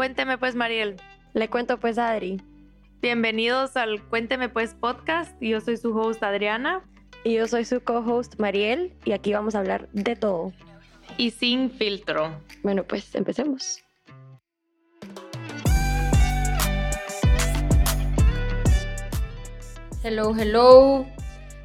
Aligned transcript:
Cuénteme 0.00 0.38
pues, 0.38 0.54
Mariel. 0.54 0.96
Le 1.34 1.50
cuento 1.50 1.78
pues 1.78 1.98
a 1.98 2.08
Adri. 2.08 2.40
Bienvenidos 3.02 3.76
al 3.76 4.02
Cuénteme 4.02 4.48
pues 4.48 4.72
podcast. 4.72 5.36
Yo 5.42 5.60
soy 5.60 5.76
su 5.76 5.94
host 5.94 6.22
Adriana. 6.22 6.80
Y 7.22 7.34
yo 7.34 7.46
soy 7.46 7.66
su 7.66 7.82
co-host 7.82 8.36
Mariel 8.38 8.94
y 9.04 9.12
aquí 9.12 9.34
vamos 9.34 9.54
a 9.54 9.58
hablar 9.58 9.90
de 9.92 10.16
todo. 10.16 10.54
Y 11.18 11.32
sin 11.32 11.70
filtro. 11.70 12.32
Bueno, 12.62 12.84
pues 12.84 13.14
empecemos. 13.14 13.84
Hello, 20.02 20.34
hello. 20.34 21.04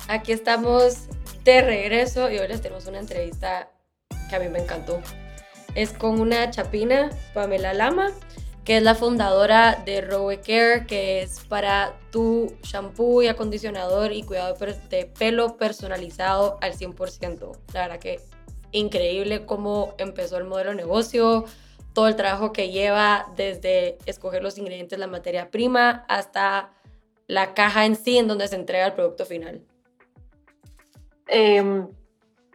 Aquí 0.10 0.34
estamos 0.34 1.08
de 1.46 1.62
regreso 1.62 2.30
y 2.30 2.40
hoy 2.40 2.50
les 2.50 2.62
tenemos 2.62 2.86
una 2.88 3.00
entrevista 3.00 3.70
que 4.30 4.36
a 4.36 4.40
mí 4.40 4.50
me 4.50 4.60
encantó. 4.60 5.02
Es 5.76 5.92
con 5.92 6.20
una 6.22 6.50
chapina, 6.50 7.10
Pamela 7.34 7.74
Lama, 7.74 8.12
que 8.64 8.78
es 8.78 8.84
la 8.84 8.96
fundadora 8.96 9.84
de 9.86 10.02
Rowe 10.02 10.40
Care, 10.40 10.88
que 10.88 11.22
es 11.22 11.42
para 11.42 12.00
tu 12.12 12.56
shampoo 12.64 13.22
y 13.22 13.28
acondicionador 13.28 14.12
y 14.12 14.24
cuidado 14.24 14.56
de 14.90 15.06
pelo 15.06 15.58
personalizado 15.58 16.58
al 16.62 16.74
100%. 16.74 17.52
La 17.74 17.82
verdad 17.82 18.00
que 18.00 18.20
increíble 18.72 19.46
cómo 19.46 19.94
empezó 19.98 20.38
el 20.38 20.46
modelo 20.46 20.72
de 20.72 20.78
negocio, 20.78 21.46
todo 21.94 22.08
el 22.08 22.16
trabajo 22.16 22.52
que 22.52 22.72
lleva 22.72 23.28
desde 23.36 23.98
escoger 24.06 24.42
los 24.42 24.58
ingredientes, 24.58 24.98
la 24.98 25.08
materia 25.08 25.52
prima, 25.52 26.06
hasta 26.08 26.72
la 27.28 27.54
caja 27.54 27.86
en 27.86 27.96
sí 27.96 28.18
en 28.18 28.28
donde 28.28 28.48
se 28.48 28.56
entrega 28.56 28.88
el 28.88 28.94
producto 28.94 29.26
final. 29.26 29.62
Em, 31.28 31.88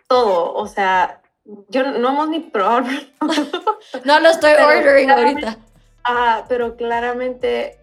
todo, 0.09 0.55
o 0.55 0.67
sea, 0.67 1.20
yo 1.69 1.83
no 1.85 2.11
hemos 2.11 2.29
ni 2.29 2.41
probado. 2.41 2.87
no 4.05 4.21
lo 4.21 4.29
estoy 4.31 4.53
ordering 4.53 5.11
ahorita 5.11 5.59
Ah, 6.05 6.45
pero 6.49 6.77
claramente 6.77 7.79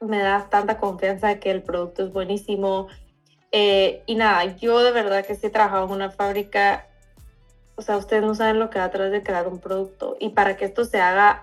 me 0.00 0.18
da 0.18 0.48
tanta 0.50 0.78
confianza 0.78 1.38
que 1.38 1.50
el 1.50 1.62
producto 1.62 2.04
es 2.04 2.12
buenísimo. 2.12 2.88
Eh, 3.50 4.02
y 4.06 4.14
nada, 4.14 4.44
yo 4.56 4.82
de 4.82 4.92
verdad 4.92 5.24
que 5.24 5.34
sí 5.34 5.46
he 5.46 5.50
trabajado 5.50 5.86
en 5.86 5.92
una 5.92 6.10
fábrica, 6.10 6.86
o 7.76 7.82
sea, 7.82 7.96
ustedes 7.96 8.22
no 8.22 8.34
saben 8.34 8.58
lo 8.58 8.70
que 8.70 8.78
va 8.78 8.86
atrás 8.86 9.10
de 9.10 9.22
crear 9.22 9.48
un 9.48 9.58
producto. 9.58 10.16
Y 10.20 10.30
para 10.30 10.56
que 10.56 10.64
esto 10.64 10.84
se 10.84 11.00
haga, 11.00 11.42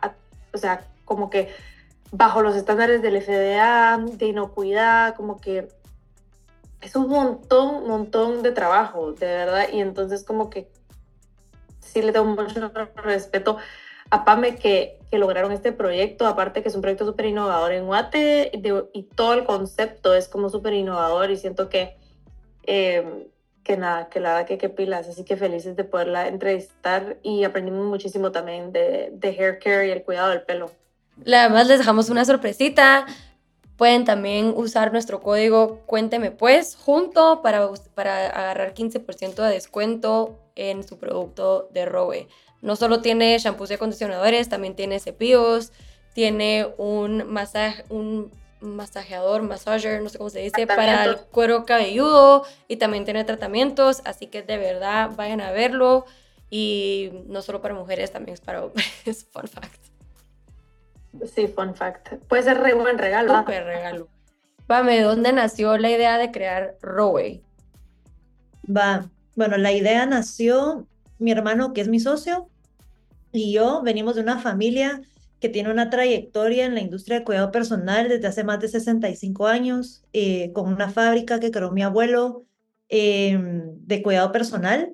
o 0.53 0.57
sea, 0.57 0.85
como 1.05 1.29
que 1.29 1.53
bajo 2.11 2.41
los 2.41 2.55
estándares 2.55 3.01
del 3.01 3.21
FDA, 3.21 3.97
de 3.97 4.25
inocuidad, 4.25 5.15
como 5.15 5.39
que 5.39 5.69
es 6.81 6.95
un 6.95 7.09
montón, 7.09 7.87
montón 7.87 8.43
de 8.43 8.51
trabajo, 8.51 9.13
de 9.13 9.25
verdad. 9.25 9.67
Y 9.71 9.81
entonces 9.81 10.23
como 10.23 10.49
que 10.49 10.69
sí 11.89 12.01
le 12.01 12.11
tengo 12.11 12.25
mucho 12.25 12.71
respeto 12.95 13.57
a 14.09 14.25
PAME 14.25 14.55
que, 14.55 14.99
que 15.11 15.17
lograron 15.17 15.51
este 15.51 15.71
proyecto, 15.71 16.25
aparte 16.25 16.61
que 16.61 16.69
es 16.69 16.75
un 16.75 16.81
proyecto 16.81 17.05
súper 17.05 17.25
innovador 17.25 17.73
en 17.73 17.85
Guate 17.85 18.51
y 18.93 19.03
todo 19.03 19.33
el 19.33 19.43
concepto 19.45 20.15
es 20.15 20.27
como 20.27 20.49
súper 20.49 20.73
innovador 20.73 21.29
y 21.31 21.37
siento 21.37 21.69
que, 21.69 21.95
em, 22.63 23.25
que 23.63 23.77
nada, 23.77 24.09
que 24.09 24.19
la 24.19 24.33
verdad 24.33 24.47
que 24.47 24.57
qué 24.57 24.69
pilas, 24.69 25.07
así 25.07 25.23
que 25.23 25.37
felices 25.37 25.75
de 25.75 25.83
poderla 25.83 26.27
entrevistar 26.27 27.17
y 27.21 27.43
aprendimos 27.43 27.85
muchísimo 27.85 28.31
también 28.31 28.71
de, 28.71 29.09
de 29.13 29.29
hair 29.29 29.59
care 29.59 29.87
y 29.87 29.91
el 29.91 30.03
cuidado 30.03 30.29
del 30.29 30.41
pelo. 30.41 30.71
Además 31.25 31.67
les 31.67 31.79
dejamos 31.79 32.09
una 32.09 32.25
sorpresita, 32.25 33.05
pueden 33.77 34.05
también 34.05 34.53
usar 34.55 34.91
nuestro 34.91 35.21
código 35.21 35.81
Cuénteme 35.85 36.31
Pues 36.31 36.75
junto 36.75 37.41
para, 37.41 37.69
para 37.93 38.27
agarrar 38.27 38.73
15% 38.73 39.35
de 39.35 39.53
descuento 39.53 40.39
en 40.59 40.83
su 40.83 40.97
producto 40.97 41.69
de 41.71 41.85
Robe. 41.85 42.27
No 42.61 42.75
solo 42.75 43.01
tiene 43.01 43.37
shampoos 43.37 43.71
y 43.71 43.75
acondicionadores, 43.75 44.49
también 44.49 44.75
tiene 44.75 44.99
cepillos, 44.99 45.71
tiene 46.13 46.67
un, 46.77 47.31
masaje, 47.31 47.85
un 47.89 48.31
masajeador, 48.59 49.41
massager, 49.41 50.01
no 50.01 50.09
sé 50.09 50.17
cómo 50.17 50.29
se 50.29 50.39
dice, 50.39 50.67
para 50.67 51.05
el 51.05 51.17
cuero 51.17 51.65
cabelludo 51.65 52.43
y 52.67 52.75
también 52.75 53.05
tiene 53.05 53.23
tratamientos, 53.23 54.01
así 54.03 54.27
que 54.27 54.41
de 54.43 54.57
verdad 54.57 55.11
vayan 55.15 55.39
a 55.39 55.51
verlo 55.51 56.05
y 56.49 57.11
no 57.27 57.41
solo 57.41 57.61
para 57.61 57.73
mujeres, 57.73 58.11
también 58.11 58.33
es 58.33 58.41
para 58.41 58.65
hombres, 58.65 59.25
fun 59.31 59.47
fact. 59.47 59.81
Sí, 61.33 61.47
fun 61.47 61.73
fact. 61.73 62.15
Puede 62.27 62.43
ser 62.43 62.59
re 62.59 62.73
buen 62.73 62.97
regalo. 62.97 63.37
Súper 63.37 63.63
regalo. 63.63 64.07
Vame, 64.67 65.01
¿dónde 65.01 65.31
nació 65.33 65.77
la 65.77 65.89
idea 65.89 66.17
de 66.17 66.31
crear 66.31 66.75
Roway? 66.81 67.43
Va, 68.65 69.09
bueno, 69.39 69.55
la 69.55 69.71
idea 69.71 70.05
nació 70.05 70.85
mi 71.17 71.31
hermano, 71.31 71.71
que 71.71 71.79
es 71.79 71.87
mi 71.87 72.01
socio, 72.01 72.49
y 73.31 73.53
yo 73.53 73.81
venimos 73.81 74.15
de 74.15 74.21
una 74.21 74.37
familia 74.37 75.01
que 75.39 75.47
tiene 75.47 75.71
una 75.71 75.89
trayectoria 75.89 76.65
en 76.65 76.73
la 76.73 76.81
industria 76.81 77.19
de 77.19 77.23
cuidado 77.23 77.49
personal 77.49 78.09
desde 78.09 78.27
hace 78.27 78.43
más 78.43 78.59
de 78.59 78.67
65 78.67 79.47
años, 79.47 80.03
eh, 80.11 80.51
con 80.51 80.67
una 80.67 80.89
fábrica 80.89 81.39
que 81.39 81.51
creó 81.51 81.71
mi 81.71 81.83
abuelo 81.83 82.43
em, 82.89 83.77
de 83.87 84.03
cuidado 84.03 84.33
personal. 84.33 84.93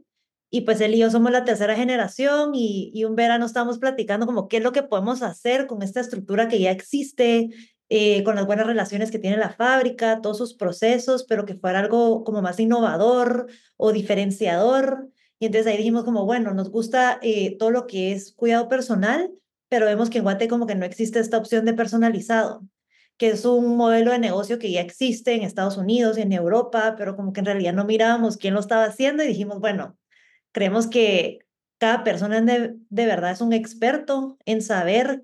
Y 0.52 0.62
pues 0.62 0.80
él 0.80 0.94
y 0.94 1.00
yo 1.00 1.10
somos 1.10 1.32
la 1.32 1.44
tercera 1.44 1.76
generación 1.76 2.54
y, 2.54 2.92
y, 2.94 3.06
un 3.06 3.16
verano 3.16 3.48
estábamos 3.48 3.80
platicando 3.80 4.28
como 4.28 4.48
qué 4.48 4.58
es 4.58 4.64
lo 4.64 4.74
que 4.74 4.84
podemos 4.84 5.24
hacer 5.24 5.66
con 5.66 5.82
esta 5.82 6.02
estructura 6.02 6.48
que 6.48 6.60
ya 6.60 6.70
existe, 6.70 7.50
eh, 7.90 8.24
con 8.24 8.36
las 8.36 8.46
buenas 8.48 8.66
relaciones 8.66 9.12
que 9.12 9.20
tiene 9.20 9.38
la 9.38 9.52
fábrica, 9.52 10.22
todos 10.22 10.38
sus 10.38 10.56
procesos, 10.56 11.24
pero 11.24 11.46
que 11.46 11.56
fuera 11.56 11.80
algo 11.80 12.24
como 12.24 12.42
más 12.42 12.60
innovador 12.60 13.48
o 13.78 13.92
diferenciador. 13.92 15.10
Y 15.40 15.46
entonces 15.46 15.72
ahí 15.72 15.78
dijimos 15.78 16.04
como, 16.04 16.26
bueno, 16.26 16.54
nos 16.54 16.72
gusta 16.72 17.20
eh, 17.22 17.58
todo 17.58 17.70
lo 17.70 17.86
que 17.86 18.12
es 18.12 18.34
cuidado 18.34 18.68
personal, 18.70 19.32
pero 19.70 19.86
vemos 19.86 20.10
que 20.10 20.18
en 20.18 20.24
Guate 20.24 20.48
como 20.48 20.66
que 20.66 20.76
no 20.76 20.86
existe 20.86 21.20
esta 21.20 21.38
opción 21.38 21.66
de 21.66 21.74
personalizado, 21.74 22.64
que 23.18 23.30
es 23.30 23.46
un 23.46 23.78
modelo 23.78 24.12
de 24.12 24.20
negocio 24.20 24.58
que 24.58 24.72
ya 24.72 24.82
existe 24.82 25.36
en 25.36 25.44
Estados 25.44 25.78
Unidos 25.78 26.18
y 26.18 26.22
en 26.22 26.34
Europa, 26.34 26.96
pero 26.98 27.16
como 27.16 27.34
que 27.34 27.42
en 27.42 27.46
realidad 27.46 27.74
no 27.74 27.86
mirábamos 27.86 28.38
quién 28.38 28.56
lo 28.56 28.60
estaba 28.62 28.86
haciendo 28.86 29.24
y 29.24 29.28
dijimos, 29.28 29.60
bueno, 29.60 29.98
creemos 30.52 30.88
que 30.88 31.40
cada 31.78 32.04
persona 32.04 32.42
de, 32.42 32.76
de 32.90 33.06
verdad 33.06 33.32
es 33.32 33.42
un 33.42 33.54
experto 33.54 34.38
en 34.46 34.62
saber, 34.62 35.24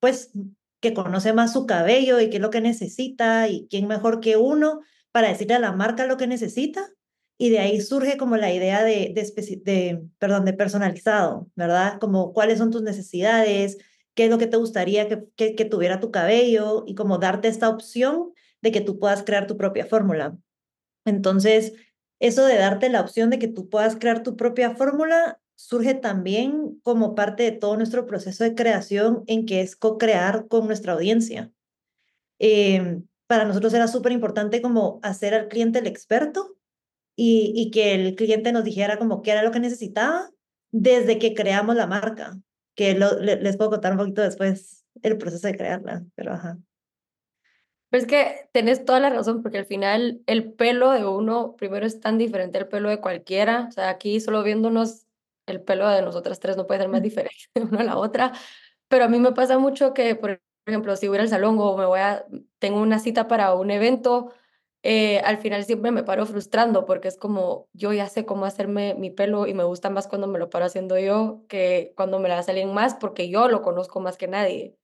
pues, 0.00 0.32
que 0.82 0.92
conoce 0.92 1.32
más 1.32 1.52
su 1.52 1.64
cabello 1.64 2.20
y 2.20 2.28
qué 2.28 2.36
es 2.36 2.42
lo 2.42 2.50
que 2.50 2.60
necesita 2.60 3.48
y 3.48 3.66
quién 3.70 3.86
mejor 3.86 4.20
que 4.20 4.36
uno 4.36 4.80
para 5.12 5.28
decirle 5.28 5.54
a 5.54 5.60
la 5.60 5.72
marca 5.72 6.06
lo 6.06 6.16
que 6.18 6.26
necesita 6.26 6.90
y 7.38 7.50
de 7.50 7.60
ahí 7.60 7.80
surge 7.80 8.16
como 8.16 8.36
la 8.36 8.52
idea 8.52 8.82
de, 8.84 9.12
de, 9.14 10.00
de 10.20 10.52
personalizado, 10.52 11.48
¿verdad? 11.54 11.98
Como 12.00 12.32
cuáles 12.32 12.58
son 12.58 12.70
tus 12.70 12.82
necesidades, 12.82 13.78
qué 14.14 14.24
es 14.24 14.30
lo 14.30 14.38
que 14.38 14.46
te 14.48 14.56
gustaría 14.56 15.08
que, 15.08 15.24
que, 15.36 15.54
que 15.54 15.64
tuviera 15.64 16.00
tu 16.00 16.10
cabello 16.10 16.84
y 16.86 16.94
como 16.94 17.18
darte 17.18 17.48
esta 17.48 17.68
opción 17.68 18.32
de 18.60 18.72
que 18.72 18.80
tú 18.80 18.98
puedas 18.98 19.22
crear 19.22 19.46
tu 19.46 19.56
propia 19.56 19.86
fórmula. 19.86 20.36
Entonces, 21.04 21.72
eso 22.20 22.44
de 22.44 22.56
darte 22.56 22.88
la 22.88 23.00
opción 23.00 23.30
de 23.30 23.38
que 23.38 23.48
tú 23.48 23.68
puedas 23.68 23.96
crear 23.96 24.22
tu 24.22 24.36
propia 24.36 24.74
fórmula 24.74 25.40
surge 25.62 25.94
también 25.94 26.80
como 26.82 27.14
parte 27.14 27.44
de 27.44 27.52
todo 27.52 27.76
nuestro 27.76 28.04
proceso 28.04 28.42
de 28.42 28.56
creación 28.56 29.22
en 29.28 29.46
que 29.46 29.60
es 29.60 29.76
co-crear 29.76 30.48
con 30.48 30.66
nuestra 30.66 30.94
audiencia. 30.94 31.52
Eh, 32.40 33.00
para 33.28 33.44
nosotros 33.44 33.72
era 33.72 33.86
súper 33.86 34.10
importante 34.10 34.60
como 34.60 34.98
hacer 35.04 35.34
al 35.34 35.46
cliente 35.46 35.78
el 35.78 35.86
experto 35.86 36.56
y, 37.14 37.70
que 37.70 37.94
el 37.94 38.16
cliente 38.16 38.50
nos 38.50 38.64
dijera 38.64 38.98
como 38.98 39.22
qué 39.22 39.30
era 39.30 39.44
lo 39.44 39.52
que 39.52 39.60
necesitaba 39.60 40.30
desde 40.72 41.18
que 41.18 41.32
creamos 41.32 41.76
la 41.76 41.86
marca, 41.86 42.36
que 42.74 42.94
les 42.94 43.56
puedo 43.56 43.70
contar 43.70 43.92
un 43.92 43.98
poquito 43.98 44.22
después 44.22 44.84
el 45.02 45.16
proceso 45.16 45.46
de 45.46 45.56
crearla, 45.56 46.04
pero 46.16 46.32
ajá. 46.32 46.58
Pero 47.90 48.02
es 48.02 48.08
que 48.08 48.48
tenés 48.52 48.84
toda 48.84 48.98
la 48.98 49.10
razón, 49.10 49.42
porque 49.42 49.58
al 49.58 49.66
final 49.66 50.22
el 50.26 50.52
pelo 50.54 50.90
de 50.90 51.06
uno, 51.06 51.54
primero 51.56 51.86
es 51.86 52.00
tan 52.00 52.18
diferente 52.18 52.58
al 52.58 52.68
pelo 52.68 52.88
de 52.88 53.00
cualquiera, 53.00 53.66
o 53.68 53.70
sea, 53.70 53.90
aquí 53.90 54.18
solo 54.18 54.42
viéndonos, 54.42 55.06
el 55.46 55.62
pelo 55.62 55.88
de 55.88 56.02
nosotras 56.02 56.40
tres 56.40 56.56
no 56.56 56.66
puede 56.66 56.80
ser 56.80 56.88
más 56.88 57.02
diferente 57.02 57.44
de 57.54 57.62
una 57.62 57.80
a 57.80 57.84
la 57.84 57.96
otra, 57.98 58.32
pero 58.88 59.04
a 59.04 59.08
mí 59.08 59.18
me 59.18 59.32
pasa 59.32 59.58
mucho 59.58 59.94
que, 59.94 60.14
por 60.14 60.40
ejemplo, 60.66 60.96
si 60.96 61.08
voy 61.08 61.18
al 61.18 61.28
salón 61.28 61.56
o 61.58 61.76
me 61.76 61.86
voy 61.86 62.00
a, 62.00 62.24
tengo 62.58 62.80
una 62.80 62.98
cita 62.98 63.28
para 63.28 63.54
un 63.54 63.70
evento, 63.70 64.32
eh, 64.84 65.20
al 65.20 65.38
final 65.38 65.64
siempre 65.64 65.92
me 65.92 66.02
paro 66.02 66.26
frustrando 66.26 66.84
porque 66.84 67.06
es 67.06 67.16
como 67.16 67.68
yo 67.72 67.92
ya 67.92 68.08
sé 68.08 68.26
cómo 68.26 68.46
hacerme 68.46 68.94
mi 68.94 69.10
pelo 69.10 69.46
y 69.46 69.54
me 69.54 69.62
gusta 69.62 69.90
más 69.90 70.08
cuando 70.08 70.26
me 70.26 70.40
lo 70.40 70.50
paro 70.50 70.64
haciendo 70.64 70.98
yo 70.98 71.44
que 71.48 71.92
cuando 71.96 72.18
me 72.18 72.28
la 72.28 72.38
hace 72.38 72.50
alguien 72.50 72.74
más 72.74 72.94
porque 72.96 73.28
yo 73.28 73.46
lo 73.48 73.62
conozco 73.62 74.00
más 74.00 74.16
que 74.16 74.26
nadie. 74.26 74.76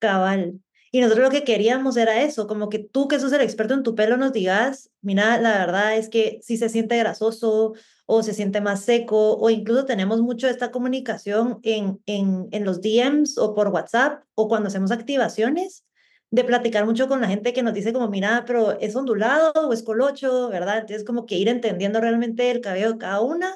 Cabal. 0.00 0.60
Y 0.90 1.00
nosotros 1.00 1.26
lo 1.26 1.30
que 1.30 1.44
queríamos 1.44 1.96
era 1.96 2.22
eso, 2.22 2.46
como 2.46 2.68
que 2.68 2.78
tú 2.78 3.08
que 3.08 3.20
sos 3.20 3.32
el 3.32 3.42
experto 3.42 3.74
en 3.74 3.82
tu 3.82 3.94
pelo 3.94 4.16
nos 4.16 4.32
digas, 4.32 4.90
mira, 5.02 5.38
la 5.38 5.58
verdad 5.58 5.96
es 5.96 6.08
que 6.08 6.40
si 6.42 6.56
se 6.56 6.68
siente 6.68 6.96
grasoso 6.96 7.74
o 8.10 8.22
se 8.22 8.32
siente 8.32 8.62
más 8.62 8.84
seco 8.84 9.36
o 9.36 9.50
incluso 9.50 9.84
tenemos 9.84 10.22
mucho 10.22 10.48
esta 10.48 10.70
comunicación 10.70 11.60
en, 11.62 12.00
en, 12.06 12.48
en 12.52 12.64
los 12.64 12.80
DMs 12.80 13.36
o 13.36 13.54
por 13.54 13.68
WhatsApp 13.68 14.24
o 14.34 14.48
cuando 14.48 14.68
hacemos 14.68 14.90
activaciones 14.90 15.84
de 16.30 16.42
platicar 16.42 16.86
mucho 16.86 17.06
con 17.06 17.20
la 17.20 17.28
gente 17.28 17.52
que 17.52 17.62
nos 17.62 17.74
dice 17.74 17.92
como, 17.92 18.08
mira, 18.08 18.44
pero 18.46 18.78
es 18.80 18.96
ondulado 18.96 19.52
o 19.52 19.74
es 19.74 19.82
colocho, 19.82 20.48
¿verdad? 20.48 20.78
Entonces 20.78 21.04
como 21.04 21.26
que 21.26 21.36
ir 21.36 21.48
entendiendo 21.48 22.00
realmente 22.00 22.50
el 22.50 22.62
cabello 22.62 22.92
de 22.92 22.98
cada 22.98 23.20
una 23.20 23.54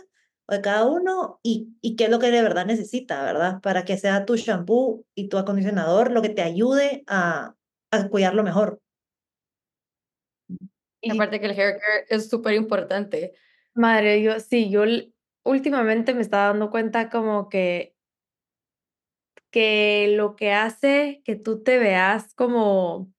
de 0.50 0.60
cada 0.60 0.84
uno 0.86 1.40
y, 1.42 1.74
y 1.80 1.96
qué 1.96 2.04
es 2.04 2.10
lo 2.10 2.18
que 2.18 2.30
de 2.30 2.42
verdad 2.42 2.66
necesita, 2.66 3.24
¿verdad? 3.24 3.62
Para 3.62 3.86
que 3.86 3.96
sea 3.96 4.26
tu 4.26 4.36
shampoo 4.36 5.06
y 5.14 5.28
tu 5.28 5.38
acondicionador 5.38 6.10
lo 6.10 6.20
que 6.20 6.28
te 6.28 6.42
ayude 6.42 7.04
a, 7.06 7.54
a 7.90 8.08
cuidarlo 8.08 8.42
mejor. 8.42 8.82
Y 11.00 11.10
aparte 11.10 11.40
que 11.40 11.46
el 11.46 11.58
hair 11.58 11.78
care 11.78 12.06
es 12.10 12.28
súper 12.28 12.52
importante. 12.52 13.32
Madre, 13.74 14.22
yo 14.22 14.38
sí, 14.40 14.70
yo 14.70 14.82
últimamente 15.44 16.14
me 16.14 16.20
estaba 16.22 16.48
dando 16.48 16.70
cuenta 16.70 17.10
como 17.10 17.48
que 17.48 17.94
que 19.50 20.14
lo 20.16 20.34
que 20.34 20.52
hace 20.52 21.22
que 21.24 21.36
tú 21.36 21.62
te 21.62 21.78
veas 21.78 22.34
como 22.34 23.12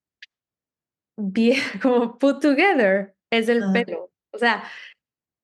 bien, 1.15 1.57
como 1.81 2.17
put 2.17 2.41
together 2.41 3.15
es 3.29 3.49
el 3.49 3.63
pelo. 3.71 4.11
O 4.31 4.37
sea, 4.37 4.63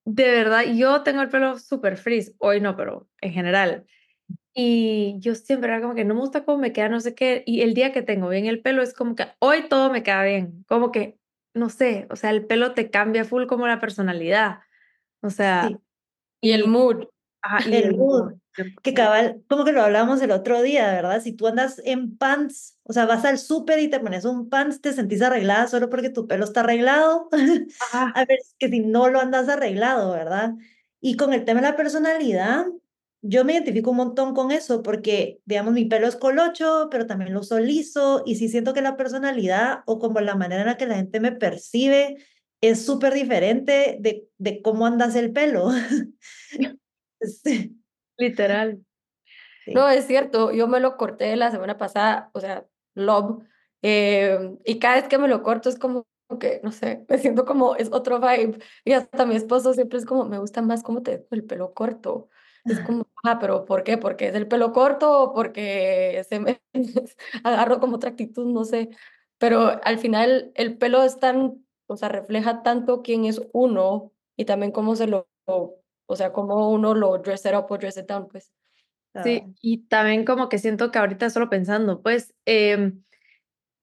de 0.06 0.30
verdad, 0.32 0.64
yo 0.76 1.04
tengo 1.04 1.22
el 1.22 1.30
pelo 1.30 1.58
súper 1.60 1.98
frizz, 1.98 2.34
hoy 2.40 2.62
no, 2.62 2.76
pero 2.76 3.08
en 3.22 3.32
general. 3.34 3.86
Y 4.54 5.18
yo 5.20 5.36
siempre 5.36 5.70
era 5.70 5.82
como 5.82 5.96
que 5.96 6.06
no 6.06 6.16
me 6.16 6.22
gusta 6.22 6.44
cómo 6.46 6.58
me 6.60 6.74
queda, 6.74 6.90
no 6.90 7.00
sé 7.00 7.16
qué. 7.16 7.44
Y 7.46 7.62
el 7.62 7.74
día 7.74 7.92
que 7.94 8.02
tengo 8.02 8.30
bien 8.30 8.46
el 8.46 8.62
pelo 8.62 8.82
es 8.82 8.94
como 8.94 9.16
que 9.16 9.28
hoy 9.40 9.70
todo 9.70 9.92
me 9.92 10.04
queda 10.04 10.24
bien. 10.24 10.66
Como 10.68 10.92
que, 10.92 11.20
no 11.54 11.70
sé, 11.70 12.08
o 12.10 12.16
sea, 12.16 12.32
el 12.32 12.46
pelo 12.46 12.74
te 12.74 12.90
cambia 12.90 13.26
full 13.26 13.46
como 13.46 13.68
la 13.68 13.80
personalidad. 13.80 14.60
O 15.22 15.30
sea. 15.30 15.70
Y 16.42 16.52
el 16.52 16.68
mood. 16.68 17.06
Ajá, 17.42 17.70
el, 17.70 17.96
mood. 17.96 18.34
Que 18.84 18.94
cabal, 18.94 19.42
como 19.48 19.64
que 19.64 19.72
lo 19.72 19.82
hablamos 19.82 20.22
el 20.22 20.32
otro 20.32 20.62
día, 20.62 20.92
¿verdad? 20.92 21.22
Si 21.22 21.32
tú 21.32 21.48
andas 21.48 21.82
en 21.86 22.18
pants, 22.18 22.78
o 22.84 22.92
sea, 22.92 23.06
vas 23.06 23.24
al 23.24 23.38
súper 23.38 23.80
y 23.80 23.90
te 23.90 24.00
pones 24.00 24.26
un 24.26 24.50
pants, 24.50 24.82
te 24.82 24.92
sentís 24.92 25.22
arreglada 25.22 25.68
solo 25.68 25.90
porque 25.90 26.10
tu 26.10 26.28
pelo 26.28 26.44
está 26.44 26.62
arreglado. 26.62 27.30
a 27.94 28.26
ver, 28.26 28.40
que 28.58 28.70
si 28.70 28.82
no 28.82 29.10
lo 29.10 29.22
andas 29.22 29.48
arreglado, 29.48 30.12
¿verdad? 30.12 30.56
Y 31.00 31.16
con 31.16 31.34
el 31.34 31.46
tema 31.46 31.62
de 31.62 31.68
la 31.68 31.78
personalidad, 31.78 32.66
yo 33.22 33.46
me 33.46 33.54
identifico 33.54 33.92
un 33.92 33.98
montón 33.98 34.34
con 34.34 34.52
eso 34.52 34.82
porque, 34.82 35.42
digamos, 35.46 35.74
mi 35.74 35.86
pelo 35.86 36.08
es 36.08 36.16
colocho, 36.16 36.88
pero 36.92 37.06
también 37.06 37.34
lo 37.34 37.42
uso 37.42 37.60
liso 37.60 38.24
y 38.26 38.36
sí 38.36 38.50
siento 38.50 38.74
que 38.74 38.82
la 38.82 38.98
personalidad 38.98 39.84
o 39.86 40.00
como 40.00 40.20
la 40.22 40.36
manera 40.36 40.62
en 40.62 40.68
la 40.68 40.78
que 40.78 40.86
la 40.86 40.96
gente 40.96 41.20
me 41.20 41.32
percibe 41.32 42.18
es 42.62 42.86
súper 42.86 43.14
diferente 43.14 43.98
de, 44.00 44.28
de 44.38 44.62
cómo 44.62 44.86
andas 44.86 45.16
el 45.16 45.32
pelo. 45.32 45.70
sí. 47.22 47.76
Literal. 48.18 48.80
No, 49.68 49.88
es 49.90 50.08
cierto, 50.08 50.52
yo 50.52 50.68
me 50.68 50.80
lo 50.80 50.98
corté 50.98 51.36
la 51.36 51.52
semana 51.52 51.78
pasada, 51.78 52.32
o 52.34 52.40
sea, 52.40 52.66
love, 52.96 53.44
eh, 53.82 54.58
y 54.66 54.80
cada 54.80 54.96
vez 54.96 55.08
que 55.08 55.18
me 55.18 55.28
lo 55.28 55.44
corto 55.44 55.70
es 55.70 55.78
como 55.78 56.08
que, 56.40 56.60
no 56.64 56.72
sé, 56.72 57.06
me 57.08 57.18
siento 57.18 57.46
como, 57.46 57.76
es 57.76 57.90
otro 57.92 58.20
vibe, 58.20 58.60
y 58.84 58.94
hasta 58.94 59.26
mi 59.26 59.36
esposo 59.36 59.74
siempre 59.74 60.00
es 60.00 60.06
como, 60.06 60.26
me 60.26 60.40
gusta 60.40 60.62
más 60.62 60.84
cómo 60.84 61.02
te 61.04 61.12
dejo 61.12 61.28
el 61.32 61.44
pelo 61.44 61.74
corto. 61.74 62.30
Es 62.66 62.80
como, 63.02 63.08
ah, 63.24 63.40
pero 63.40 63.66
¿por 63.66 63.84
qué? 63.84 63.98
¿Porque 63.98 64.28
es 64.28 64.36
el 64.36 64.48
pelo 64.48 64.74
corto 64.74 65.20
o 65.24 65.34
porque 65.34 66.26
se 66.28 66.40
me 66.40 66.62
agarro 67.44 67.80
como 67.80 67.96
otra 67.96 68.12
actitud? 68.12 68.46
No 68.48 68.66
sé. 68.66 68.90
Pero 69.38 69.80
al 69.84 69.98
final 70.00 70.52
el 70.56 70.78
pelo 70.78 71.04
es 71.04 71.20
tan, 71.20 71.66
o 71.90 71.98
sea, 71.98 72.10
refleja 72.10 72.64
tanto 72.64 73.02
quién 73.02 73.26
es 73.26 73.42
uno 73.52 74.12
y 74.38 74.46
también 74.46 74.72
cómo 74.72 74.96
se 74.96 75.08
lo 75.08 75.28
o 76.12 76.16
sea, 76.16 76.32
como 76.34 76.70
uno 76.72 76.96
lo 76.96 77.18
dress 77.20 77.46
it 77.46 77.54
up 77.54 77.66
o 77.70 77.78
dress 77.78 77.98
it 77.98 78.08
down, 78.08 78.28
pues. 78.28 78.52
Sí, 79.24 79.44
y 79.62 79.88
también 79.88 80.24
como 80.24 80.50
que 80.50 80.60
siento 80.60 80.92
que 80.92 81.00
ahorita 81.00 81.30
solo 81.30 81.50
pensando, 81.50 82.02
pues, 82.02 82.34
em, 82.46 83.04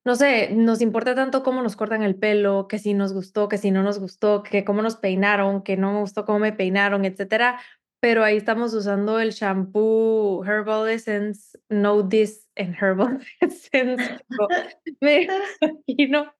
no 0.05 0.15
sé, 0.15 0.49
nos 0.51 0.81
importa 0.81 1.15
tanto 1.15 1.43
cómo 1.43 1.61
nos 1.61 1.75
cortan 1.75 2.01
el 2.03 2.15
pelo, 2.15 2.67
que 2.67 2.79
si 2.79 2.93
nos 2.93 3.13
gustó, 3.13 3.49
que 3.49 3.57
si 3.57 3.71
no 3.71 3.83
nos 3.83 3.99
gustó, 3.99 4.41
que 4.41 4.63
cómo 4.63 4.81
nos 4.81 4.95
peinaron, 4.95 5.63
que 5.63 5.77
no 5.77 5.93
me 5.93 5.99
gustó 5.99 6.25
cómo 6.25 6.39
me 6.39 6.53
peinaron, 6.53 7.05
etcétera. 7.05 7.59
Pero 7.99 8.23
ahí 8.23 8.37
estamos 8.37 8.73
usando 8.73 9.19
el 9.19 9.31
shampoo 9.31 10.43
Herbal 10.45 10.89
Essence, 10.89 11.57
No 11.69 12.07
This 12.07 12.47
en 12.55 12.75
Herbal 12.75 13.19
Essence. 13.41 14.19
me 15.01 15.27
imagino 15.87 16.33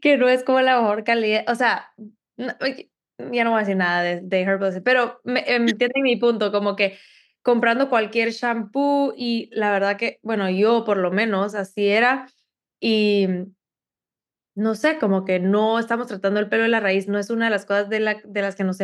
que 0.00 0.16
no 0.16 0.28
es 0.28 0.42
como 0.42 0.60
la 0.60 0.80
mejor 0.80 1.04
calidad. 1.04 1.44
O 1.48 1.54
sea, 1.54 1.92
ya 2.36 3.44
no 3.44 3.50
voy 3.50 3.58
a 3.58 3.60
decir 3.60 3.76
nada 3.76 4.02
de, 4.02 4.20
de 4.20 4.40
Herbal 4.40 4.82
pero 4.82 5.20
me, 5.24 5.40
em, 5.46 5.68
entienden 5.68 6.02
mi 6.02 6.16
punto, 6.16 6.50
como 6.52 6.76
que 6.76 6.98
comprando 7.42 7.88
cualquier 7.88 8.30
shampoo 8.30 9.14
y 9.16 9.48
la 9.52 9.70
verdad 9.70 9.96
que, 9.96 10.18
bueno, 10.22 10.50
yo 10.50 10.84
por 10.84 10.96
lo 10.96 11.12
menos 11.12 11.54
así 11.54 11.86
era 11.86 12.26
y 12.80 13.28
no 14.56 14.74
sé, 14.74 14.98
como 14.98 15.24
que 15.24 15.38
no 15.38 15.78
estamos 15.78 16.08
tratando 16.08 16.40
el 16.40 16.48
pelo 16.48 16.64
de 16.64 16.70
la 16.70 16.80
raíz, 16.80 17.08
no 17.08 17.18
es 17.18 17.30
una 17.30 17.44
de 17.44 17.50
las 17.50 17.66
cosas 17.66 17.88
de, 17.90 18.00
la, 18.00 18.20
de 18.24 18.42
las 18.42 18.56
que 18.56 18.64
nos 18.64 18.80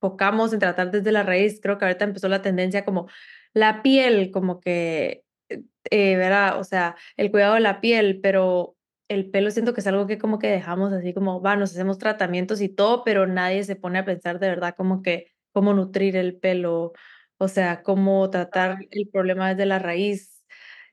enfocamos 0.00 0.52
en 0.52 0.60
tratar 0.60 0.90
desde 0.90 1.12
la 1.12 1.22
raíz, 1.22 1.60
creo 1.62 1.78
que 1.78 1.84
ahorita 1.84 2.04
empezó 2.04 2.28
la 2.28 2.42
tendencia 2.42 2.84
como 2.84 3.08
la 3.52 3.82
piel, 3.82 4.30
como 4.30 4.60
que, 4.60 5.24
eh, 5.48 5.62
eh 5.90 6.16
¿verdad? 6.16 6.58
O 6.58 6.64
sea, 6.64 6.96
el 7.16 7.30
cuidado 7.30 7.54
de 7.54 7.60
la 7.60 7.80
piel, 7.80 8.20
pero 8.22 8.76
el 9.08 9.30
pelo 9.30 9.50
siento 9.50 9.74
que 9.74 9.80
es 9.80 9.86
algo 9.86 10.06
que 10.06 10.18
como 10.18 10.38
que 10.38 10.48
dejamos 10.48 10.92
así 10.92 11.12
como, 11.12 11.42
va, 11.42 11.56
nos 11.56 11.72
hacemos 11.72 11.98
tratamientos 11.98 12.60
y 12.60 12.68
todo, 12.68 13.04
pero 13.04 13.26
nadie 13.26 13.64
se 13.64 13.76
pone 13.76 13.98
a 13.98 14.04
pensar 14.04 14.38
de 14.38 14.48
verdad 14.48 14.74
como 14.76 15.02
que 15.02 15.26
cómo 15.52 15.74
nutrir 15.74 16.16
el 16.16 16.36
pelo, 16.38 16.92
o 17.38 17.48
sea, 17.48 17.82
cómo 17.82 18.30
tratar 18.30 18.78
el 18.90 19.08
problema 19.08 19.50
desde 19.50 19.66
la 19.66 19.78
raíz. 19.80 20.44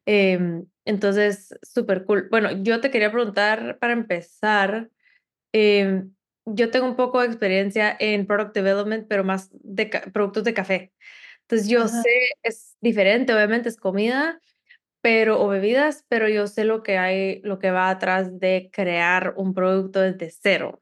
Em, 0.06 0.66
entonces, 0.86 1.54
súper 1.62 2.06
cool. 2.06 2.28
Bueno, 2.32 2.52
yo 2.64 2.82
te 2.82 2.92
quería 2.92 3.12
preguntar 3.12 3.78
para 3.80 3.94
empezar, 3.94 4.90
em, 5.54 6.14
yo 6.50 6.72
tengo 6.72 6.88
un 6.88 6.96
poco 6.96 7.20
de 7.20 7.28
experiencia 7.28 7.96
en 8.00 8.26
product 8.26 8.54
development, 8.54 9.08
pero 9.08 9.24
más 9.24 9.50
de 9.52 9.88
productos 10.14 10.44
de 10.44 10.54
café. 10.54 10.94
Entonces, 11.42 11.68
yo 11.68 11.88
sé, 11.88 12.32
es 12.44 12.76
diferente, 12.82 13.34
obviamente 13.34 13.70
es 13.70 13.78
comida, 13.78 14.40
pero 15.02 15.42
o 15.42 15.48
bebidas, 15.48 16.06
pero 16.10 16.28
yo 16.30 16.48
sé 16.48 16.66
lo 16.66 16.84
que 16.84 16.98
hay, 16.98 17.42
lo 17.44 17.60
que 17.60 17.72
va 17.72 17.90
atrás 17.90 18.40
de 18.40 18.70
crear 18.72 19.34
un 19.38 19.54
producto 19.54 20.02
desde 20.02 20.30
cero. 20.30 20.82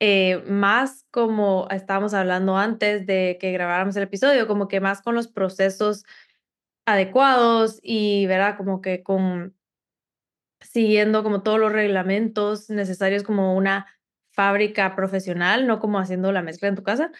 Eh, 0.00 0.42
más 0.46 1.04
como 1.10 1.66
estábamos 1.70 2.14
hablando 2.14 2.56
antes 2.56 3.06
de 3.06 3.36
que 3.40 3.52
grabáramos 3.52 3.96
el 3.96 4.04
episodio, 4.04 4.46
como 4.46 4.68
que 4.68 4.80
más 4.80 5.02
con 5.02 5.14
los 5.14 5.28
procesos 5.28 6.04
adecuados 6.86 7.80
y, 7.82 8.26
¿verdad? 8.26 8.56
Como 8.56 8.80
que 8.80 9.02
con 9.02 9.54
siguiendo 10.60 11.22
como 11.22 11.42
todos 11.42 11.58
los 11.58 11.72
reglamentos 11.72 12.68
necesarios 12.70 13.22
como 13.22 13.54
una 13.56 13.86
fábrica 14.38 14.94
profesional, 14.94 15.66
no 15.66 15.80
como 15.80 15.98
haciendo 15.98 16.30
la 16.30 16.42
mezcla 16.42 16.68
en 16.68 16.76
tu 16.76 16.84
casa. 16.84 17.10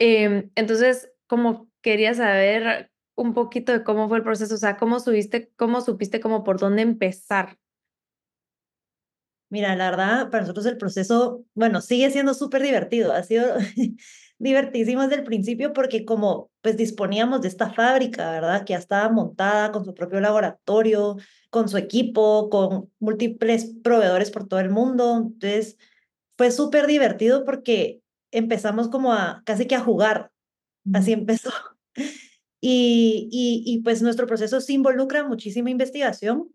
Em, 0.00 0.50
entonces, 0.56 1.12
como 1.28 1.70
quería 1.80 2.12
saber 2.12 2.90
un 3.14 3.34
poquito 3.34 3.70
de 3.70 3.84
cómo 3.84 4.08
fue 4.08 4.18
el 4.18 4.24
proceso, 4.24 4.56
o 4.56 4.58
sea, 4.58 4.76
cómo 4.76 4.98
subiste, 4.98 5.52
cómo 5.54 5.80
supiste 5.80 6.18
como 6.18 6.42
por 6.42 6.58
dónde 6.58 6.82
empezar. 6.82 7.56
Mira, 9.48 9.76
la 9.76 9.90
verdad, 9.90 10.28
para 10.28 10.40
nosotros 10.40 10.66
el 10.66 10.76
proceso, 10.76 11.44
bueno, 11.54 11.80
sigue 11.80 12.10
siendo 12.10 12.34
súper 12.34 12.62
divertido, 12.62 13.12
ha 13.12 13.22
sido 13.22 13.46
divertísimo 14.40 15.02
desde 15.02 15.14
el 15.14 15.24
principio 15.24 15.72
porque 15.72 16.04
como 16.04 16.50
pues 16.62 16.76
disponíamos 16.76 17.42
de 17.42 17.48
esta 17.48 17.72
fábrica, 17.72 18.32
¿verdad? 18.32 18.64
Que 18.64 18.72
ya 18.72 18.80
estaba 18.80 19.08
montada 19.08 19.70
con 19.70 19.84
su 19.84 19.94
propio 19.94 20.18
laboratorio, 20.18 21.16
con 21.50 21.68
su 21.68 21.76
equipo, 21.76 22.50
con 22.50 22.90
múltiples 22.98 23.72
proveedores 23.84 24.32
por 24.32 24.48
todo 24.48 24.58
el 24.58 24.70
mundo. 24.70 25.16
Entonces, 25.16 25.78
fue 26.36 26.50
súper 26.50 26.86
divertido 26.86 27.44
porque 27.44 28.00
empezamos 28.30 28.88
como 28.88 29.12
a 29.12 29.42
casi 29.44 29.66
que 29.66 29.74
a 29.74 29.80
jugar. 29.80 30.30
Así 30.92 31.12
empezó. 31.12 31.50
Y, 32.68 33.28
y, 33.64 33.80
pues 33.82 34.02
nuestro 34.02 34.26
proceso 34.26 34.60
se 34.60 34.72
involucra 34.72 35.22
muchísima 35.22 35.70
investigación 35.70 36.52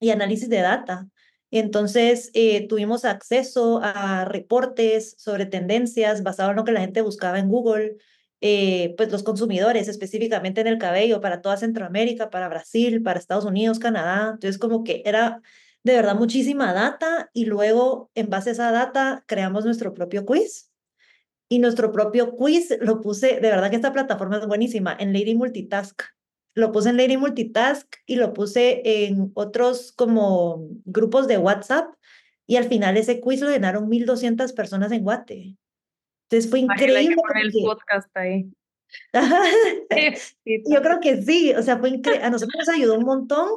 y 0.00 0.08
análisis 0.10 0.48
de 0.48 0.60
data. 0.60 1.08
Entonces, 1.50 2.30
eh, 2.34 2.66
tuvimos 2.66 3.04
acceso 3.04 3.80
a 3.82 4.24
reportes 4.24 5.16
sobre 5.18 5.44
tendencias 5.44 6.22
basados 6.22 6.50
en 6.52 6.56
lo 6.56 6.64
que 6.64 6.72
la 6.72 6.80
gente 6.80 7.02
buscaba 7.02 7.38
en 7.40 7.48
Google, 7.48 7.96
eh, 8.40 8.94
pues 8.96 9.12
los 9.12 9.22
consumidores, 9.22 9.88
específicamente 9.88 10.62
en 10.62 10.68
el 10.68 10.78
cabello, 10.78 11.20
para 11.20 11.42
toda 11.42 11.58
Centroamérica, 11.58 12.30
para 12.30 12.48
Brasil, 12.48 13.02
para 13.02 13.18
Estados 13.18 13.44
Unidos, 13.44 13.78
Canadá. 13.78 14.30
Entonces, 14.34 14.58
como 14.58 14.82
que 14.82 15.02
era 15.04 15.42
de 15.84 15.94
verdad 15.94 16.16
muchísima 16.16 16.72
data 16.72 17.30
y 17.32 17.44
luego, 17.44 18.10
en 18.14 18.30
base 18.30 18.50
a 18.50 18.52
esa 18.54 18.72
data, 18.72 19.22
creamos 19.26 19.64
nuestro 19.64 19.92
propio 19.92 20.24
quiz 20.24 20.70
y 21.48 21.58
nuestro 21.58 21.92
propio 21.92 22.34
quiz 22.36 22.76
lo 22.80 23.02
puse, 23.02 23.38
de 23.40 23.50
verdad 23.50 23.68
que 23.70 23.76
esta 23.76 23.92
plataforma 23.92 24.38
es 24.38 24.46
buenísima, 24.46 24.96
en 24.98 25.12
Lady 25.12 25.34
Multitask. 25.34 26.02
Lo 26.54 26.72
puse 26.72 26.88
en 26.88 26.96
Lady 26.96 27.18
Multitask 27.18 27.86
y 28.06 28.16
lo 28.16 28.32
puse 28.32 28.80
en 28.84 29.30
otros 29.34 29.92
como 29.92 30.66
grupos 30.84 31.28
de 31.28 31.36
WhatsApp 31.36 31.94
y 32.46 32.56
al 32.56 32.64
final 32.64 32.96
ese 32.96 33.20
quiz 33.20 33.40
lo 33.42 33.50
llenaron 33.50 33.88
1200 33.88 34.52
personas 34.54 34.90
en 34.90 35.02
Guate. 35.02 35.56
Entonces 36.28 36.50
fue 36.50 36.60
increíble. 36.60 37.14
el 37.42 37.52
podcast 37.62 38.16
ahí. 38.16 38.50
Yo 40.44 40.80
creo 40.82 41.00
que 41.00 41.22
sí, 41.22 41.52
o 41.52 41.62
sea, 41.62 41.78
fue 41.78 41.90
increíble. 41.90 42.24
A 42.24 42.30
nosotros 42.30 42.54
nos 42.58 42.68
ayudó 42.68 42.96
un 42.98 43.04
montón 43.04 43.48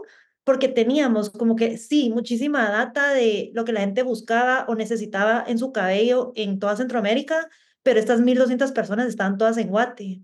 porque 0.48 0.70
teníamos 0.70 1.30
como 1.30 1.58
que 1.58 1.77
sí, 1.77 2.10
muchísima 2.10 2.70
data 2.70 3.13
de 3.13 3.51
lo 3.54 3.66
que 3.66 3.74
la 3.74 3.82
gente 3.82 4.01
buscaba 4.01 4.63
o 4.70 4.75
necesitaba 4.75 5.44
en 5.46 5.60
su 5.60 5.74
cabello 5.74 6.32
en 6.36 6.58
toda 6.58 6.77
Centroamérica, 6.77 7.50
pero 7.84 8.00
estas 8.00 8.22
1.200 8.22 8.72
personas 8.72 9.10
estaban 9.10 9.38
todas 9.38 9.58
en 9.58 9.68
Guate. 9.68 10.22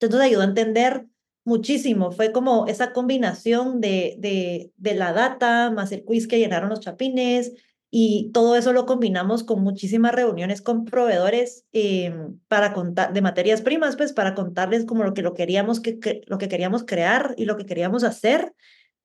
Entonces 0.00 0.26
ayudó 0.26 0.40
a 0.40 0.46
entender 0.46 1.04
muchísimo. 1.44 2.10
Fue 2.10 2.32
como 2.32 2.68
esa 2.68 2.94
combinación 2.94 3.82
de, 3.82 4.16
de, 4.18 4.72
de 4.78 4.94
la 4.94 5.12
data 5.12 5.70
más 5.70 5.92
el 5.92 6.06
quiz 6.06 6.26
que 6.26 6.38
llenaron 6.38 6.70
los 6.70 6.80
chapines 6.80 7.52
y 7.90 8.30
todo 8.32 8.56
eso 8.56 8.72
lo 8.72 8.86
combinamos 8.86 9.44
con 9.44 9.62
muchísimas 9.62 10.14
reuniones 10.14 10.62
con 10.62 10.86
proveedores 10.86 11.66
eh, 11.74 12.14
para 12.48 12.72
contar 12.72 13.12
de 13.12 13.20
materias 13.20 13.60
primas, 13.60 13.96
pues 13.96 14.14
para 14.14 14.34
contarles 14.34 14.86
como 14.86 15.04
lo 15.04 15.12
que, 15.12 15.20
lo, 15.20 15.34
queríamos 15.34 15.80
que, 15.80 15.98
que, 15.98 16.22
lo 16.28 16.38
que 16.38 16.48
queríamos 16.48 16.84
crear 16.84 17.34
y 17.36 17.44
lo 17.44 17.58
que 17.58 17.66
queríamos 17.66 18.04
hacer. 18.04 18.54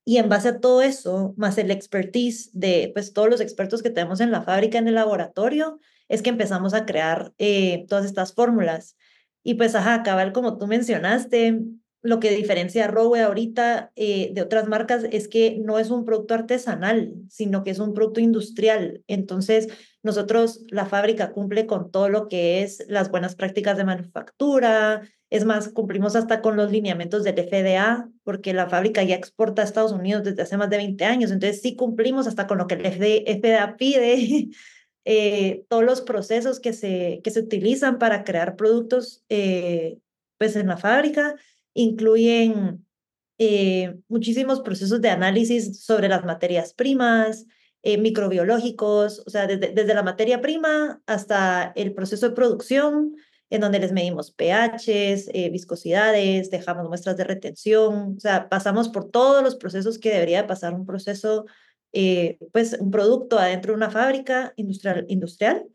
Y 0.05 0.17
en 0.17 0.29
base 0.29 0.50
a 0.50 0.59
todo 0.59 0.83
eso, 0.83 1.33
más 1.35 1.57
el 1.57 1.71
expertise 1.71 2.51
de 2.53 2.91
pues, 2.93 3.12
todos 3.12 3.27
los 3.27 3.41
expertos 3.41 3.81
que 3.81 3.89
tenemos 3.89 4.21
en 4.21 4.31
la 4.31 4.43
fábrica, 4.43 4.77
en 4.77 4.88
el 4.88 4.95
laboratorio, 4.95 5.79
es 6.07 6.21
que 6.21 6.29
empezamos 6.29 6.75
a 6.75 6.85
crear 6.85 7.33
eh, 7.39 7.85
todas 7.89 8.05
estas 8.05 8.33
fórmulas. 8.33 8.95
Y 9.43 9.55
pues, 9.55 9.74
ajá, 9.74 10.03
cabal, 10.03 10.31
como 10.31 10.57
tú 10.59 10.67
mencionaste, 10.67 11.59
lo 12.05 12.19
que 12.19 12.29
diferencia 12.29 12.85
a 12.85 12.88
Rowe 12.88 13.19
ahorita 13.19 13.91
eh, 13.95 14.29
de 14.31 14.43
otras 14.43 14.67
marcas 14.67 15.05
es 15.12 15.27
que 15.27 15.57
no 15.59 15.79
es 15.79 15.89
un 15.89 16.05
producto 16.05 16.35
artesanal, 16.35 17.15
sino 17.29 17.63
que 17.63 17.71
es 17.71 17.79
un 17.79 17.95
producto 17.95 18.19
industrial. 18.19 19.03
Entonces, 19.07 19.69
nosotros, 20.05 20.63
la 20.69 20.85
fábrica 20.85 21.31
cumple 21.31 21.65
con 21.65 21.91
todo 21.91 22.09
lo 22.09 22.27
que 22.27 22.63
es 22.63 22.85
las 22.88 23.12
buenas 23.12 23.35
prácticas 23.35 23.77
de 23.77 23.83
manufactura. 23.83 25.01
Es 25.29 25.43
más, 25.43 25.69
cumplimos 25.69 26.15
hasta 26.15 26.41
con 26.41 26.55
los 26.55 26.71
lineamientos 26.71 27.24
del 27.24 27.35
FDA, 27.35 28.09
porque 28.24 28.53
la 28.53 28.69
fábrica 28.69 29.03
ya 29.03 29.15
exporta 29.15 29.62
a 29.62 29.65
Estados 29.65 29.91
Unidos 29.91 30.24
desde 30.24 30.43
hace 30.43 30.57
más 30.57 30.69
de 30.69 30.77
20 30.77 31.03
años. 31.05 31.31
Entonces, 31.31 31.62
sí 31.62 31.75
cumplimos 31.75 32.27
hasta 32.27 32.47
con 32.47 32.57
lo 32.57 32.67
que 32.67 32.75
el 32.75 32.85
FDA 32.85 33.75
pide. 33.77 34.50
Eh, 35.07 35.65
todos 35.69 35.83
los 35.83 36.01
procesos 36.01 36.59
que 36.59 36.74
se, 36.74 37.21
que 37.24 37.29
se 37.29 37.39
utilizan 37.39 38.00
para 38.00 38.24
crear 38.24 38.55
productos 38.55 39.24
eh, 39.29 40.00
pues 40.39 40.55
en 40.55 40.65
la 40.65 40.77
fábrica 40.77 41.35
incluyen 41.75 42.85
eh, 43.38 43.95
muchísimos 44.07 44.62
procesos 44.62 45.01
de 45.01 45.09
análisis 45.09 45.83
sobre 45.83 46.07
las 46.07 46.24
materias 46.24 46.74
primas, 46.74 47.45
eh, 47.87 47.99
microbiológicos, 47.99 49.21
o 49.27 49.29
sea, 49.29 49.45
desde, 49.45 49.71
desde, 49.71 49.93
la 49.93 50.01
materia 50.01 50.41
prima 50.41 51.03
hasta 51.05 51.71
el 51.75 51.93
proceso 51.93 52.27
de 52.27 52.35
producción, 52.35 53.15
en 53.51 53.61
donde 53.61 53.77
les 53.77 53.91
medimos 53.91 54.31
pHs, 54.31 55.29
eh, 55.31 55.51
viscosidades, 55.51 56.49
dejamos 56.49 56.87
muestras 56.87 57.15
de 57.15 57.25
retención, 57.25 58.15
o 58.17 58.19
sea, 58.19 58.49
pasamos 58.49 58.89
por 58.89 59.11
todos 59.11 59.43
los 59.43 59.55
procesos 59.55 59.99
que 59.99 60.09
debería 60.09 60.47
pasar 60.47 60.73
un 60.73 60.87
proceso, 60.87 61.45
eh, 61.93 62.39
pues 62.51 62.75
un 62.79 62.89
producto 62.89 63.37
adentro 63.37 63.73
de 63.73 63.77
una 63.77 63.91
fábrica 63.91 64.53
industrial, 64.55 65.05
industrial 65.07 65.67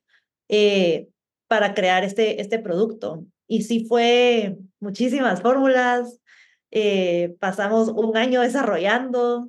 para 1.46 1.74
crear 1.74 2.02
este, 2.02 2.40
este 2.40 2.58
producto. 2.58 3.24
Y 3.46 3.62
sí 3.62 3.84
fue 3.84 4.56
muchísimas 4.80 5.42
fórmulas, 5.42 6.18
pasamos 7.38 7.86
un 7.86 8.16
año 8.16 8.40
desarrollando, 8.40 9.48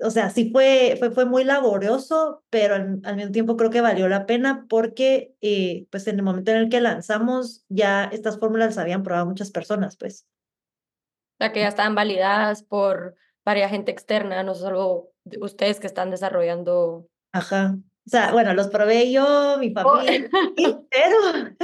o 0.00 0.10
sea, 0.10 0.30
sí 0.30 0.50
fue, 0.50 0.96
fue, 0.98 1.10
fue 1.10 1.24
muy 1.24 1.44
laborioso, 1.44 2.44
pero 2.50 2.74
al, 2.74 3.00
al, 3.04 3.16
mismo 3.16 3.32
tiempo 3.32 3.56
creo 3.56 3.70
que 3.70 3.80
valió 3.80 4.08
la 4.08 4.26
pena 4.26 4.66
porque 4.68 5.34
eh, 5.40 5.86
pues 5.90 6.06
en 6.06 6.16
el 6.16 6.22
momento 6.22 6.50
en 6.50 6.58
el 6.58 6.68
que 6.68 6.80
lanzamos 6.80 7.64
ya 7.68 8.04
estas 8.04 8.38
fórmulas 8.38 8.68
las 8.68 8.78
habían 8.78 9.02
probado 9.02 9.26
muchas 9.26 9.50
personas, 9.50 9.96
pues. 9.96 10.26
O 11.38 11.44
sea, 11.44 11.52
que 11.52 11.60
ya 11.60 11.68
estaban 11.68 11.94
validadas 11.94 12.62
por 12.62 13.14
varias 13.44 13.70
gente 13.70 13.92
externa, 13.92 14.42
no 14.42 14.54
solo 14.54 15.12
ustedes 15.40 15.80
que 15.80 15.86
están 15.86 16.10
desarrollando. 16.10 17.08
Ajá. 17.32 17.76
O 18.06 18.10
sea, 18.10 18.32
bueno, 18.32 18.54
los 18.54 18.68
probé 18.68 19.10
yo, 19.10 19.56
mi 19.58 19.72
familia, 19.72 20.28
pero 20.90 21.56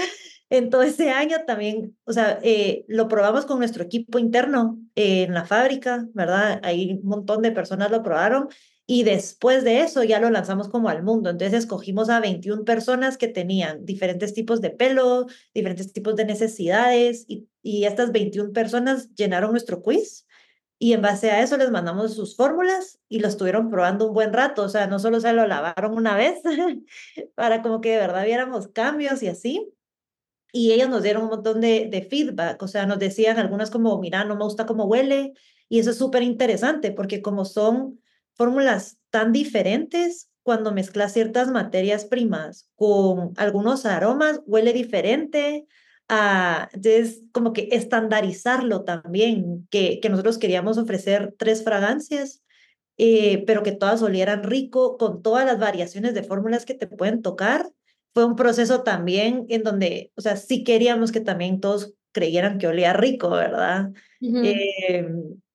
en 0.52 0.70
ese 0.82 1.10
año 1.10 1.38
también, 1.46 1.96
o 2.04 2.12
sea, 2.12 2.38
eh, 2.42 2.84
lo 2.86 3.08
probamos 3.08 3.46
con 3.46 3.58
nuestro 3.58 3.82
equipo 3.82 4.18
interno 4.18 4.78
eh, 4.94 5.22
en 5.22 5.32
la 5.32 5.46
fábrica, 5.46 6.06
¿verdad? 6.12 6.60
Ahí 6.62 7.00
un 7.02 7.08
montón 7.08 7.40
de 7.40 7.52
personas 7.52 7.90
lo 7.90 8.02
probaron 8.02 8.48
y 8.86 9.04
después 9.04 9.64
de 9.64 9.80
eso 9.80 10.04
ya 10.04 10.20
lo 10.20 10.28
lanzamos 10.28 10.68
como 10.68 10.90
al 10.90 11.02
mundo. 11.02 11.30
Entonces 11.30 11.58
escogimos 11.58 12.10
a 12.10 12.20
21 12.20 12.64
personas 12.64 13.16
que 13.16 13.28
tenían 13.28 13.86
diferentes 13.86 14.34
tipos 14.34 14.60
de 14.60 14.68
pelo, 14.68 15.26
diferentes 15.54 15.90
tipos 15.94 16.16
de 16.16 16.26
necesidades 16.26 17.24
y, 17.28 17.48
y 17.62 17.84
estas 17.84 18.12
21 18.12 18.52
personas 18.52 19.08
llenaron 19.14 19.52
nuestro 19.52 19.80
quiz 19.80 20.26
y 20.78 20.92
en 20.92 21.00
base 21.00 21.30
a 21.30 21.40
eso 21.40 21.56
les 21.56 21.70
mandamos 21.70 22.14
sus 22.14 22.36
fórmulas 22.36 22.98
y 23.08 23.20
lo 23.20 23.28
estuvieron 23.28 23.70
probando 23.70 24.08
un 24.08 24.12
buen 24.12 24.34
rato, 24.34 24.64
o 24.64 24.68
sea, 24.68 24.86
no 24.86 24.98
solo 24.98 25.18
se 25.20 25.32
lo 25.32 25.46
lavaron 25.46 25.94
una 25.94 26.14
vez 26.14 26.42
para 27.36 27.62
como 27.62 27.80
que 27.80 27.92
de 27.92 27.98
verdad 27.98 28.26
viéramos 28.26 28.68
cambios 28.68 29.22
y 29.22 29.28
así. 29.28 29.72
Y 30.52 30.72
ellos 30.72 30.88
nos 30.88 31.02
dieron 31.02 31.24
un 31.24 31.30
montón 31.30 31.60
de, 31.60 31.88
de 31.90 32.02
feedback, 32.02 32.62
o 32.62 32.68
sea, 32.68 32.86
nos 32.86 32.98
decían 32.98 33.38
algunas 33.38 33.70
como, 33.70 33.98
mira, 33.98 34.24
no 34.24 34.36
me 34.36 34.44
gusta 34.44 34.66
cómo 34.66 34.84
huele, 34.84 35.32
y 35.68 35.78
eso 35.78 35.90
es 35.90 35.96
súper 35.96 36.22
interesante 36.22 36.92
porque 36.92 37.22
como 37.22 37.44
son 37.46 38.00
fórmulas 38.34 38.98
tan 39.10 39.32
diferentes, 39.32 40.28
cuando 40.42 40.72
mezclas 40.72 41.12
ciertas 41.12 41.50
materias 41.50 42.04
primas 42.04 42.68
con 42.74 43.32
algunos 43.36 43.86
aromas, 43.86 44.40
huele 44.46 44.72
diferente, 44.72 45.66
a, 46.08 46.68
entonces, 46.72 47.22
como 47.32 47.52
que 47.52 47.68
estandarizarlo 47.72 48.84
también, 48.84 49.66
que, 49.70 50.00
que 50.00 50.08
nosotros 50.08 50.38
queríamos 50.38 50.78
ofrecer 50.78 51.34
tres 51.38 51.64
fragancias, 51.64 52.42
eh, 52.98 53.44
pero 53.46 53.62
que 53.62 53.72
todas 53.72 54.02
olieran 54.02 54.42
rico, 54.42 54.98
con 54.98 55.22
todas 55.22 55.46
las 55.46 55.58
variaciones 55.58 56.12
de 56.12 56.22
fórmulas 56.22 56.66
que 56.66 56.74
te 56.74 56.86
pueden 56.86 57.22
tocar. 57.22 57.70
Fue 58.14 58.24
un 58.24 58.36
proceso 58.36 58.82
también 58.82 59.46
en 59.48 59.62
donde, 59.62 60.12
o 60.16 60.20
sea, 60.20 60.36
sí 60.36 60.64
queríamos 60.64 61.12
que 61.12 61.20
también 61.20 61.60
todos 61.60 61.94
creyeran 62.12 62.58
que 62.58 62.66
olía 62.66 62.92
rico, 62.92 63.30
¿verdad? 63.30 63.90
Uh 64.20 64.26
-huh. 64.26 64.46
eh, 64.46 65.08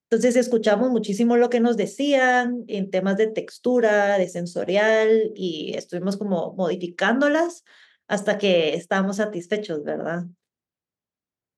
entonces 0.10 0.38
escuchamos 0.38 0.90
muchísimo 0.90 1.36
lo 1.36 1.50
que 1.50 1.60
nos 1.60 1.76
decían 1.76 2.64
en 2.68 2.90
temas 2.90 3.18
de 3.18 3.28
textura, 3.28 4.18
de 4.18 4.30
sensorial, 4.30 5.32
y 5.36 5.74
estuvimos 5.76 6.16
como 6.16 6.54
modificándolas 6.54 7.66
hasta 8.08 8.38
que 8.38 8.74
estábamos 8.74 9.18
satisfechos, 9.18 9.84
¿verdad? 9.84 10.24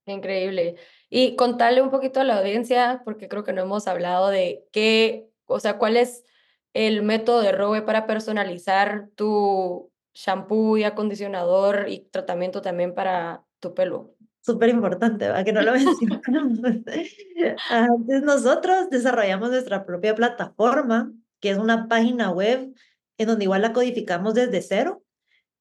Increíble. 0.08 0.77
Y 1.12 1.36
contarle 1.36 1.84
un 1.84 1.91
poquito 1.91 2.20
a 2.20 2.24
la 2.24 2.39
audiencia, 2.39 3.03
porque 3.06 3.27
creo 3.27 3.44
que 3.44 3.53
no 3.53 3.62
hemos 3.62 3.88
hablado 3.88 4.29
de 4.29 4.65
qué, 4.72 5.27
o 5.46 5.60
sea, 5.60 5.77
cuál 5.77 5.96
es 5.96 6.24
el 6.74 7.03
método 7.03 7.41
de 7.41 7.51
Robe 7.51 7.84
para 7.84 8.08
personalizar 8.08 9.10
tu 9.13 9.88
shampoo 10.26 10.78
y 10.78 10.84
acondicionador 10.84 11.86
y 11.88 12.10
tratamiento 12.12 12.62
también 12.62 12.94
para 12.94 13.44
tu 13.60 13.74
pelo. 13.74 14.16
Súper 14.42 14.70
importante, 14.70 15.26
¿verdad? 15.26 15.46
Que 15.46 15.54
no 15.54 15.62
lo 15.62 15.72
mencionamos. 15.74 16.60
Entonces 16.64 18.24
nosotros 18.24 18.90
desarrollamos 18.90 19.50
nuestra 19.50 19.86
propia 19.86 20.16
plataforma, 20.16 21.12
que 21.40 21.52
es 21.52 21.58
una 21.58 21.88
página 21.88 22.32
web 22.32 22.74
en 23.18 23.28
donde 23.28 23.46
igual 23.46 23.62
la 23.62 23.74
codificamos 23.74 24.34
desde 24.34 24.62
cero 24.62 25.04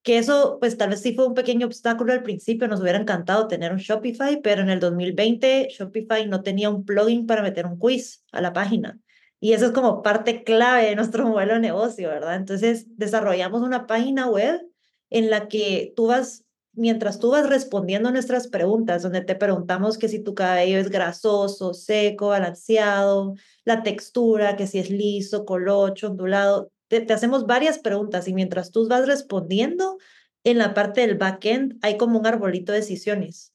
que 0.01 0.17
eso, 0.17 0.57
pues 0.59 0.77
tal 0.77 0.91
vez 0.91 1.01
sí 1.01 1.13
fue 1.13 1.27
un 1.27 1.33
pequeño 1.33 1.67
obstáculo 1.67 2.13
al 2.13 2.23
principio, 2.23 2.67
nos 2.67 2.79
hubiera 2.79 2.97
encantado 2.97 3.47
tener 3.47 3.73
un 3.73 3.79
Shopify, 3.79 4.41
pero 4.41 4.61
en 4.61 4.69
el 4.69 4.79
2020 4.79 5.67
Shopify 5.71 6.25
no 6.25 6.41
tenía 6.41 6.69
un 6.69 6.85
plugin 6.85 7.27
para 7.27 7.41
meter 7.41 7.65
un 7.65 7.77
quiz 7.77 8.23
a 8.31 8.41
la 8.41 8.53
página. 8.53 8.97
Y 9.39 9.53
eso 9.53 9.67
es 9.67 9.71
como 9.71 10.01
parte 10.01 10.43
clave 10.43 10.85
de 10.85 10.95
nuestro 10.95 11.27
modelo 11.27 11.53
de 11.53 11.59
negocio, 11.59 12.09
¿verdad? 12.09 12.35
Entonces 12.35 12.85
desarrollamos 12.97 13.61
una 13.61 13.87
página 13.87 14.27
web 14.27 14.61
en 15.09 15.29
la 15.29 15.47
que 15.47 15.93
tú 15.95 16.07
vas, 16.07 16.45
mientras 16.73 17.19
tú 17.19 17.31
vas 17.31 17.49
respondiendo 17.49 18.11
nuestras 18.11 18.47
preguntas, 18.47 19.01
donde 19.01 19.21
te 19.21 19.35
preguntamos 19.35 19.97
que 19.97 20.07
si 20.07 20.23
tu 20.23 20.35
cabello 20.35 20.77
es 20.77 20.89
grasoso, 20.89 21.73
seco, 21.73 22.29
balanceado, 22.29 23.35
la 23.63 23.83
textura, 23.83 24.55
que 24.55 24.67
si 24.67 24.79
es 24.79 24.89
liso, 24.89 25.45
colocho, 25.45 26.07
ondulado, 26.07 26.71
te, 26.87 27.01
te, 27.01 27.13
hacemos 27.13 27.45
varias 27.45 27.79
preguntas 27.79 28.27
y 28.27 28.33
mientras 28.33 28.71
tú 28.71 28.87
vas 28.87 29.07
respondiendo, 29.07 29.97
en 30.43 30.57
la 30.57 30.73
parte 30.73 31.01
del 31.01 31.17
backend 31.17 31.77
hay 31.81 31.97
como 31.97 32.19
un 32.19 32.25
arbolito 32.25 32.71
de 32.71 32.79
decisiones. 32.79 33.53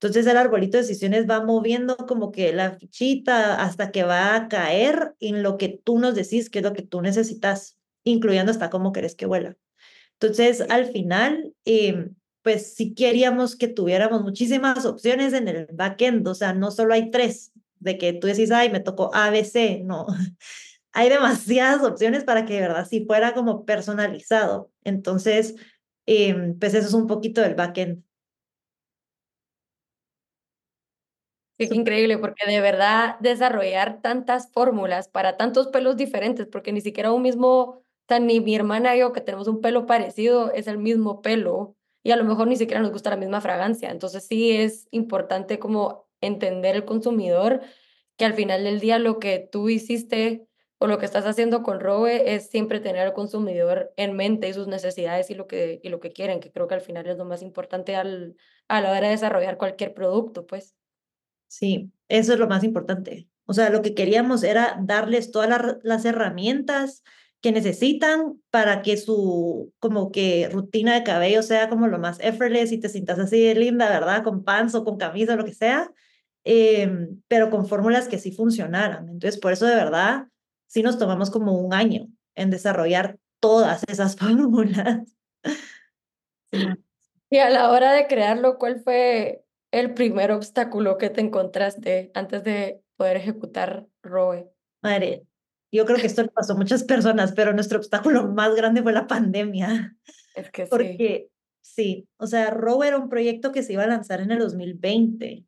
Entonces 0.00 0.26
el 0.26 0.36
arbolito 0.36 0.76
de 0.76 0.84
decisiones 0.84 1.28
va 1.28 1.44
moviendo 1.44 1.96
como 1.96 2.30
que 2.30 2.52
la 2.52 2.76
fichita 2.78 3.60
hasta 3.60 3.90
que 3.90 4.04
va 4.04 4.36
a 4.36 4.48
caer 4.48 5.14
en 5.18 5.42
lo 5.42 5.58
que 5.58 5.80
tú 5.82 5.98
nos 5.98 6.14
decís 6.14 6.50
que 6.50 6.60
es 6.60 6.64
lo 6.64 6.72
que 6.72 6.82
tú 6.82 7.00
necesitas, 7.00 7.76
incluyendo 8.04 8.52
hasta 8.52 8.70
cómo 8.70 8.92
querés 8.92 9.16
que 9.16 9.26
huela. 9.26 9.56
Entonces 10.20 10.64
al 10.68 10.86
final, 10.86 11.52
eh, 11.64 12.10
pues 12.42 12.74
sí 12.74 12.94
queríamos 12.94 13.56
que 13.56 13.66
tuviéramos 13.66 14.22
muchísimas 14.22 14.86
opciones 14.86 15.32
en 15.32 15.48
el 15.48 15.66
backend, 15.72 16.26
o 16.28 16.34
sea, 16.34 16.52
no 16.52 16.70
solo 16.70 16.94
hay 16.94 17.10
tres, 17.10 17.52
de 17.80 17.98
que 17.98 18.12
tú 18.12 18.28
decís, 18.28 18.52
ay, 18.52 18.70
me 18.70 18.80
tocó 18.80 19.10
ABC, 19.12 19.82
no 19.84 20.06
hay 20.92 21.08
demasiadas 21.08 21.82
opciones 21.82 22.24
para 22.24 22.44
que 22.44 22.54
de 22.54 22.60
verdad 22.60 22.86
sí 22.88 23.04
fuera 23.04 23.34
como 23.34 23.64
personalizado. 23.64 24.70
Entonces, 24.84 25.56
eh, 26.06 26.54
pues 26.58 26.74
eso 26.74 26.86
es 26.88 26.94
un 26.94 27.06
poquito 27.06 27.40
del 27.40 27.54
backend. 27.54 28.02
Es 31.58 31.72
increíble 31.72 32.18
porque 32.18 32.46
de 32.48 32.60
verdad 32.60 33.16
desarrollar 33.20 34.00
tantas 34.00 34.52
fórmulas 34.52 35.08
para 35.08 35.36
tantos 35.36 35.68
pelos 35.68 35.96
diferentes, 35.96 36.46
porque 36.46 36.72
ni 36.72 36.80
siquiera 36.80 37.12
un 37.12 37.22
mismo, 37.22 37.82
sea, 38.08 38.20
ni 38.20 38.40
mi 38.40 38.54
hermana 38.54 38.94
y 38.94 39.00
yo 39.00 39.12
que 39.12 39.20
tenemos 39.20 39.48
un 39.48 39.60
pelo 39.60 39.84
parecido 39.86 40.52
es 40.52 40.68
el 40.68 40.78
mismo 40.78 41.20
pelo. 41.22 41.74
y 42.04 42.12
a 42.12 42.16
lo 42.16 42.24
mejor 42.24 42.46
ni 42.46 42.56
siquiera 42.56 42.80
nos 42.80 42.92
gusta 42.92 43.10
la 43.10 43.16
misma 43.16 43.40
fragancia. 43.40 43.90
Entonces 43.90 44.24
sí 44.26 44.52
es 44.56 44.86
importante 44.92 45.58
como 45.58 46.06
entender 46.20 46.76
el 46.76 46.84
consumidor 46.84 47.60
que 48.16 48.24
al 48.24 48.34
final 48.34 48.64
del 48.64 48.80
día 48.80 48.98
lo 49.00 49.18
que 49.18 49.38
tú 49.52 49.68
hiciste 49.68 50.46
o 50.78 50.86
lo 50.86 50.98
que 50.98 51.06
estás 51.06 51.26
haciendo 51.26 51.62
con 51.64 51.80
Robe 51.80 52.34
es 52.34 52.48
siempre 52.50 52.78
tener 52.80 53.02
al 53.02 53.12
consumidor 53.14 53.92
en 53.96 54.14
mente 54.16 54.48
y 54.48 54.54
sus 54.54 54.68
necesidades 54.68 55.28
y 55.30 55.34
lo 55.34 55.46
que, 55.48 55.80
y 55.82 55.88
lo 55.88 55.98
que 56.00 56.12
quieren, 56.12 56.38
que 56.40 56.52
creo 56.52 56.68
que 56.68 56.74
al 56.76 56.80
final 56.80 57.06
es 57.08 57.16
lo 57.18 57.24
más 57.24 57.42
importante 57.42 57.96
al, 57.96 58.36
a 58.68 58.80
la 58.80 58.90
hora 58.92 59.00
de 59.02 59.08
desarrollar 59.10 59.58
cualquier 59.58 59.92
producto, 59.94 60.46
pues. 60.46 60.77
Sí, 61.48 61.90
eso 62.08 62.34
es 62.34 62.38
lo 62.38 62.46
más 62.46 62.62
importante. 62.62 63.28
O 63.46 63.54
sea, 63.54 63.70
lo 63.70 63.82
que 63.82 63.94
queríamos 63.94 64.42
era 64.42 64.78
darles 64.80 65.30
todas 65.30 65.78
las 65.82 66.04
herramientas 66.04 67.02
que 67.40 67.52
necesitan 67.52 68.40
para 68.50 68.82
que 68.82 68.96
su 68.96 69.72
como 69.78 70.10
que 70.10 70.48
rutina 70.52 70.94
de 70.94 71.04
cabello 71.04 71.42
sea 71.42 71.68
como 71.68 71.86
lo 71.86 71.98
más 71.98 72.18
effortless 72.20 72.72
y 72.72 72.78
te 72.78 72.88
sientas 72.88 73.18
así 73.18 73.40
de 73.40 73.54
linda, 73.54 73.88
¿verdad? 73.88 74.24
Con 74.24 74.44
pants 74.44 74.72
con 74.72 74.98
camisa, 74.98 75.36
lo 75.36 75.44
que 75.44 75.54
sea, 75.54 75.90
em, 76.44 77.22
pero 77.28 77.50
con 77.50 77.66
fórmulas 77.66 78.08
que 78.08 78.18
sí 78.18 78.32
funcionaran. 78.32 79.08
Entonces, 79.08 79.40
por 79.40 79.52
eso 79.52 79.66
de 79.66 79.76
verdad, 79.76 80.26
sí 80.66 80.82
nos 80.82 80.98
tomamos 80.98 81.30
como 81.30 81.52
un 81.52 81.72
año 81.72 82.08
en 82.34 82.50
desarrollar 82.50 83.18
todas 83.40 83.82
esas 83.88 84.16
fórmulas. 84.16 85.16
Y 87.30 87.38
a 87.38 87.50
la 87.50 87.70
hora 87.70 87.92
de 87.92 88.06
crearlo, 88.06 88.58
¿cuál 88.58 88.82
fue 88.82 89.44
el 89.70 89.94
primer 89.94 90.32
obstáculo 90.32 90.98
que 90.98 91.10
te 91.10 91.20
encontraste 91.20 92.10
antes 92.14 92.44
de 92.44 92.80
poder 92.96 93.16
ejecutar 93.16 93.86
ROE? 94.02 94.50
Madre, 94.82 95.24
yo 95.70 95.84
creo 95.84 95.98
que 95.98 96.06
esto 96.06 96.22
le 96.22 96.28
pasó 96.28 96.54
a 96.54 96.56
muchas 96.56 96.84
personas, 96.84 97.32
pero 97.32 97.52
nuestro 97.52 97.78
obstáculo 97.78 98.28
más 98.28 98.54
grande 98.54 98.82
fue 98.82 98.92
la 98.92 99.06
pandemia. 99.06 99.96
Es 100.34 100.50
que 100.50 100.64
sí. 100.64 100.70
Porque 100.70 101.28
sí, 101.60 102.08
o 102.16 102.26
sea, 102.26 102.50
ROE 102.50 102.88
era 102.88 102.98
un 102.98 103.08
proyecto 103.08 103.52
que 103.52 103.62
se 103.62 103.74
iba 103.74 103.84
a 103.84 103.88
lanzar 103.88 104.20
en 104.20 104.30
el 104.30 104.38
2020 104.38 105.44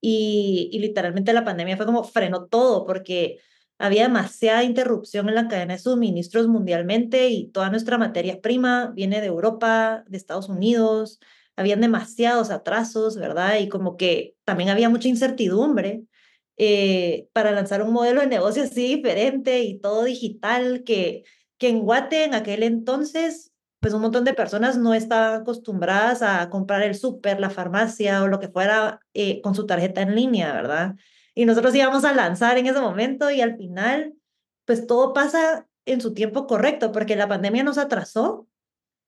y, 0.00 0.70
y 0.72 0.78
literalmente 0.78 1.32
la 1.32 1.44
pandemia 1.44 1.76
fue 1.76 1.86
como 1.86 2.04
frenó 2.04 2.46
todo 2.46 2.86
porque 2.86 3.38
había 3.78 4.04
demasiada 4.04 4.64
interrupción 4.64 5.28
en 5.28 5.34
la 5.34 5.48
cadena 5.48 5.74
de 5.74 5.80
suministros 5.80 6.48
mundialmente 6.48 7.28
y 7.28 7.48
toda 7.48 7.70
nuestra 7.70 7.98
materia 7.98 8.40
prima 8.40 8.92
viene 8.94 9.20
de 9.20 9.26
Europa, 9.26 10.04
de 10.08 10.16
Estados 10.16 10.48
Unidos, 10.48 11.20
habían 11.56 11.80
demasiados 11.80 12.50
atrasos, 12.50 13.16
¿verdad? 13.16 13.58
Y 13.58 13.68
como 13.68 13.96
que 13.96 14.34
también 14.44 14.68
había 14.68 14.88
mucha 14.88 15.08
incertidumbre 15.08 16.04
eh, 16.58 17.28
para 17.32 17.50
lanzar 17.50 17.82
un 17.82 17.92
modelo 17.92 18.20
de 18.20 18.28
negocio 18.28 18.62
así 18.62 18.96
diferente 18.96 19.60
y 19.60 19.78
todo 19.78 20.04
digital, 20.04 20.84
que, 20.84 21.24
que 21.58 21.68
en 21.68 21.80
Guate 21.80 22.24
en 22.24 22.34
aquel 22.34 22.62
entonces, 22.62 23.52
pues 23.80 23.94
un 23.94 24.02
montón 24.02 24.24
de 24.24 24.34
personas 24.34 24.78
no 24.78 24.94
estaban 24.94 25.42
acostumbradas 25.42 26.22
a 26.22 26.48
comprar 26.50 26.82
el 26.82 26.94
súper, 26.94 27.40
la 27.40 27.50
farmacia 27.50 28.22
o 28.22 28.28
lo 28.28 28.40
que 28.40 28.48
fuera 28.48 29.00
eh, 29.14 29.40
con 29.42 29.54
su 29.54 29.66
tarjeta 29.66 30.02
en 30.02 30.14
línea, 30.14 30.52
¿verdad? 30.52 30.94
Y 31.34 31.44
nosotros 31.44 31.74
íbamos 31.74 32.04
a 32.04 32.14
lanzar 32.14 32.56
en 32.58 32.66
ese 32.66 32.80
momento 32.80 33.30
y 33.30 33.42
al 33.42 33.56
final, 33.56 34.14
pues 34.64 34.86
todo 34.86 35.12
pasa 35.12 35.66
en 35.84 36.00
su 36.00 36.14
tiempo 36.14 36.46
correcto, 36.46 36.92
porque 36.92 37.16
la 37.16 37.28
pandemia 37.28 37.62
nos 37.62 37.78
atrasó, 37.78 38.48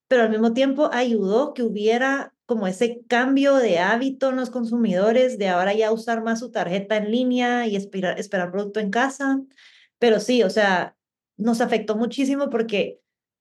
pero 0.07 0.23
al 0.23 0.31
mismo 0.31 0.53
tiempo 0.53 0.91
ayudó 0.93 1.55
que 1.55 1.63
hubiera 1.63 2.35
como 2.49 2.67
ese 2.67 3.03
cambio 3.09 3.57
de 3.57 3.79
hábito 3.79 4.31
en 4.31 4.37
los 4.37 4.49
consumidores 4.49 5.37
de 5.37 5.49
ahora 5.49 5.75
ya 5.75 5.93
usar 5.93 6.25
más 6.25 6.39
su 6.39 6.51
tarjeta 6.51 6.97
en 6.97 7.11
línea 7.11 7.67
y 7.67 7.77
esperar, 7.77 8.19
esperar 8.19 8.51
producto 8.51 8.81
en 8.81 8.89
casa. 8.89 9.43
Pero 9.99 10.19
sí, 10.19 10.43
o 10.43 10.49
sea, 10.49 10.97
nos 11.37 11.61
afectó 11.61 11.95
muchísimo 11.95 12.49
porque 12.49 13.01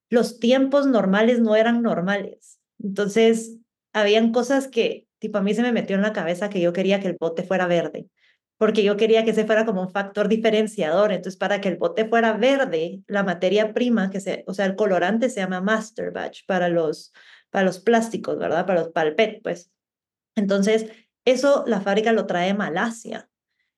los 0.09 0.41
tiempos 0.41 0.87
normales 0.87 1.39
no 1.39 1.55
eran 1.55 1.81
normales. 1.81 2.59
Entonces, 2.83 3.55
habían 3.93 4.33
cosas 4.33 4.67
que, 4.67 5.07
tipo, 5.19 5.37
a 5.37 5.41
mí 5.41 5.53
se 5.53 5.61
me 5.61 5.71
metió 5.71 5.95
en 5.95 6.01
la 6.01 6.11
cabeza 6.11 6.49
que 6.49 6.59
yo 6.59 6.73
quería 6.73 6.99
que 6.99 7.07
el 7.07 7.15
bote 7.17 7.43
fuera 7.43 7.65
verde, 7.65 8.09
porque 8.57 8.83
yo 8.83 8.97
quería 8.97 9.23
que 9.23 9.31
ese 9.31 9.45
fuera 9.45 9.65
como 9.65 9.83
un 9.83 9.89
factor 9.89 10.27
diferenciador. 10.27 11.13
Entonces, 11.13 11.37
para 11.37 11.61
que 11.61 11.69
el 11.69 11.77
bote 11.77 12.09
fuera 12.09 12.33
verde, 12.33 13.03
la 13.07 13.23
materia 13.23 13.73
prima, 13.73 14.09
que 14.09 14.19
se, 14.19 14.43
o 14.47 14.53
sea, 14.53 14.65
el 14.65 14.75
colorante 14.75 15.29
se 15.29 15.39
llama 15.39 15.61
Master 15.61 16.11
Batch 16.11 16.45
para 16.45 16.67
los 16.67 17.13
para 17.49 17.65
los 17.65 17.79
plásticos, 17.79 18.37
¿verdad? 18.37 18.65
Para, 18.65 18.81
los, 18.81 18.89
para 18.89 19.09
el 19.09 19.15
PET, 19.15 19.41
pues. 19.41 19.71
Entonces, 20.35 20.91
eso 21.25 21.63
la 21.67 21.81
fábrica 21.81 22.13
lo 22.13 22.25
trae 22.25 22.47
de 22.47 22.53
Malasia. 22.53 23.29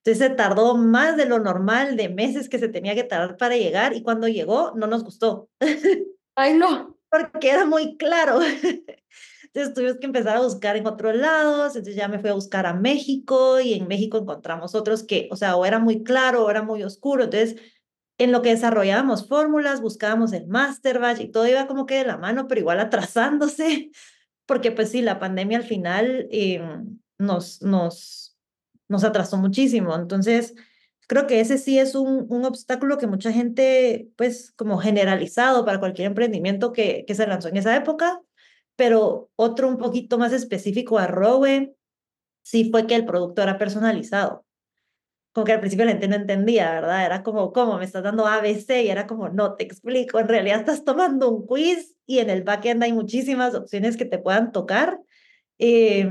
Entonces 0.03 0.29
se 0.29 0.35
tardó 0.35 0.77
más 0.77 1.17
de 1.17 1.25
lo 1.25 1.39
normal, 1.39 1.97
de 1.97 2.09
meses 2.09 2.47
que 2.47 2.59
se 2.59 2.69
tenía 2.69 2.95
que 2.95 3.03
tardar 3.03 3.37
para 3.37 3.57
llegar 3.57 3.93
y 3.93 4.01
cuando 4.01 4.27
llegó 4.27 4.73
no 4.75 4.87
nos 4.87 5.03
gustó. 5.03 5.49
Ay, 6.35 6.53
no. 6.53 6.97
Porque 7.09 7.49
era 7.49 7.65
muy 7.65 7.97
claro. 7.97 8.39
Entonces 9.43 9.73
tuvimos 9.73 9.97
que 9.97 10.05
empezar 10.05 10.37
a 10.37 10.41
buscar 10.41 10.77
en 10.77 10.85
otros 10.85 11.15
lados, 11.15 11.75
entonces 11.75 11.95
ya 11.95 12.07
me 12.07 12.19
fui 12.19 12.29
a 12.29 12.33
buscar 12.33 12.67
a 12.67 12.73
México 12.73 13.59
y 13.59 13.73
en 13.73 13.87
México 13.87 14.19
encontramos 14.19 14.75
otros 14.75 15.01
que, 15.01 15.27
o 15.31 15.35
sea, 15.35 15.55
o 15.55 15.65
era 15.65 15.79
muy 15.79 16.03
claro 16.03 16.45
o 16.45 16.51
era 16.51 16.61
muy 16.61 16.83
oscuro. 16.83 17.23
Entonces 17.23 17.55
en 18.19 18.33
lo 18.33 18.41
que 18.41 18.49
desarrollábamos 18.49 19.27
fórmulas, 19.27 19.81
buscábamos 19.81 20.33
el 20.33 20.45
master 20.47 20.99
batch 20.99 21.21
y 21.21 21.29
todo 21.29 21.47
iba 21.47 21.67
como 21.67 21.85
que 21.85 21.95
de 21.95 22.05
la 22.05 22.17
mano, 22.17 22.47
pero 22.47 22.59
igual 22.59 22.79
atrasándose, 22.79 23.91
porque 24.45 24.71
pues 24.71 24.91
sí, 24.91 25.01
la 25.01 25.19
pandemia 25.19 25.57
al 25.57 25.63
final 25.63 26.27
em, 26.29 26.99
nos, 27.17 27.61
nos, 27.61 28.37
nos 28.89 29.03
atrasó 29.05 29.37
muchísimo. 29.37 29.95
Entonces, 29.95 30.53
creo 31.07 31.27
que 31.27 31.39
ese 31.39 31.57
sí 31.57 31.79
es 31.79 31.95
un, 31.95 32.25
un 32.29 32.43
obstáculo 32.43 32.97
que 32.97 33.07
mucha 33.07 33.31
gente, 33.31 34.09
pues 34.17 34.51
como 34.51 34.77
generalizado 34.79 35.63
para 35.63 35.79
cualquier 35.79 36.07
emprendimiento 36.07 36.73
que, 36.73 37.05
que 37.07 37.15
se 37.15 37.25
lanzó 37.25 37.47
en 37.47 37.57
esa 37.57 37.75
época, 37.75 38.21
pero 38.75 39.29
otro 39.37 39.69
un 39.69 39.77
poquito 39.77 40.17
más 40.17 40.33
específico 40.33 40.99
a 40.99 41.07
Rowe, 41.07 41.73
sí 42.43 42.69
fue 42.69 42.85
que 42.85 42.95
el 42.95 43.05
producto 43.05 43.41
era 43.41 43.57
personalizado 43.57 44.45
como 45.31 45.45
que 45.45 45.53
al 45.53 45.59
principio 45.59 45.85
la 45.85 45.91
gente 45.91 46.07
no 46.07 46.15
entendía, 46.15 46.71
¿verdad? 46.71 47.05
Era 47.05 47.23
como, 47.23 47.53
¿cómo? 47.53 47.77
Me 47.77 47.85
estás 47.85 48.03
dando 48.03 48.25
ABC 48.25 48.83
y 48.83 48.89
era 48.89 49.07
como, 49.07 49.29
no, 49.29 49.55
te 49.55 49.63
explico, 49.63 50.19
en 50.19 50.27
realidad 50.27 50.59
estás 50.59 50.83
tomando 50.83 51.29
un 51.29 51.45
quiz 51.45 51.95
y 52.05 52.19
en 52.19 52.29
el 52.29 52.43
backend 52.43 52.83
hay 52.83 52.93
muchísimas 52.93 53.53
opciones 53.55 53.95
que 53.95 54.05
te 54.05 54.17
puedan 54.17 54.51
tocar. 54.51 54.99
Eh, 55.59 56.09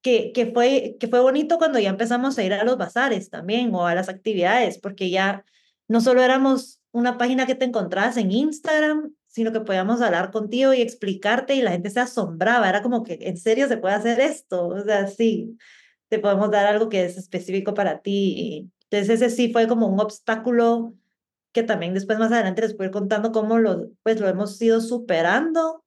que, 0.00 0.32
que, 0.32 0.52
fue, 0.52 0.96
que 1.00 1.08
fue 1.08 1.20
bonito 1.20 1.56
cuando 1.56 1.78
ya 1.78 1.88
empezamos 1.88 2.36
a 2.36 2.44
ir 2.44 2.52
a 2.52 2.62
los 2.62 2.76
bazares 2.76 3.30
también 3.30 3.74
o 3.74 3.86
a 3.86 3.94
las 3.94 4.10
actividades, 4.10 4.78
porque 4.78 5.08
ya 5.08 5.46
no 5.88 6.02
solo 6.02 6.22
éramos 6.22 6.80
una 6.92 7.16
página 7.16 7.46
que 7.46 7.54
te 7.54 7.64
encontrabas 7.64 8.18
en 8.18 8.30
Instagram, 8.30 9.14
sino 9.26 9.50
que 9.50 9.62
podíamos 9.62 10.02
hablar 10.02 10.30
contigo 10.30 10.74
y 10.74 10.82
explicarte 10.82 11.54
y 11.54 11.62
la 11.62 11.72
gente 11.72 11.88
se 11.88 12.00
asombraba, 12.00 12.68
era 12.68 12.82
como 12.82 13.02
que 13.02 13.18
en 13.22 13.38
serio 13.38 13.66
se 13.66 13.78
puede 13.78 13.94
hacer 13.94 14.20
esto, 14.20 14.68
o 14.68 14.80
sea, 14.82 15.06
sí 15.06 15.56
te 16.14 16.20
podemos 16.20 16.50
dar 16.52 16.66
algo 16.66 16.88
que 16.88 17.04
es 17.04 17.16
específico 17.16 17.74
para 17.74 18.00
ti. 18.00 18.70
Entonces 18.84 19.20
ese 19.20 19.34
sí 19.34 19.52
fue 19.52 19.66
como 19.66 19.88
un 19.88 19.98
obstáculo 19.98 20.94
que 21.52 21.64
también 21.64 21.92
después 21.92 22.18
más 22.20 22.30
adelante 22.30 22.62
les 22.62 22.76
voy 22.76 22.86
ir 22.86 22.92
contando 22.92 23.32
cómo 23.32 23.58
lo, 23.58 23.88
pues, 24.04 24.20
lo 24.20 24.28
hemos 24.28 24.60
ido 24.62 24.80
superando 24.80 25.84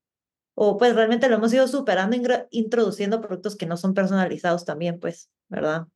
o 0.53 0.77
pues 0.77 0.95
realmente 0.95 1.29
lo 1.29 1.35
hemos 1.35 1.53
ido 1.53 1.67
superando 1.67 2.17
introduciendo 2.49 3.21
productos 3.21 3.55
que 3.55 3.65
no 3.65 3.77
son 3.77 3.93
personalizados 3.93 4.65
también, 4.65 4.99
pues, 4.99 5.29
¿verdad? 5.47 5.83
O 5.83 5.89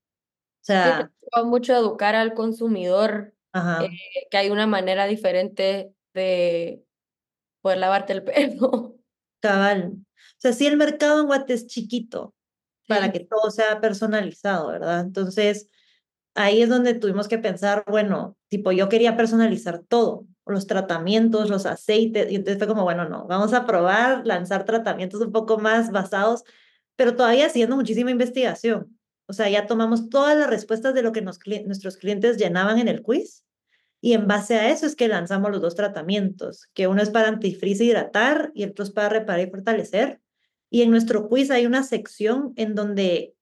sea... 0.61 1.11
Sí, 1.19 1.41
mucho 1.43 1.75
educar 1.75 2.15
al 2.15 2.33
consumidor 2.33 3.33
eh, 3.53 3.89
que 4.29 4.37
hay 4.37 4.49
una 4.49 4.67
manera 4.67 5.07
diferente 5.07 5.93
de 6.13 6.85
poder 7.61 7.79
lavarte 7.79 8.13
el 8.13 8.23
pelo. 8.23 8.95
Cabal. 9.41 9.93
O 9.95 10.37
sea, 10.37 10.53
sí 10.53 10.67
el 10.67 10.77
mercado 10.77 11.19
en 11.19 11.27
Guate 11.27 11.53
es 11.53 11.67
chiquito, 11.67 12.33
para 12.87 13.11
que 13.11 13.21
todo 13.21 13.51
sea 13.51 13.79
personalizado, 13.79 14.67
¿verdad? 14.67 15.01
Entonces, 15.01 15.69
ahí 16.35 16.61
es 16.61 16.69
donde 16.69 16.93
tuvimos 16.93 17.27
que 17.27 17.37
pensar, 17.37 17.83
bueno, 17.87 18.37
tipo, 18.49 18.71
yo 18.71 18.89
quería 18.89 19.15
personalizar 19.15 19.79
todo, 19.87 20.27
los 20.45 20.67
tratamientos, 20.67 21.49
los 21.49 21.65
aceites, 21.65 22.31
y 22.31 22.35
entonces 22.35 22.57
fue 22.57 22.67
como, 22.67 22.83
bueno, 22.83 23.07
no, 23.07 23.25
vamos 23.27 23.53
a 23.53 23.65
probar, 23.65 24.25
lanzar 24.25 24.65
tratamientos 24.65 25.21
un 25.21 25.31
poco 25.31 25.57
más 25.57 25.91
basados, 25.91 26.43
pero 26.95 27.15
todavía 27.15 27.47
haciendo 27.47 27.75
muchísima 27.75 28.11
investigación. 28.11 28.97
O 29.27 29.33
sea, 29.33 29.49
ya 29.49 29.65
tomamos 29.65 30.09
todas 30.09 30.37
las 30.37 30.49
respuestas 30.49 30.93
de 30.93 31.03
lo 31.03 31.11
que 31.13 31.21
nos, 31.21 31.39
nuestros 31.65 31.97
clientes 31.97 32.37
llenaban 32.37 32.79
en 32.79 32.87
el 32.87 33.01
quiz 33.01 33.45
y 34.01 34.13
en 34.13 34.27
base 34.27 34.55
a 34.55 34.69
eso 34.71 34.85
es 34.85 34.95
que 34.95 35.07
lanzamos 35.07 35.51
los 35.51 35.61
dos 35.61 35.75
tratamientos, 35.75 36.67
que 36.73 36.87
uno 36.87 37.01
es 37.01 37.11
para 37.11 37.29
antifreeze 37.29 37.85
hidratar 37.85 38.51
y 38.55 38.63
el 38.63 38.71
otro 38.71 38.83
es 38.83 38.91
para 38.91 39.09
reparar 39.09 39.47
y 39.47 39.49
fortalecer. 39.49 40.19
Y 40.71 40.81
en 40.81 40.89
nuestro 40.89 41.27
quiz 41.27 41.51
hay 41.51 41.65
una 41.65 41.83
sección 41.83 42.53
en 42.55 42.73
donde 42.73 43.35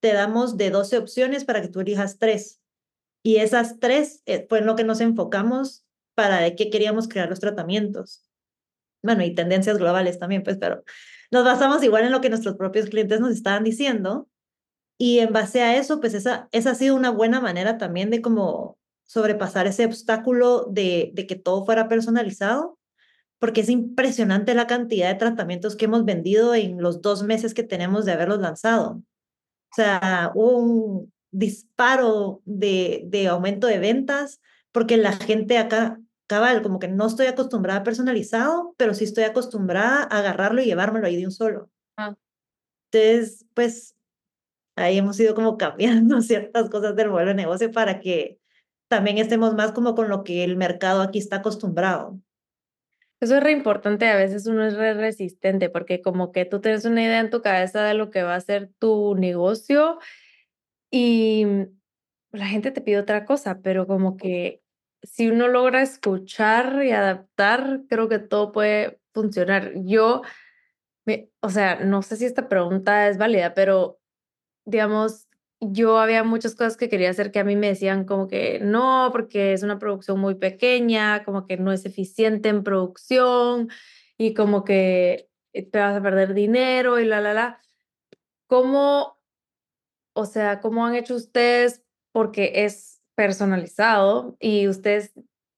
te 0.00 0.12
damos 0.12 0.56
de 0.56 0.70
12 0.70 0.96
opciones 0.96 1.44
para 1.44 1.60
que 1.60 1.68
tú 1.68 1.80
elijas 1.80 2.18
tres. 2.18 2.60
Y 3.24 3.36
esas 3.36 3.80
tres 3.80 4.22
eh, 4.26 4.46
fue 4.48 4.60
en 4.60 4.66
lo 4.66 4.76
que 4.76 4.84
nos 4.84 5.00
enfocamos 5.00 5.84
para 6.14 6.40
de 6.40 6.54
qué 6.54 6.70
queríamos 6.70 7.08
crear 7.08 7.28
los 7.28 7.40
tratamientos. 7.40 8.28
Bueno, 9.02 9.24
y 9.24 9.34
tendencias 9.34 9.78
globales 9.78 10.20
también, 10.20 10.44
pues, 10.44 10.56
pero 10.58 10.84
nos 11.32 11.44
basamos 11.44 11.82
igual 11.82 12.04
en 12.04 12.12
lo 12.12 12.20
que 12.20 12.30
nuestros 12.30 12.56
propios 12.56 12.88
clientes 12.88 13.20
nos 13.20 13.32
estaban 13.32 13.64
diciendo. 13.64 14.28
Y 14.98 15.18
en 15.18 15.32
base 15.32 15.62
a 15.62 15.76
eso, 15.76 15.98
pues 15.98 16.14
esa, 16.14 16.48
esa 16.52 16.70
ha 16.70 16.74
sido 16.76 16.94
una 16.94 17.10
buena 17.10 17.40
manera 17.40 17.76
también 17.76 18.10
de 18.10 18.22
como 18.22 18.78
sobrepasar 19.04 19.66
ese 19.66 19.84
obstáculo 19.84 20.66
de, 20.70 21.10
de 21.14 21.26
que 21.26 21.34
todo 21.34 21.64
fuera 21.64 21.88
personalizado 21.88 22.78
porque 23.42 23.62
es 23.62 23.68
impresionante 23.70 24.54
la 24.54 24.68
cantidad 24.68 25.08
de 25.08 25.18
tratamientos 25.18 25.74
que 25.74 25.86
hemos 25.86 26.04
vendido 26.04 26.54
en 26.54 26.80
los 26.80 27.02
dos 27.02 27.24
meses 27.24 27.54
que 27.54 27.64
tenemos 27.64 28.04
de 28.04 28.12
haberlos 28.12 28.38
lanzado. 28.38 29.02
O 29.72 29.74
sea, 29.74 30.30
hubo 30.36 30.58
un 30.58 31.12
disparo 31.32 32.40
de, 32.44 33.02
de 33.06 33.26
aumento 33.26 33.66
de 33.66 33.80
ventas 33.80 34.40
porque 34.70 34.96
la 34.96 35.14
gente 35.14 35.58
acá, 35.58 35.98
cabal, 36.28 36.62
como 36.62 36.78
que 36.78 36.86
no 36.86 37.04
estoy 37.04 37.26
acostumbrada 37.26 37.80
a 37.80 37.82
personalizado, 37.82 38.76
pero 38.76 38.94
sí 38.94 39.02
estoy 39.02 39.24
acostumbrada 39.24 40.06
a 40.08 40.18
agarrarlo 40.18 40.62
y 40.62 40.66
llevármelo 40.66 41.08
ahí 41.08 41.16
de 41.16 41.24
un 41.24 41.32
solo. 41.32 41.68
Ah. 41.96 42.14
Entonces, 42.92 43.44
pues 43.54 43.96
ahí 44.76 44.98
hemos 44.98 45.18
ido 45.18 45.34
como 45.34 45.56
cambiando 45.56 46.20
ciertas 46.22 46.70
cosas 46.70 46.94
del 46.94 47.10
modelo 47.10 47.30
de 47.30 47.34
negocio 47.34 47.72
para 47.72 47.98
que 47.98 48.38
también 48.86 49.18
estemos 49.18 49.56
más 49.56 49.72
como 49.72 49.96
con 49.96 50.08
lo 50.08 50.22
que 50.22 50.44
el 50.44 50.56
mercado 50.56 51.02
aquí 51.02 51.18
está 51.18 51.38
acostumbrado. 51.38 52.20
Eso 53.22 53.36
es 53.36 53.42
re 53.44 53.52
importante, 53.52 54.08
a 54.08 54.16
veces 54.16 54.48
uno 54.48 54.66
es 54.66 54.74
re 54.74 54.94
resistente 54.94 55.70
porque 55.70 56.02
como 56.02 56.32
que 56.32 56.44
tú 56.44 56.60
tienes 56.60 56.84
una 56.84 57.04
idea 57.04 57.20
en 57.20 57.30
tu 57.30 57.40
cabeza 57.40 57.84
de 57.84 57.94
lo 57.94 58.10
que 58.10 58.24
va 58.24 58.34
a 58.34 58.40
ser 58.40 58.70
tu 58.80 59.14
negocio 59.14 60.00
y 60.90 61.46
la 62.32 62.46
gente 62.46 62.72
te 62.72 62.80
pide 62.80 62.98
otra 62.98 63.24
cosa, 63.24 63.60
pero 63.62 63.86
como 63.86 64.16
que 64.16 64.60
si 65.04 65.28
uno 65.28 65.46
logra 65.46 65.82
escuchar 65.82 66.84
y 66.84 66.90
adaptar, 66.90 67.82
creo 67.88 68.08
que 68.08 68.18
todo 68.18 68.50
puede 68.50 68.98
funcionar. 69.14 69.70
Yo, 69.84 70.22
o 71.38 71.48
sea, 71.48 71.76
no 71.76 72.02
sé 72.02 72.16
si 72.16 72.24
esta 72.24 72.48
pregunta 72.48 73.08
es 73.08 73.18
válida, 73.18 73.54
pero 73.54 74.00
digamos, 74.64 75.28
yo 75.64 75.98
había 75.98 76.24
muchas 76.24 76.56
cosas 76.56 76.76
que 76.76 76.88
quería 76.88 77.10
hacer 77.10 77.30
que 77.30 77.38
a 77.38 77.44
mí 77.44 77.54
me 77.54 77.68
decían 77.68 78.04
como 78.04 78.26
que 78.26 78.58
no, 78.60 79.10
porque 79.12 79.52
es 79.52 79.62
una 79.62 79.78
producción 79.78 80.18
muy 80.18 80.34
pequeña, 80.34 81.24
como 81.24 81.46
que 81.46 81.56
no 81.56 81.70
es 81.72 81.86
eficiente 81.86 82.48
en 82.48 82.64
producción 82.64 83.70
y 84.18 84.34
como 84.34 84.64
que 84.64 85.28
eh, 85.52 85.62
te 85.62 85.78
vas 85.78 85.96
a 85.96 86.02
perder 86.02 86.34
dinero 86.34 86.98
y 86.98 87.04
la, 87.04 87.20
la, 87.20 87.32
la. 87.32 87.60
¿Cómo, 88.48 89.20
o 90.14 90.26
sea, 90.26 90.60
cómo 90.60 90.84
han 90.84 90.96
hecho 90.96 91.14
ustedes? 91.14 91.82
Porque 92.12 92.64
es 92.64 93.00
personalizado 93.14 94.36
y 94.40 94.66
ustedes 94.66 95.12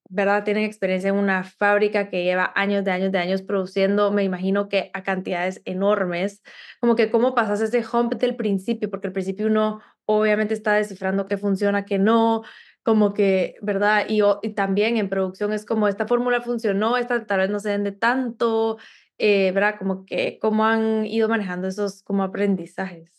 ¿verdad? 0.09 0.43
Tienen 0.43 0.63
experiencia 0.63 1.09
en 1.09 1.15
una 1.15 1.43
fábrica 1.43 2.09
que 2.09 2.23
lleva 2.23 2.51
años 2.55 2.83
de 2.83 2.91
años 2.91 3.11
de 3.11 3.17
años 3.17 3.41
produciendo, 3.41 4.11
me 4.11 4.23
imagino 4.23 4.69
que 4.69 4.91
a 4.93 5.03
cantidades 5.03 5.61
enormes, 5.65 6.43
como 6.79 6.95
que 6.95 7.09
cómo 7.09 7.33
pasas 7.33 7.61
ese 7.61 7.83
hump 7.91 8.13
del 8.15 8.35
principio, 8.35 8.89
porque 8.89 9.07
al 9.07 9.13
principio 9.13 9.47
uno 9.47 9.81
obviamente 10.05 10.53
está 10.53 10.73
descifrando 10.73 11.27
qué 11.27 11.37
funciona, 11.37 11.85
qué 11.85 11.97
no, 11.99 12.43
como 12.83 13.13
que, 13.13 13.55
¿verdad? 13.61 14.05
Y, 14.07 14.21
y 14.43 14.49
también 14.53 14.97
en 14.97 15.09
producción 15.09 15.53
es 15.53 15.65
como 15.65 15.87
esta 15.87 16.07
fórmula 16.07 16.41
funcionó, 16.41 16.97
esta 16.97 17.25
tal 17.25 17.39
vez 17.39 17.49
no 17.49 17.59
se 17.59 17.69
vende 17.69 17.91
tanto, 17.91 18.77
eh, 19.17 19.51
¿verdad? 19.53 19.75
Como 19.79 20.05
que 20.05 20.37
cómo 20.39 20.65
han 20.65 21.05
ido 21.05 21.27
manejando 21.27 21.67
esos 21.67 22.03
como 22.03 22.23
aprendizajes. 22.23 23.11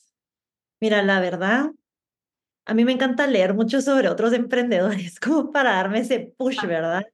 Mira, 0.80 1.02
la 1.02 1.20
verdad, 1.20 1.70
a 2.66 2.74
mí 2.74 2.84
me 2.84 2.92
encanta 2.92 3.26
leer 3.26 3.54
mucho 3.54 3.80
sobre 3.80 4.08
otros 4.08 4.32
emprendedores, 4.34 5.18
como 5.20 5.50
para 5.52 5.72
darme 5.72 6.00
ese 6.00 6.32
push, 6.36 6.58
Ah. 6.62 6.66
¿verdad? 6.66 7.06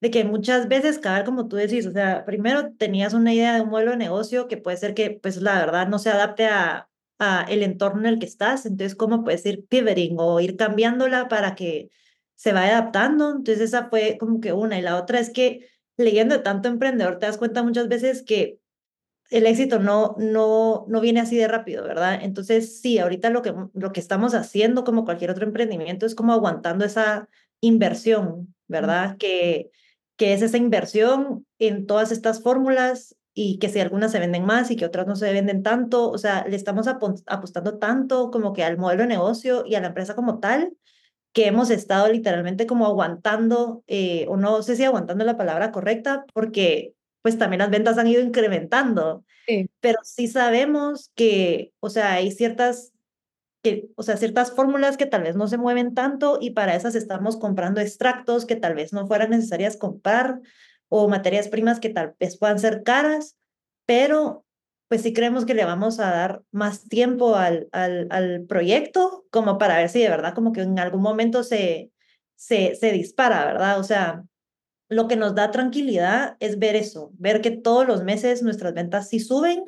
De 0.00 0.10
que 0.10 0.24
muchas 0.24 0.68
veces, 0.68 0.98
cada 0.98 1.24
como 1.24 1.48
tú 1.48 1.56
decís, 1.56 1.86
o 1.86 1.90
sea, 1.90 2.24
primero 2.24 2.72
tenías 2.78 3.14
una 3.14 3.34
idea 3.34 3.54
de 3.54 3.62
un 3.62 3.70
modelo 3.70 3.90
de 3.92 3.96
negocio 3.96 4.46
que 4.48 4.56
puede 4.56 4.76
ser 4.76 4.94
que, 4.94 5.10
pues 5.10 5.38
la 5.38 5.58
verdad, 5.58 5.88
no 5.88 5.98
se 5.98 6.10
adapte 6.10 6.46
a, 6.46 6.88
a 7.18 7.42
el 7.48 7.62
entorno 7.62 8.00
en 8.00 8.06
el 8.06 8.18
que 8.18 8.26
estás, 8.26 8.66
entonces, 8.66 8.94
¿cómo 8.94 9.24
puedes 9.24 9.44
ir 9.46 9.66
pivoting 9.66 10.16
o 10.18 10.40
ir 10.40 10.56
cambiándola 10.56 11.28
para 11.28 11.54
que 11.54 11.90
se 12.36 12.52
vaya 12.52 12.78
adaptando? 12.78 13.30
Entonces, 13.30 13.60
esa 13.60 13.88
fue 13.88 14.16
como 14.18 14.40
que 14.40 14.52
una. 14.52 14.78
Y 14.78 14.82
la 14.82 14.96
otra 14.96 15.18
es 15.18 15.30
que 15.30 15.68
leyendo 15.96 16.42
tanto 16.42 16.68
emprendedor, 16.68 17.18
te 17.18 17.26
das 17.26 17.38
cuenta 17.38 17.62
muchas 17.62 17.88
veces 17.88 18.22
que 18.22 18.60
el 19.30 19.46
éxito 19.46 19.78
no, 19.78 20.14
no, 20.18 20.86
no 20.88 21.00
viene 21.00 21.20
así 21.20 21.36
de 21.36 21.48
rápido, 21.48 21.84
¿verdad? 21.84 22.20
Entonces, 22.22 22.80
sí, 22.80 22.98
ahorita 22.98 23.30
lo 23.30 23.42
que, 23.42 23.54
lo 23.74 23.92
que 23.92 24.00
estamos 24.00 24.34
haciendo, 24.34 24.84
como 24.84 25.04
cualquier 25.04 25.30
otro 25.30 25.44
emprendimiento, 25.44 26.06
es 26.06 26.14
como 26.14 26.32
aguantando 26.32 26.84
esa 26.84 27.28
inversión, 27.60 28.54
¿verdad? 28.68 29.18
Que, 29.18 29.70
que 30.16 30.32
es 30.32 30.42
esa 30.42 30.56
inversión 30.56 31.46
en 31.58 31.86
todas 31.86 32.10
estas 32.10 32.42
fórmulas 32.42 33.16
y 33.40 33.58
que 33.58 33.68
si 33.68 33.78
algunas 33.78 34.10
se 34.10 34.18
venden 34.18 34.44
más 34.44 34.68
y 34.72 34.74
que 34.74 34.84
otras 34.84 35.06
no 35.06 35.14
se 35.14 35.32
venden 35.32 35.62
tanto, 35.62 36.10
o 36.10 36.18
sea, 36.18 36.44
le 36.48 36.56
estamos 36.56 36.88
apostando 36.88 37.78
tanto 37.78 38.32
como 38.32 38.52
que 38.52 38.64
al 38.64 38.78
modelo 38.78 39.02
de 39.02 39.08
negocio 39.10 39.62
y 39.64 39.76
a 39.76 39.80
la 39.80 39.86
empresa 39.86 40.16
como 40.16 40.40
tal, 40.40 40.72
que 41.32 41.46
hemos 41.46 41.70
estado 41.70 42.08
literalmente 42.12 42.66
como 42.66 42.84
aguantando, 42.84 43.84
eh, 43.86 44.26
o 44.28 44.36
no 44.36 44.60
sé 44.64 44.74
si 44.74 44.82
aguantando 44.82 45.24
la 45.24 45.36
palabra 45.36 45.70
correcta, 45.70 46.24
porque 46.34 46.94
pues 47.22 47.38
también 47.38 47.60
las 47.60 47.70
ventas 47.70 47.96
han 47.96 48.08
ido 48.08 48.22
incrementando. 48.22 49.24
Sí. 49.46 49.70
Pero 49.78 50.00
sí 50.02 50.26
sabemos 50.26 51.12
que, 51.14 51.72
o 51.78 51.90
sea, 51.90 52.14
hay 52.14 52.32
ciertas, 52.32 52.92
que, 53.62 53.88
o 53.94 54.02
sea, 54.02 54.16
ciertas 54.16 54.50
fórmulas 54.50 54.96
que 54.96 55.06
tal 55.06 55.22
vez 55.22 55.36
no 55.36 55.46
se 55.46 55.58
mueven 55.58 55.94
tanto 55.94 56.38
y 56.40 56.50
para 56.50 56.74
esas 56.74 56.96
estamos 56.96 57.36
comprando 57.36 57.80
extractos 57.80 58.46
que 58.46 58.56
tal 58.56 58.74
vez 58.74 58.92
no 58.92 59.06
fueran 59.06 59.30
necesarias 59.30 59.76
comprar 59.76 60.40
o 60.88 61.08
materias 61.08 61.48
primas 61.48 61.80
que 61.80 61.90
tal 61.90 62.14
vez 62.18 62.38
puedan 62.38 62.58
ser 62.58 62.82
caras, 62.82 63.36
pero 63.86 64.44
pues 64.88 65.02
sí 65.02 65.12
creemos 65.12 65.44
que 65.44 65.54
le 65.54 65.64
vamos 65.64 66.00
a 66.00 66.10
dar 66.10 66.42
más 66.50 66.88
tiempo 66.88 67.36
al, 67.36 67.68
al, 67.72 68.08
al 68.10 68.46
proyecto 68.46 69.26
como 69.30 69.58
para 69.58 69.76
ver 69.76 69.90
si 69.90 70.00
de 70.00 70.08
verdad 70.08 70.34
como 70.34 70.52
que 70.52 70.62
en 70.62 70.78
algún 70.78 71.02
momento 71.02 71.42
se, 71.42 71.90
se, 72.36 72.74
se 72.74 72.92
dispara, 72.92 73.44
¿verdad? 73.44 73.78
O 73.78 73.84
sea, 73.84 74.24
lo 74.88 75.06
que 75.06 75.16
nos 75.16 75.34
da 75.34 75.50
tranquilidad 75.50 76.36
es 76.40 76.58
ver 76.58 76.74
eso, 76.74 77.10
ver 77.18 77.42
que 77.42 77.50
todos 77.50 77.86
los 77.86 78.02
meses 78.02 78.42
nuestras 78.42 78.72
ventas 78.72 79.10
sí 79.10 79.20
suben 79.20 79.64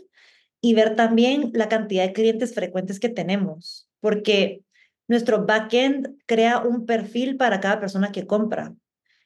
y 0.62 0.74
ver 0.74 0.96
también 0.96 1.50
la 1.54 1.68
cantidad 1.68 2.04
de 2.04 2.14
clientes 2.14 2.54
frecuentes 2.54 2.98
que 2.98 3.11
tenemos, 3.11 3.88
porque 4.00 4.62
nuestro 5.09 5.44
backend 5.44 6.16
crea 6.26 6.61
un 6.61 6.87
perfil 6.87 7.37
para 7.37 7.61
cada 7.61 7.80
persona 7.80 8.12
que 8.12 8.26
compra. 8.26 8.74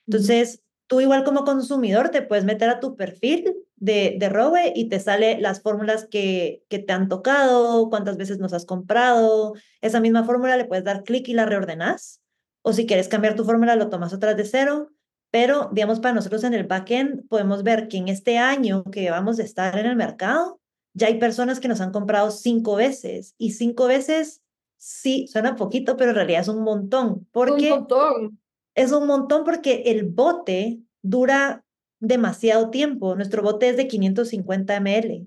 Entonces, 0.07 0.64
tú 0.87 1.01
igual 1.01 1.25
como 1.25 1.45
consumidor 1.45 2.11
te 2.11 2.23
puedes 2.23 2.45
meter 2.45 2.69
a 2.69 2.81
tu 2.81 2.97
perfil 2.97 3.55
de, 3.77 4.17
de 4.19 4.29
Robe 4.29 4.73
y 4.75 4.89
te 4.89 5.01
sale 5.01 5.41
las 5.41 5.63
fórmulas 5.63 6.07
que, 6.07 6.63
que 6.69 6.79
te 6.79 6.93
han 6.93 7.09
tocado, 7.09 7.89
cuántas 7.91 8.17
veces 8.17 8.39
nos 8.39 8.53
has 8.53 8.67
comprado. 8.67 9.55
Esa 9.81 10.01
misma 10.01 10.25
fórmula 10.25 10.57
le 10.57 10.65
puedes 10.65 10.85
dar 10.85 11.05
clic 11.05 11.29
y 11.29 11.35
la 11.35 11.47
reordenas. 11.47 12.21
O 12.63 12.73
si 12.73 12.87
quieres 12.87 13.09
cambiar 13.09 13.35
tu 13.35 13.45
fórmula, 13.45 13.77
lo 13.77 13.91
tomas 13.91 14.15
otra 14.15 14.35
de 14.35 14.45
cero 14.45 14.95
pero, 15.35 15.69
digamos, 15.73 15.99
para 15.99 16.15
nosotros 16.15 16.45
en 16.45 16.55
el 16.55 16.63
backend 16.63 17.27
podemos 17.27 17.65
ver 17.65 17.89
que 17.89 17.97
en 17.97 18.07
este 18.07 18.39
año 18.39 18.85
que 18.85 19.11
vamos 19.11 19.41
a 19.41 19.43
estar 19.43 19.77
en 19.77 19.87
el 19.87 19.97
mercado, 19.97 20.61
ya 20.93 21.09
hay 21.09 21.19
personas 21.19 21.59
que 21.59 21.67
nos 21.67 21.81
han 21.81 21.91
comprado 21.91 22.31
cinco 22.31 22.77
veces 22.77 23.35
y 23.37 23.51
cinco 23.51 23.89
veces, 23.89 24.45
sí, 24.77 25.27
suena 25.27 25.57
poquito, 25.57 25.97
pero 25.97 26.11
en 26.11 26.15
realidad 26.15 26.43
es 26.43 26.47
un 26.47 26.63
montón. 26.63 27.27
Porque 27.33 27.73
un 27.73 27.79
montón. 27.81 28.41
Es 28.75 28.93
un 28.93 29.07
montón 29.07 29.45
porque 29.45 29.85
el 29.87 30.05
bote 30.05 30.81
dura 31.03 31.65
demasiado 32.01 32.71
tiempo. 32.71 33.15
Nuestro 33.15 33.43
bote 33.43 33.69
es 33.69 33.77
de 33.77 33.89
550 33.89 34.81
ml. 34.81 35.27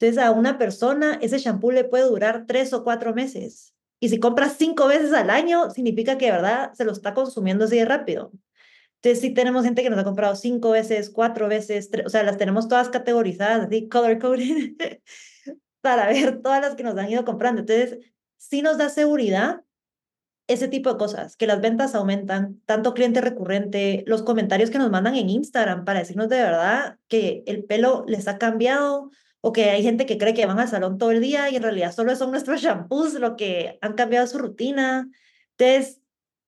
Entonces, 0.00 0.18
a 0.22 0.30
una 0.30 0.58
persona 0.58 1.18
ese 1.20 1.38
shampoo 1.38 1.72
le 1.72 1.84
puede 1.84 2.04
durar 2.04 2.44
tres 2.46 2.72
o 2.72 2.84
cuatro 2.84 3.14
meses. 3.14 3.74
Y 4.00 4.10
si 4.10 4.20
compras 4.20 4.54
cinco 4.56 4.86
veces 4.86 5.12
al 5.12 5.30
año, 5.30 5.70
significa 5.70 6.18
que 6.18 6.26
de 6.26 6.32
verdad 6.32 6.72
se 6.74 6.84
lo 6.84 6.92
está 6.92 7.14
consumiendo 7.14 7.64
así 7.64 7.76
de 7.78 7.84
rápido. 7.84 8.30
Entonces 8.96 9.20
sí 9.20 9.30
tenemos 9.32 9.64
gente 9.64 9.82
que 9.82 9.90
nos 9.90 9.98
ha 9.98 10.04
comprado 10.04 10.36
cinco 10.36 10.70
veces, 10.70 11.10
cuatro 11.10 11.48
veces, 11.48 11.90
o 12.04 12.08
sea, 12.08 12.22
las 12.22 12.36
tenemos 12.36 12.68
todas 12.68 12.90
categorizadas, 12.90 13.66
así, 13.66 13.88
color 13.88 14.18
coded, 14.18 14.74
para 15.80 16.08
ver 16.08 16.42
todas 16.42 16.60
las 16.60 16.74
que 16.74 16.82
nos 16.82 16.96
han 16.96 17.10
ido 17.10 17.24
comprando. 17.24 17.60
Entonces, 17.60 17.98
sí 18.36 18.62
nos 18.62 18.78
da 18.78 18.88
seguridad 18.88 19.62
ese 20.48 20.66
tipo 20.66 20.90
de 20.90 20.98
cosas, 20.98 21.36
que 21.36 21.46
las 21.46 21.60
ventas 21.60 21.94
aumentan, 21.94 22.60
tanto 22.66 22.94
cliente 22.94 23.20
recurrente, 23.20 24.02
los 24.06 24.22
comentarios 24.22 24.70
que 24.70 24.78
nos 24.78 24.90
mandan 24.90 25.14
en 25.14 25.28
Instagram 25.28 25.84
para 25.84 26.00
decirnos 26.00 26.28
de 26.28 26.38
verdad 26.38 26.98
que 27.06 27.42
el 27.46 27.64
pelo 27.64 28.04
les 28.08 28.26
ha 28.28 28.38
cambiado 28.38 29.10
o 29.40 29.52
que 29.52 29.70
hay 29.70 29.82
gente 29.82 30.06
que 30.06 30.18
cree 30.18 30.34
que 30.34 30.46
van 30.46 30.58
al 30.58 30.68
salón 30.68 30.98
todo 30.98 31.10
el 31.10 31.20
día 31.20 31.50
y 31.50 31.56
en 31.56 31.62
realidad 31.62 31.92
solo 31.94 32.16
son 32.16 32.30
nuestros 32.32 32.60
shampoos 32.60 33.14
lo 33.14 33.36
que 33.36 33.78
han 33.82 33.92
cambiado 33.92 34.26
su 34.26 34.38
rutina. 34.38 35.08
Entonces, 35.56 36.00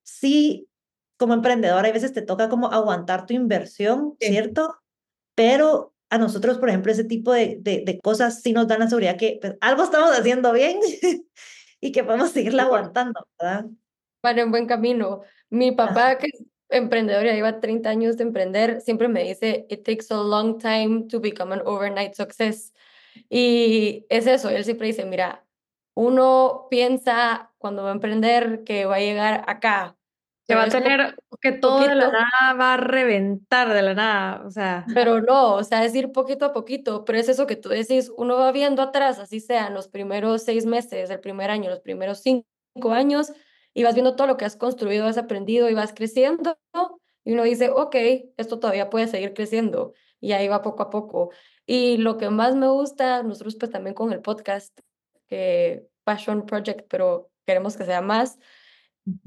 sí 0.03 0.67
como 1.19 1.35
emprendedor, 1.35 1.85
a 1.85 1.93
veces 1.93 2.15
te 2.15 2.23
toca 2.23 2.49
como 2.49 2.73
aguantar 2.73 3.27
tu 3.27 3.35
inversión, 3.35 4.17
Sí. 4.19 4.29
¿cierto? 4.29 4.81
Pero 5.35 5.95
a 6.09 6.17
nosotros, 6.17 6.57
por 6.57 6.71
ejemplo, 6.71 6.91
ese 6.91 7.05
tipo 7.05 7.33
de, 7.33 7.59
de, 7.61 7.83
de 7.85 8.01
cosas 8.01 8.41
sí 8.41 8.55
nos 8.55 8.67
dan 8.67 8.81
la 8.81 8.89
seguridad 8.89 9.19
que 9.19 9.39
pues, 9.39 9.57
algo 9.61 9.85
estamos 9.85 10.11
haciendo 10.19 10.51
bien 10.55 10.81
y 11.81 11.93
que 11.93 12.05
podemos 12.05 12.31
seguirla 12.31 12.63
aguantando, 12.63 13.29
¿verdad? 13.39 13.67
Para 14.21 14.43
en 14.43 14.51
buen 14.51 14.67
camino. 14.67 15.23
Mi 15.49 15.73
papá, 15.73 16.19
que 16.19 16.29
es 16.29 16.45
emprendedor, 16.69 17.25
ya 17.25 17.33
lleva 17.33 17.61
30 17.61 17.91
años 17.91 18.17
de 18.17 18.25
emprender, 18.25 18.81
siempre 18.81 19.09
me 19.09 19.25
dice, 19.25 19.67
it 19.69 19.85
takes 19.85 20.07
a 20.11 20.17
long 20.17 20.59
time 20.59 21.07
to 21.09 21.21
become 21.21 21.53
an 21.53 21.63
overnight 21.65 22.15
success. 22.15 22.73
Y 23.29 24.07
es 24.09 24.27
eso, 24.27 24.51
él 24.51 24.65
siempre 24.65 24.87
dice, 24.87 25.05
mira, 25.05 25.45
uno 25.95 26.67
piensa 26.71 27.53
cuando 27.59 27.83
va 27.83 27.91
a 27.91 27.93
emprender 27.93 28.63
que 28.65 28.87
va 28.87 28.97
a 28.97 29.01
llegar 29.01 29.45
acá, 29.49 29.97
Que 30.47 30.55
va 30.55 30.65
a 30.65 30.69
tener, 30.69 31.17
que 31.41 31.53
todo 31.53 31.81
de 31.81 31.95
la 31.95 32.07
poquito. 32.07 32.13
nada 32.13 32.55
va 32.55 32.75
a 32.75 32.77
reventar 32.77 33.73
de 33.73 33.83
la 33.83 33.95
nada, 33.95 34.43
o 34.47 34.51
sea. 34.51 34.85
Pero 34.95 35.21
no, 35.21 35.55
o 35.55 35.65
sea, 35.65 35.85
es 35.85 35.95
ir 35.95 36.13
poquito 36.13 36.45
a 36.45 36.53
poquito, 36.53 37.05
pero 37.05 37.19
es 37.19 37.29
eso 37.29 37.47
que 37.47 37.57
tú 37.57 37.69
decís, 37.69 38.13
uno 38.17 38.37
va 38.37 38.53
viendo 38.53 38.83
atrás, 38.83 39.19
así 39.19 39.41
sean 39.41 39.75
los 39.75 39.89
primeros 39.89 40.43
seis 40.43 40.67
meses, 40.67 41.11
el 41.11 41.21
primer 41.21 41.51
año, 41.51 41.71
los 41.71 41.81
primeros 41.81 42.21
cinco 42.21 42.93
años, 42.93 43.33
y 43.75 43.85
vas 43.85 43.95
viendo 43.95 44.17
todo 44.17 44.27
lo 44.27 44.37
que 44.37 44.45
has 44.45 44.57
construido, 44.57 45.07
has 45.07 45.19
aprendido 45.19 45.69
y 45.69 45.75
vas 45.75 45.93
creciendo, 45.93 46.59
y 47.25 47.33
uno 47.33 47.45
dice, 47.45 47.71
ok, 47.71 47.97
esto 48.37 48.59
todavía 48.59 48.91
puede 48.91 49.07
seguir 49.07 49.35
creciendo, 49.35 49.93
y 50.21 50.33
ahí 50.33 50.49
va 50.49 50.63
poco 50.63 50.83
a 50.83 50.91
poco. 50.91 51.31
Y 51.67 51.99
lo 51.99 52.17
que 52.17 52.31
más 52.31 52.57
me 52.57 52.69
gusta, 52.69 53.23
nosotros 53.23 53.57
pues 53.57 53.71
también 53.71 53.95
con 53.95 54.13
el 54.13 54.21
podcast, 54.21 54.79
que 55.29 55.87
Passion 56.05 56.47
Project, 56.47 56.87
pero 56.89 57.31
queremos 57.47 57.77
que 57.77 57.85
sea 57.85 58.01
más, 58.01 58.39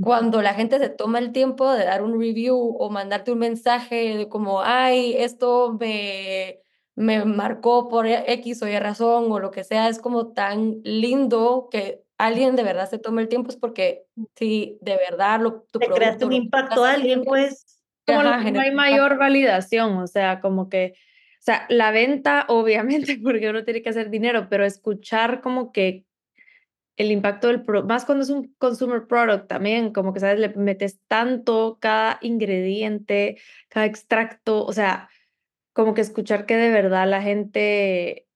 cuando 0.01 0.41
la 0.41 0.53
gente 0.53 0.79
se 0.79 0.89
toma 0.89 1.19
el 1.19 1.31
tiempo 1.31 1.71
de 1.71 1.85
dar 1.85 2.03
un 2.03 2.19
review 2.19 2.75
o 2.79 2.89
mandarte 2.89 3.31
un 3.31 3.39
mensaje 3.39 4.17
de 4.17 4.29
como, 4.29 4.61
ay, 4.61 5.15
esto 5.17 5.75
me, 5.79 6.61
me 6.95 7.25
marcó 7.25 7.89
por 7.89 8.05
X 8.07 8.61
o 8.61 8.67
Y 8.67 8.77
razón 8.79 9.31
o 9.31 9.39
lo 9.39 9.51
que 9.51 9.63
sea, 9.63 9.89
es 9.89 9.99
como 9.99 10.33
tan 10.33 10.81
lindo 10.83 11.69
que 11.71 12.03
alguien 12.25 12.55
de 12.55 12.63
verdad 12.63 12.89
se 12.89 12.99
tome 12.99 13.21
el 13.21 13.27
tiempo, 13.27 13.49
es 13.49 13.57
porque 13.57 14.05
si 14.35 14.77
de 14.81 14.97
verdad 14.97 15.39
lo, 15.41 15.63
tu 15.71 15.79
Te 15.79 15.87
creaste 15.87 16.19
producto 16.19 16.27
un 16.27 16.33
impacto 16.33 16.83
a 16.83 16.91
alguien, 16.93 17.23
pues. 17.23 17.83
como 18.05 18.19
ajá, 18.21 18.51
no 18.51 18.59
hay 18.59 18.73
mayor 18.73 19.13
impacto. 19.13 19.19
validación, 19.19 19.97
o 19.97 20.07
sea, 20.07 20.39
como 20.39 20.69
que, 20.69 20.93
o 20.95 21.43
sea, 21.43 21.65
la 21.69 21.91
venta, 21.91 22.45
obviamente, 22.47 23.19
porque 23.23 23.49
uno 23.49 23.63
tiene 23.63 23.81
que 23.81 23.89
hacer 23.89 24.09
dinero, 24.09 24.47
pero 24.49 24.65
escuchar 24.65 25.41
como 25.41 25.71
que 25.71 26.05
el 26.95 27.11
impacto 27.11 27.47
del 27.47 27.63
pro, 27.63 27.83
más 27.83 28.05
cuando 28.05 28.23
es 28.23 28.29
un 28.29 28.53
consumer 28.57 29.07
product 29.07 29.47
también, 29.47 29.91
como 29.91 30.13
que, 30.13 30.19
¿sabes? 30.19 30.39
Le 30.39 30.49
metes 30.49 30.99
tanto 31.07 31.77
cada 31.81 32.19
ingrediente, 32.21 33.37
cada 33.69 33.85
extracto, 33.85 34.63
o 34.65 34.73
sea, 34.73 35.09
como 35.73 35.93
que 35.95 36.01
escuchar 36.01 36.45
que 36.45 36.55
de 36.55 36.69
verdad 36.69 37.09
la 37.09 37.21
gente 37.21 38.27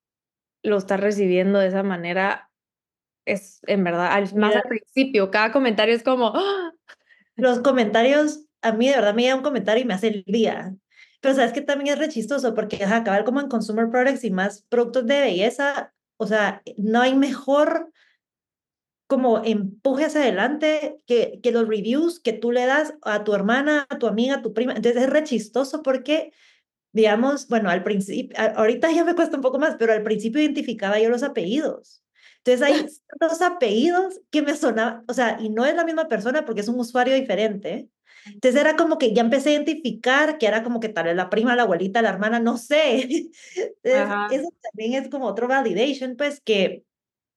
lo 0.63 0.77
está 0.77 0.97
recibiendo 0.97 1.59
de 1.59 1.67
esa 1.67 1.83
manera 1.83 2.46
es, 3.27 3.59
en 3.67 3.83
verdad, 3.83 4.07
al, 4.11 4.33
más 4.35 4.55
al 4.55 4.63
principio, 4.63 5.29
cada 5.29 5.51
comentario 5.51 5.93
es 5.93 6.03
como, 6.03 6.31
¡ah! 6.33 6.71
Los 7.35 7.59
comentarios, 7.59 8.45
a 8.61 8.71
mí 8.71 8.87
de 8.87 8.95
verdad 8.95 9.13
me 9.13 9.23
llega 9.23 9.35
un 9.35 9.43
comentario 9.43 9.83
y 9.83 9.85
me 9.85 9.93
hace 9.93 10.07
el 10.07 10.23
día. 10.25 10.75
Pero 11.21 11.35
sabes 11.35 11.53
que 11.53 11.61
también 11.61 11.93
es 11.93 11.99
re 11.99 12.09
chistoso 12.09 12.55
porque 12.55 12.83
ajá, 12.83 12.97
acabar 12.97 13.25
como 13.25 13.41
en 13.41 13.49
consumer 13.49 13.89
products 13.89 14.23
y 14.23 14.31
más 14.31 14.63
productos 14.69 15.05
de 15.05 15.19
belleza, 15.19 15.93
o 16.17 16.25
sea, 16.25 16.61
no 16.77 17.01
hay 17.01 17.15
mejor 17.15 17.91
como 19.07 19.43
empuje 19.43 20.05
hacia 20.05 20.21
adelante 20.21 20.99
que, 21.05 21.39
que 21.41 21.51
los 21.51 21.67
reviews 21.67 22.19
que 22.19 22.33
tú 22.33 22.51
le 22.51 22.65
das 22.65 22.93
a 23.03 23.23
tu 23.23 23.33
hermana, 23.33 23.87
a 23.89 23.97
tu 23.99 24.07
amiga, 24.07 24.35
a 24.35 24.41
tu 24.41 24.53
prima. 24.53 24.73
Entonces 24.73 25.03
es 25.03 25.09
re 25.09 25.23
chistoso 25.23 25.81
porque, 25.81 26.33
digamos, 26.91 27.47
bueno, 27.47 27.69
al 27.69 27.83
principio, 27.83 28.37
ahorita 28.55 28.91
ya 28.93 29.03
me 29.03 29.15
cuesta 29.15 29.37
un 29.37 29.41
poco 29.41 29.59
más, 29.59 29.75
pero 29.77 29.93
al 29.93 30.03
principio 30.03 30.41
identificaba 30.41 30.99
yo 30.99 31.09
los 31.09 31.23
apellidos. 31.23 32.03
Entonces 32.47 32.61
hay 32.61 32.87
dos 33.19 33.41
apellidos 33.41 34.19
que 34.29 34.41
me 34.41 34.55
sonaban, 34.55 35.03
o 35.07 35.13
sea, 35.13 35.37
y 35.39 35.49
no 35.49 35.65
es 35.65 35.75
la 35.75 35.83
misma 35.83 36.07
persona 36.07 36.45
porque 36.45 36.61
es 36.61 36.67
un 36.67 36.79
usuario 36.79 37.13
diferente. 37.13 37.89
Entonces 38.25 38.59
era 38.59 38.75
como 38.75 38.97
que 38.97 39.13
ya 39.13 39.21
empecé 39.21 39.49
a 39.49 39.53
identificar 39.53 40.37
que 40.37 40.47
era 40.47 40.63
como 40.63 40.79
que 40.79 40.89
tal 40.89 41.05
vez 41.05 41.15
la 41.15 41.29
prima, 41.29 41.55
la 41.55 41.63
abuelita, 41.63 42.01
la 42.01 42.09
hermana, 42.09 42.39
no 42.39 42.57
sé. 42.57 43.01
Entonces, 43.83 44.07
eso 44.31 44.49
también 44.61 45.01
es 45.01 45.09
como 45.09 45.27
otro 45.27 45.47
validation, 45.47 46.15
pues 46.17 46.41
que 46.41 46.83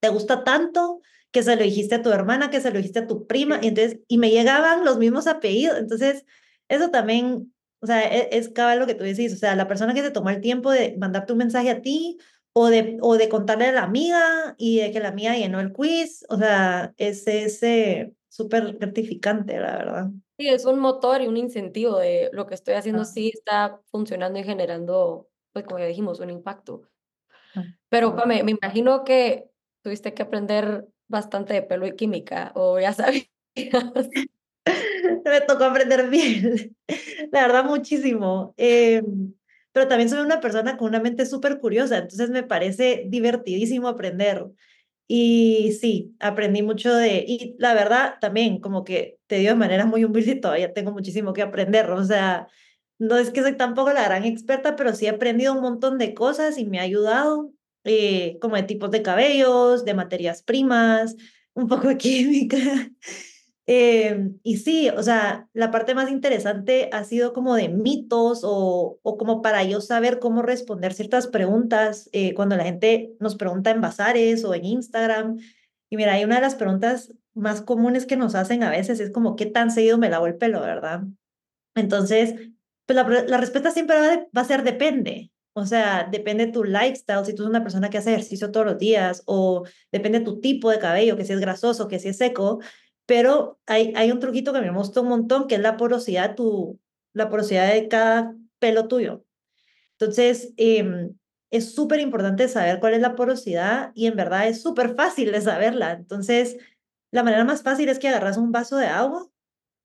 te 0.01 0.09
gusta 0.09 0.45
tanto 0.45 1.01
que 1.31 1.43
se 1.45 1.55
lo 1.55 1.63
dijiste 1.63 1.97
a 1.97 2.03
tu 2.03 2.11
hermana, 2.11 2.51
que 2.51 2.61
se 2.61 2.71
lo 2.71 2.79
dijiste 2.79 3.01
a 3.01 3.07
tu 3.07 3.29
prima, 3.29 3.61
y 3.63 3.69
entonces, 3.69 4.01
y 4.09 4.19
me 4.19 4.31
llegaban 4.31 4.85
los 4.85 4.99
mismos 4.99 5.29
apellidos. 5.29 5.79
Entonces, 5.79 6.25
eso 6.69 6.91
también, 6.91 7.55
o 7.81 7.87
sea, 7.87 8.03
es, 8.03 8.29
es 8.33 8.49
cabal 8.49 8.81
lo 8.81 8.87
que 8.87 8.95
tú 8.95 9.05
decís, 9.05 9.33
o 9.33 9.37
sea, 9.37 9.55
la 9.55 9.69
persona 9.69 9.95
que 9.95 10.03
se 10.03 10.11
tomó 10.11 10.31
el 10.31 10.41
tiempo 10.41 10.73
de 10.73 10.97
mandarte 10.99 11.33
un 11.33 11.39
mensaje 11.39 11.71
a 11.71 11.83
ti 11.83 12.19
o 12.53 12.69
de, 12.69 12.99
o 13.01 13.17
de 13.17 13.29
contarle 13.29 13.67
a 13.67 13.73
la 13.73 13.83
amiga 13.85 14.55
y 14.59 14.81
de 14.81 14.91
que 14.93 15.01
la 15.01 15.09
amiga 15.09 15.37
llenó 15.37 15.61
el 15.61 15.73
quiz, 15.73 16.25
o 16.29 16.37
sea, 16.37 16.93
es 16.97 17.27
ese 17.27 18.15
súper 18.29 18.75
gratificante, 18.79 19.59
la 19.59 19.77
verdad. 19.79 20.11
Sí, 20.39 20.49
es 20.49 20.65
un 20.65 20.79
motor 20.81 21.21
y 21.23 21.27
un 21.29 21.37
incentivo 21.37 21.99
de 21.99 22.31
lo 22.33 22.47
que 22.47 22.55
estoy 22.55 22.75
haciendo 22.75 23.03
Ah. 23.03 23.05
sí 23.05 23.31
está 23.35 23.81
funcionando 23.91 24.39
y 24.39 24.45
generando, 24.45 25.29
pues 25.53 25.65
como 25.67 25.79
ya 25.79 25.87
dijimos, 25.87 26.21
un 26.21 26.31
impacto. 26.31 26.83
Ah. 27.55 27.65
Pero 27.91 28.17
Pame, 28.17 28.43
me 28.45 28.53
imagino 28.53 29.05
que 29.05 29.51
tuviste 29.83 30.15
que 30.15 30.23
aprender 30.23 30.87
bastante 31.09 31.55
de 31.55 31.63
pelo 31.63 31.87
y 31.87 31.97
química, 31.97 32.53
o 32.55 32.79
ya 32.81 32.93
sabías. 32.95 33.29
me 35.25 35.41
tocó 35.43 35.65
aprender 35.65 36.09
bien, 36.11 36.77
la 37.33 37.43
verdad 37.43 37.65
muchísimo. 37.65 38.55
Eh, 38.57 39.03
pero 39.73 39.89
también 39.89 40.09
soy 40.11 40.21
una 40.21 40.41
persona 40.41 40.77
con 40.77 40.89
una 40.89 41.01
mente 41.01 41.27
súper 41.27 41.61
curiosa, 41.61 41.99
entonces 41.99 42.31
me 42.31 42.43
parece 42.43 43.05
divertidísimo 43.09 43.89
aprender. 43.89 44.47
Y 45.09 45.73
sí, 45.81 46.15
aprendí 46.21 46.63
mucho 46.63 46.95
de, 46.95 47.25
y 47.27 47.57
la 47.59 47.75
verdad 47.75 48.15
también 48.21 48.61
como 48.61 48.85
que 48.85 49.19
te 49.27 49.37
digo 49.37 49.51
de 49.51 49.57
manera 49.57 49.87
muy 49.87 50.05
humilde, 50.05 50.37
todavía 50.37 50.73
tengo 50.73 50.93
muchísimo 50.93 51.33
que 51.33 51.43
aprender, 51.43 51.91
o 51.91 52.05
sea, 52.05 52.49
no 53.01 53.17
es 53.17 53.31
que 53.31 53.43
soy 53.43 53.57
tampoco 53.57 53.93
la 53.93 54.05
gran 54.05 54.25
experta, 54.25 54.77
pero 54.77 54.95
sí 54.95 55.07
he 55.07 55.09
aprendido 55.09 55.55
un 55.55 55.63
montón 55.63 55.99
de 55.99 56.15
cosas 56.15 56.59
y 56.59 56.67
me 56.67 56.79
ha 56.79 56.83
ayudado, 56.83 57.53
eh, 57.85 58.39
como 58.41 58.57
de 58.57 58.63
tipos 58.65 58.91
de 58.91 59.03
cabellos, 59.03 59.85
de 59.85 59.95
materias 59.95 60.43
primas, 60.43 61.17
un 61.55 61.67
poco 61.67 61.89
de 61.89 61.97
química. 61.99 62.59
Eh, 63.73 64.33
y 64.43 64.57
sí, 64.57 64.89
o 64.89 65.01
sea, 65.01 65.49
la 65.53 65.71
parte 65.71 65.95
más 65.95 66.11
interesante 66.11 66.91
ha 66.93 67.05
sido 67.05 67.33
como 67.33 67.55
de 67.55 67.69
mitos 67.69 68.41
o, 68.43 68.99
o 69.01 69.17
como 69.17 69.43
para 69.43 69.63
yo 69.63 69.81
saber 69.81 70.19
cómo 70.19 70.43
responder 70.43 70.93
ciertas 70.93 71.29
preguntas 71.29 72.11
eh, 72.11 72.35
cuando 72.35 72.57
la 72.57 72.65
gente 72.65 73.13
nos 73.21 73.37
pregunta 73.37 73.71
en 73.71 73.81
bazares 73.81 74.45
o 74.45 74.55
en 74.57 74.65
Instagram. 74.65 75.39
Y 75.89 75.97
mira, 75.97 76.15
hay 76.15 76.25
una 76.25 76.35
de 76.35 76.41
las 76.41 76.57
preguntas 76.57 77.15
más 77.33 77.63
comunes 77.63 78.07
que 78.07 78.17
nos 78.17 78.35
hacen 78.35 78.65
a 78.65 78.71
veces 78.71 78.99
es 78.99 79.13
como, 79.13 79.37
¿qué 79.37 79.47
tan 79.47 79.71
seguido 79.71 79.99
me 79.99 80.11
lavo 80.11 80.27
el 80.27 80.37
pelo, 80.37 80.61
verdad? 80.63 81.03
Entonces, 81.77 82.35
pues 82.87 82.97
la, 82.97 83.05
la 83.05 83.37
respuesta 83.37 83.71
siempre 83.71 84.01
va, 84.01 84.09
de, 84.09 84.27
va 84.37 84.41
a 84.41 84.47
ser 84.47 84.65
depende. 84.65 85.31
O 85.53 85.65
sea, 85.65 86.09
depende 86.11 86.47
de 86.47 86.53
tu 86.53 86.65
lifestyle, 86.65 87.25
si 87.25 87.37
tú 87.37 87.43
eres 87.43 87.51
una 87.51 87.63
persona 87.63 87.89
que 87.89 87.99
hace 87.99 88.11
ejercicio 88.11 88.51
todos 88.51 88.67
los 88.67 88.79
días, 88.79 89.23
o 89.27 89.65
depende 89.93 90.19
de 90.19 90.25
tu 90.25 90.41
tipo 90.41 90.71
de 90.71 90.81
cabello, 90.81 91.17
que 91.17 91.25
si 91.25 91.33
es 91.33 91.41
grasoso, 91.41 91.87
que 91.87 92.01
si 92.01 92.09
es 92.09 92.17
seco, 92.17 92.61
pero 93.11 93.59
hay, 93.67 93.93
hay 93.97 94.13
un 94.13 94.21
truquito 94.21 94.53
que 94.53 94.61
me 94.61 94.71
gusta 94.71 95.01
un 95.01 95.09
montón, 95.09 95.49
que 95.49 95.57
es 95.57 95.61
la 95.61 95.77
porosidad, 95.77 96.37
tu, 96.37 96.79
la 97.13 97.29
porosidad 97.29 97.73
de 97.73 97.89
cada 97.89 98.37
pelo 98.61 98.87
tuyo. 98.87 99.25
Entonces, 99.99 100.55
eh, 100.57 101.11
es 101.51 101.75
súper 101.75 101.99
importante 101.99 102.47
saber 102.47 102.79
cuál 102.79 102.95
es 102.95 103.01
la 103.01 103.17
porosidad 103.17 103.91
y 103.97 104.07
en 104.07 104.15
verdad 104.15 104.47
es 104.47 104.63
súper 104.63 104.95
fácil 104.95 105.33
de 105.33 105.41
saberla. 105.41 105.91
Entonces, 105.91 106.57
la 107.11 107.25
manera 107.25 107.43
más 107.43 107.65
fácil 107.65 107.89
es 107.89 107.99
que 107.99 108.07
agarras 108.07 108.37
un 108.37 108.53
vaso 108.53 108.77
de 108.77 108.87
agua. 108.87 109.27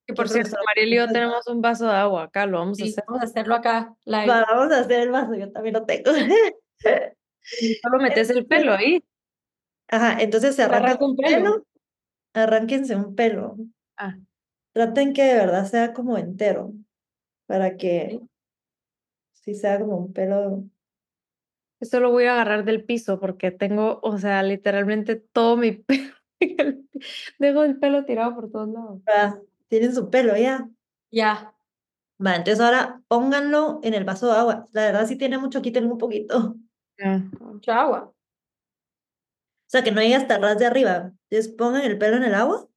Que 0.05 0.13
por 0.13 0.29
cierto, 0.29 0.55
Mariel 0.63 0.93
y 0.93 0.97
yo 0.97 1.07
tenemos 1.07 1.47
un 1.47 1.63
vaso 1.63 1.87
de 1.87 1.95
agua 1.95 2.25
acá, 2.25 2.45
lo 2.45 2.59
vamos 2.59 2.79
a 2.79 2.85
Sí, 2.85 2.91
hacer. 2.91 3.05
vamos 3.07 3.23
a 3.23 3.25
hacerlo 3.25 3.55
acá. 3.55 3.95
Live. 4.05 4.27
Va, 4.27 4.45
vamos 4.47 4.71
a 4.71 4.81
hacer 4.81 4.99
el 4.99 5.09
vaso, 5.09 5.33
yo 5.33 5.51
también 5.51 5.73
lo 5.73 5.83
tengo. 5.87 6.11
Solo 7.81 7.97
metes 8.03 8.29
el 8.29 8.45
pelo 8.45 8.73
ahí. 8.73 9.03
Ajá, 9.87 10.21
entonces 10.21 10.55
se 10.55 10.61
arranca 10.61 10.89
Arranca 10.89 11.05
un 11.05 11.11
un 11.11 11.17
pelo. 11.17 11.37
pelo. 11.37 11.65
Arránquense 12.35 12.95
un 12.97 13.15
pelo. 13.15 13.55
Ah. 13.97 14.17
Traten 14.73 15.13
que 15.13 15.23
de 15.23 15.35
verdad 15.35 15.65
sea 15.65 15.93
como 15.93 16.17
entero, 16.17 16.73
para 17.47 17.77
que 17.77 18.19
Sí. 19.33 19.53
sí 19.53 19.55
sea 19.55 19.79
como 19.79 19.97
un 19.97 20.11
pelo. 20.13 20.63
Esto 21.81 21.99
lo 21.99 22.11
voy 22.11 22.25
a 22.25 22.33
agarrar 22.33 22.65
del 22.65 22.83
piso 22.83 23.19
porque 23.19 23.51
tengo, 23.51 23.99
o 24.01 24.17
sea, 24.17 24.43
literalmente 24.43 25.15
todo 25.17 25.55
mi 25.57 25.71
pelo. 26.39 26.77
Dejo 27.39 27.63
el 27.63 27.79
pelo 27.79 28.05
tirado 28.05 28.35
por 28.35 28.51
todos 28.51 28.69
lados. 28.69 29.01
Va, 29.07 29.39
tienen 29.69 29.93
su 29.93 30.09
pelo 30.09 30.35
ya. 30.35 30.69
Ya. 31.11 31.53
Va, 32.25 32.35
entonces 32.35 32.59
ahora 32.61 33.01
pónganlo 33.07 33.79
en 33.83 33.93
el 33.93 34.05
vaso 34.05 34.27
de 34.27 34.39
agua. 34.39 34.65
La 34.73 34.83
verdad, 34.83 35.05
si 35.07 35.17
tiene 35.17 35.37
mucho, 35.37 35.61
quiten 35.61 35.85
un 35.91 35.97
poquito. 35.97 36.55
Ya. 36.97 37.23
Mucha 37.39 37.81
agua. 37.81 38.14
O 39.67 39.69
sea, 39.69 39.83
que 39.83 39.91
no 39.91 40.01
llegue 40.01 40.15
hasta 40.15 40.37
ras 40.37 40.59
de 40.59 40.65
arriba. 40.65 41.13
Entonces 41.29 41.53
pongan 41.53 41.83
el 41.83 41.97
pelo 41.97 42.17
en 42.17 42.23
el 42.23 42.35
agua. 42.35 42.67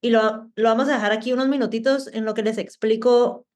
Y 0.00 0.10
lo, 0.10 0.50
lo 0.54 0.68
vamos 0.68 0.88
a 0.88 0.92
dejar 0.92 1.12
aquí 1.12 1.32
unos 1.32 1.48
minutitos 1.48 2.08
en 2.08 2.24
lo 2.24 2.34
que 2.34 2.42
les 2.42 2.58
explico, 2.58 3.46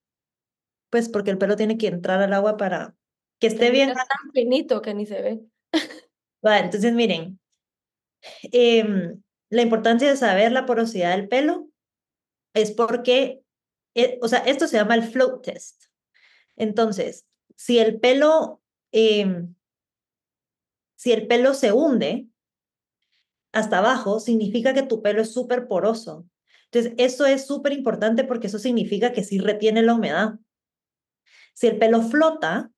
pues 0.90 1.08
porque 1.08 1.30
el 1.30 1.38
pelo 1.38 1.56
tiene 1.56 1.78
que 1.78 1.86
entrar 1.86 2.20
al 2.20 2.32
agua 2.32 2.56
para 2.56 2.94
que 3.40 3.46
esté 3.46 3.70
bien. 3.70 3.90
Está 3.90 4.04
tan 4.04 4.32
finito 4.32 4.82
que 4.82 4.94
ni 4.94 5.06
se 5.06 5.22
ve. 5.22 5.40
Va, 6.44 6.58
entonces 6.58 6.92
miren, 6.92 7.40
em, 8.52 9.22
la 9.50 9.62
importancia 9.62 10.08
de 10.08 10.16
saber 10.16 10.52
la 10.52 10.66
porosidad 10.66 11.16
del 11.16 11.28
pelo 11.28 11.68
es 12.54 12.72
porque, 12.72 13.42
eh, 13.94 14.18
o 14.22 14.28
sea, 14.28 14.40
esto 14.40 14.66
se 14.66 14.76
llama 14.76 14.94
el 14.94 15.04
float 15.04 15.42
test. 15.44 15.84
Entonces, 16.56 17.26
si 17.56 17.78
el 17.78 18.00
pelo, 18.00 18.60
em, 18.92 19.54
si 21.02 21.10
el 21.10 21.26
pelo 21.26 21.52
se 21.52 21.72
hunde 21.72 22.28
hasta 23.50 23.78
abajo, 23.78 24.20
significa 24.20 24.72
que 24.72 24.84
tu 24.84 25.02
pelo 25.02 25.20
es 25.20 25.32
súper 25.32 25.66
poroso. 25.66 26.28
Entonces, 26.70 26.92
eso 26.96 27.26
es 27.26 27.44
súper 27.44 27.72
importante 27.72 28.22
porque 28.22 28.46
eso 28.46 28.60
significa 28.60 29.10
que 29.12 29.24
sí 29.24 29.40
retiene 29.40 29.82
la 29.82 29.94
humedad. 29.94 30.34
Si 31.54 31.66
el 31.66 31.76
pelo 31.76 32.02
flota 32.02 32.70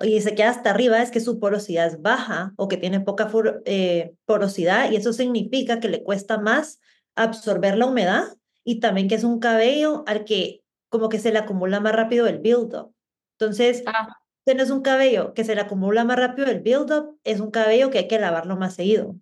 y 0.00 0.22
se 0.22 0.34
queda 0.34 0.48
hasta 0.48 0.70
arriba, 0.70 1.02
es 1.02 1.10
que 1.10 1.20
su 1.20 1.38
porosidad 1.38 1.88
es 1.88 2.00
baja 2.00 2.54
o 2.56 2.68
que 2.68 2.78
tiene 2.78 3.00
poca 3.00 3.30
eh, 3.66 4.14
porosidad 4.24 4.90
y 4.90 4.96
eso 4.96 5.12
significa 5.12 5.78
que 5.78 5.90
le 5.90 6.02
cuesta 6.02 6.38
más 6.38 6.80
absorber 7.16 7.76
la 7.76 7.84
humedad 7.84 8.34
y 8.64 8.80
también 8.80 9.08
que 9.08 9.16
es 9.16 9.24
un 9.24 9.40
cabello 9.40 10.04
al 10.06 10.24
que 10.24 10.62
como 10.88 11.10
que 11.10 11.18
se 11.18 11.30
le 11.30 11.38
acumula 11.38 11.80
más 11.80 11.94
rápido 11.94 12.26
el 12.26 12.38
build-up. 12.38 12.94
Entonces, 13.38 13.82
ah. 13.84 14.21
Tienes 14.44 14.70
un 14.70 14.82
cabello 14.82 15.34
que 15.34 15.44
se 15.44 15.54
le 15.54 15.60
acumula 15.60 16.04
más 16.04 16.18
rápido 16.18 16.48
el 16.48 16.60
build-up, 16.60 17.18
es 17.24 17.40
un 17.40 17.50
cabello 17.50 17.90
que 17.90 17.98
hay 17.98 18.08
que 18.08 18.18
lavarlo 18.18 18.56
más 18.56 18.74
seguido. 18.74 19.16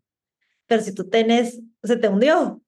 Pero 0.67 0.83
si 0.83 0.95
tú 0.95 1.09
tienes, 1.09 1.61
se 1.83 1.97
te 1.97 2.09
hundió. 2.09 2.63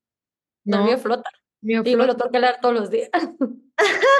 No, 0.64 0.84
me 0.84 0.96
flota. 0.96 1.30
y 1.60 1.96
me 1.96 2.06
lo 2.06 2.16
tengo 2.16 2.30
que 2.30 2.38
lavar 2.38 2.60
todos 2.60 2.74
los 2.74 2.90
días. 2.90 3.10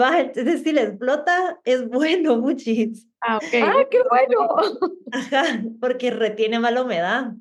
Va, 0.00 0.20
entonces 0.20 0.62
si 0.62 0.72
les 0.72 0.88
explota, 0.88 1.60
es 1.64 1.88
bueno, 1.88 2.36
muchis. 2.40 3.06
Ah, 3.20 3.36
ok. 3.36 3.54
¡Ah, 3.62 3.84
qué 3.90 4.02
bueno! 4.08 4.48
Ajá, 5.12 5.62
porque 5.80 6.10
retiene 6.10 6.58
mala 6.58 6.82
humedad. 6.82 7.32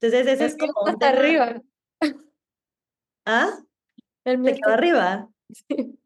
Entonces, 0.00 0.26
ese 0.26 0.44
es, 0.44 0.56
como. 0.56 0.86
Hasta 0.86 1.08
arriba. 1.08 1.62
¿Ah? 3.24 3.58
El 4.24 4.38
mío. 4.38 4.54
quedó 4.54 4.72
arriba? 4.74 5.28
Sí. 5.48 5.96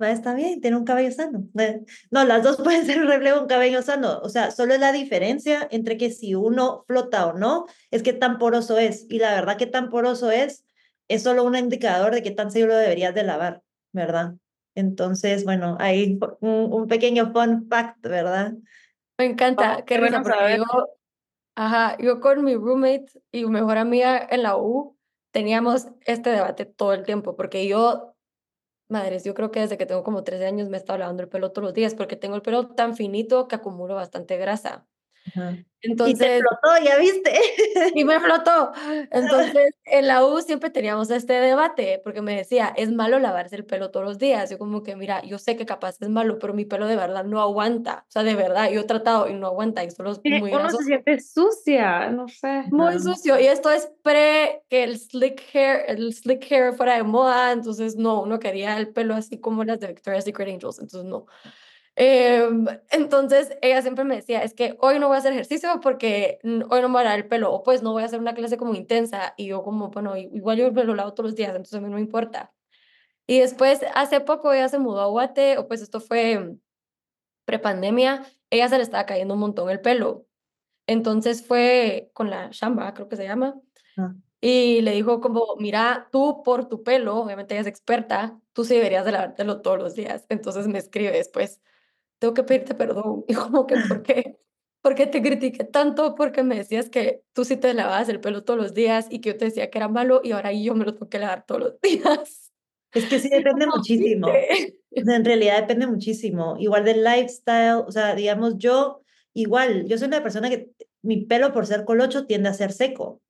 Va, 0.00 0.10
está 0.10 0.34
bien, 0.34 0.60
tiene 0.60 0.76
un 0.76 0.84
cabello 0.84 1.10
sano. 1.12 1.48
No, 2.10 2.24
las 2.24 2.42
dos 2.42 2.56
pueden 2.56 2.86
ser 2.86 3.00
un 3.00 3.08
reflejo 3.08 3.36
de 3.36 3.42
un 3.42 3.48
cabello 3.48 3.82
sano. 3.82 4.20
O 4.20 4.28
sea, 4.28 4.50
solo 4.50 4.74
es 4.74 4.80
la 4.80 4.92
diferencia 4.92 5.66
entre 5.70 5.96
que 5.96 6.10
si 6.10 6.34
uno 6.34 6.84
flota 6.86 7.26
o 7.26 7.32
no, 7.32 7.66
es 7.90 8.02
que 8.02 8.12
tan 8.12 8.38
poroso 8.38 8.78
es. 8.78 9.06
Y 9.08 9.18
la 9.18 9.34
verdad 9.34 9.56
que 9.56 9.66
tan 9.66 9.88
poroso 9.88 10.30
es, 10.30 10.64
es 11.08 11.22
solo 11.22 11.44
un 11.44 11.56
indicador 11.56 12.14
de 12.14 12.22
qué 12.22 12.30
tan 12.30 12.50
seguro 12.50 12.76
deberías 12.76 13.14
de 13.14 13.24
lavar. 13.24 13.62
¿verdad? 13.92 14.34
Entonces, 14.74 15.44
bueno, 15.44 15.76
hay 15.80 16.18
un, 16.40 16.86
pequeño 16.86 17.32
fun 17.32 17.68
fact, 17.68 18.00
¿verdad? 18.02 18.52
Me 19.18 19.26
encanta, 19.26 19.84
qué 19.84 19.98
bueno 19.98 20.22
yo, 20.56 20.64
ajá, 21.56 21.96
yo 21.98 22.20
con 22.20 22.44
mi 22.44 22.54
roommate 22.54 23.06
y 23.32 23.44
mejor 23.46 23.78
amiga 23.78 24.24
en 24.30 24.44
la 24.44 24.56
U 24.56 24.96
teníamos 25.32 25.88
este 26.06 26.30
debate 26.30 26.66
todo 26.66 26.92
el 26.92 27.04
tiempo, 27.04 27.34
porque 27.34 27.66
yo, 27.66 28.14
madres, 28.88 29.24
yo 29.24 29.34
creo 29.34 29.50
que 29.52 29.60
desde 29.60 29.78
que 29.78 29.86
tengo 29.86 30.02
como 30.04 30.24
13 30.24 30.46
años 30.46 30.68
me 30.68 30.76
he 30.76 30.80
estado 30.80 30.98
lavando 30.98 31.22
el 31.22 31.28
pelo 31.28 31.52
todos 31.52 31.64
los 31.66 31.74
días, 31.74 31.94
porque 31.94 32.16
tengo 32.16 32.36
el 32.36 32.42
pelo 32.42 32.68
tan 32.74 32.96
finito 32.96 33.48
que 33.48 33.56
acumulo 33.56 33.94
bastante 33.94 34.36
grasa. 34.38 34.87
Entonces, 35.80 36.16
y 36.16 36.18
te 36.18 36.40
flotó, 36.40 36.84
ya 36.84 36.98
viste. 36.98 37.32
Y 37.94 38.04
me 38.04 38.18
flotó. 38.18 38.72
Entonces, 39.12 39.74
en 39.84 40.08
la 40.08 40.24
U 40.24 40.40
siempre 40.40 40.70
teníamos 40.70 41.10
este 41.10 41.34
debate, 41.34 42.00
porque 42.02 42.20
me 42.20 42.36
decía, 42.36 42.72
es 42.76 42.90
malo 42.90 43.18
lavarse 43.18 43.54
el 43.56 43.64
pelo 43.64 43.90
todos 43.90 44.04
los 44.04 44.18
días. 44.18 44.50
Yo 44.50 44.58
como 44.58 44.82
que, 44.82 44.96
mira, 44.96 45.22
yo 45.22 45.38
sé 45.38 45.56
que 45.56 45.66
capaz 45.66 45.96
es 46.00 46.08
malo, 46.08 46.38
pero 46.38 46.52
mi 46.52 46.64
pelo 46.64 46.86
de 46.86 46.96
verdad 46.96 47.24
no 47.24 47.40
aguanta. 47.40 48.04
O 48.08 48.10
sea, 48.10 48.24
de 48.24 48.34
verdad, 48.34 48.70
yo 48.70 48.80
he 48.80 48.84
tratado 48.84 49.28
y 49.28 49.34
no 49.34 49.46
aguanta 49.46 49.84
y 49.84 49.90
solo 49.90 50.12
es 50.12 50.20
muy 50.24 50.52
Uno 50.52 50.70
se 50.70 50.84
siente 50.84 51.20
sucia, 51.20 52.10
no 52.10 52.28
sé. 52.28 52.64
Muy 52.70 52.98
sucio. 52.98 53.38
Y 53.38 53.46
esto 53.46 53.70
es 53.70 53.90
pre 54.02 54.62
que 54.68 54.82
el 54.82 54.98
slick 54.98 55.42
hair, 55.54 55.84
el 55.86 56.12
slick 56.12 56.50
hair 56.50 56.72
fuera 56.72 56.96
de 56.96 57.04
moda, 57.04 57.52
entonces 57.52 57.96
no, 57.96 58.22
uno 58.22 58.40
quería 58.40 58.76
el 58.78 58.88
pelo 58.88 59.14
así 59.14 59.38
como 59.38 59.62
las 59.64 59.78
de 59.78 59.88
Victoria's 59.88 60.24
Secret 60.24 60.48
Angels, 60.48 60.80
entonces 60.80 61.04
no. 61.04 61.26
Em, 62.00 62.64
entonces 62.90 63.58
ella 63.60 63.82
siempre 63.82 64.04
me 64.04 64.14
decía, 64.14 64.44
es 64.44 64.54
que 64.54 64.76
hoy 64.78 65.00
no 65.00 65.08
voy 65.08 65.16
a 65.16 65.18
hacer 65.18 65.32
ejercicio 65.32 65.80
porque 65.82 66.38
hoy 66.44 66.80
no 66.80 66.88
me 66.88 67.02
lavar 67.02 67.18
el 67.18 67.26
pelo, 67.26 67.52
o 67.52 67.64
pues 67.64 67.82
no 67.82 67.90
voy 67.90 68.04
a 68.04 68.06
hacer 68.06 68.20
una 68.20 68.34
clase 68.34 68.56
como 68.56 68.76
intensa, 68.76 69.34
y 69.36 69.48
yo 69.48 69.64
como, 69.64 69.90
bueno, 69.90 70.16
igual 70.16 70.58
yo 70.58 70.72
pelo 70.72 70.86
lo 70.86 70.94
lavo 70.94 71.12
todos 71.14 71.30
los 71.30 71.36
días, 71.36 71.50
entonces 71.50 71.74
a 71.74 71.80
mí 71.80 71.88
no 71.88 71.96
me 71.96 72.00
importa. 72.00 72.54
Y 73.26 73.40
después, 73.40 73.80
hace 73.96 74.20
poco 74.20 74.52
ella 74.52 74.68
se 74.68 74.78
mudó 74.78 75.00
a 75.00 75.06
Guate, 75.06 75.58
o 75.58 75.66
pues 75.66 75.82
esto 75.82 75.98
fue 75.98 76.54
prepandemia, 77.44 78.24
ella 78.48 78.68
se 78.68 78.76
le 78.76 78.84
estaba 78.84 79.04
cayendo 79.04 79.34
un 79.34 79.40
montón 79.40 79.68
el 79.68 79.80
pelo. 79.80 80.24
Entonces 80.86 81.44
fue 81.44 82.10
con 82.14 82.30
la 82.30 82.50
chamba, 82.50 82.94
creo 82.94 83.08
que 83.08 83.16
se 83.16 83.24
llama, 83.24 83.60
ah. 83.96 84.14
y 84.40 84.82
le 84.82 84.92
dijo 84.92 85.20
como, 85.20 85.56
mira, 85.58 86.08
tú 86.12 86.44
por 86.44 86.68
tu 86.68 86.84
pelo, 86.84 87.16
obviamente 87.16 87.54
ella 87.54 87.62
es 87.62 87.66
experta, 87.66 88.38
tú 88.52 88.64
sí 88.64 88.74
deberías 88.76 89.04
de 89.04 89.10
lavártelo 89.12 89.62
todos 89.62 89.78
los 89.78 89.96
días. 89.96 90.26
Entonces 90.28 90.68
me 90.68 90.78
escribe 90.78 91.10
después, 91.10 91.60
tengo 92.18 92.34
que 92.34 92.42
pedirte 92.42 92.74
perdón. 92.74 93.24
Y 93.28 93.34
como 93.34 93.66
que, 93.66 93.76
¿por 93.88 94.02
qué? 94.02 94.38
¿Por 94.80 94.94
qué 94.94 95.06
te 95.06 95.20
critiqué 95.20 95.64
tanto? 95.64 96.14
Porque 96.14 96.42
me 96.42 96.56
decías 96.56 96.88
que 96.88 97.22
tú 97.32 97.44
sí 97.44 97.56
te 97.56 97.74
lavabas 97.74 98.08
el 98.08 98.20
pelo 98.20 98.44
todos 98.44 98.60
los 98.60 98.74
días 98.74 99.06
y 99.10 99.20
que 99.20 99.30
yo 99.30 99.36
te 99.36 99.46
decía 99.46 99.70
que 99.70 99.78
era 99.78 99.88
malo 99.88 100.20
y 100.22 100.32
ahora 100.32 100.52
yo 100.52 100.74
me 100.74 100.84
lo 100.84 100.94
tengo 100.94 101.08
que 101.08 101.18
lavar 101.18 101.44
todos 101.46 101.60
los 101.60 101.80
días. 101.82 102.52
Es 102.92 103.06
que 103.06 103.18
sí 103.18 103.28
depende 103.28 103.66
muchísimo. 103.66 104.28
en 104.90 105.24
realidad 105.24 105.60
depende 105.60 105.86
muchísimo. 105.86 106.56
Igual 106.58 106.84
del 106.84 107.04
lifestyle, 107.04 107.84
o 107.86 107.90
sea, 107.90 108.14
digamos, 108.14 108.56
yo 108.56 109.02
igual, 109.34 109.86
yo 109.86 109.98
soy 109.98 110.08
una 110.08 110.22
persona 110.22 110.48
que 110.48 110.70
mi 111.02 111.26
pelo 111.26 111.52
por 111.52 111.66
ser 111.66 111.84
colocho 111.84 112.26
tiende 112.26 112.48
a 112.48 112.54
ser 112.54 112.72
seco. 112.72 113.20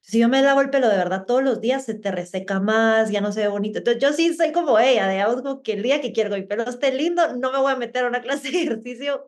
Si 0.00 0.18
yo 0.18 0.28
me 0.28 0.42
lavo 0.42 0.60
el 0.60 0.70
pelo 0.70 0.88
de 0.88 0.96
verdad 0.96 1.26
todos 1.26 1.42
los 1.42 1.60
días, 1.60 1.84
se 1.84 1.94
te 1.94 2.10
reseca 2.10 2.60
más, 2.60 3.10
ya 3.10 3.20
no 3.20 3.30
se 3.32 3.42
ve 3.42 3.48
bonito. 3.48 3.78
Entonces, 3.78 4.02
yo 4.02 4.12
sí 4.12 4.34
soy 4.34 4.52
como 4.52 4.78
ella, 4.78 5.08
digamos, 5.08 5.42
como 5.42 5.62
que 5.62 5.74
el 5.74 5.82
día 5.82 6.00
que 6.00 6.12
quiero 6.12 6.30
que 6.30 6.40
mi 6.40 6.46
pelo 6.46 6.64
esté 6.64 6.92
lindo, 6.92 7.36
no 7.36 7.52
me 7.52 7.58
voy 7.58 7.72
a 7.72 7.76
meter 7.76 8.04
a 8.04 8.08
una 8.08 8.22
clase 8.22 8.50
de 8.50 8.62
ejercicio 8.62 9.26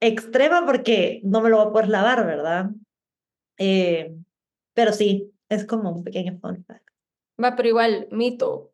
extrema 0.00 0.64
porque 0.66 1.20
no 1.24 1.40
me 1.40 1.50
lo 1.50 1.58
voy 1.58 1.66
a 1.66 1.72
poder 1.72 1.88
lavar, 1.88 2.26
¿verdad? 2.26 2.70
Eh, 3.58 4.14
pero 4.74 4.92
sí, 4.92 5.32
es 5.48 5.66
como 5.66 5.90
un 5.90 6.04
pequeño 6.04 6.38
fun 6.40 6.64
fact. 6.64 6.88
Va, 7.42 7.54
pero 7.56 7.68
igual, 7.68 8.08
mito, 8.10 8.72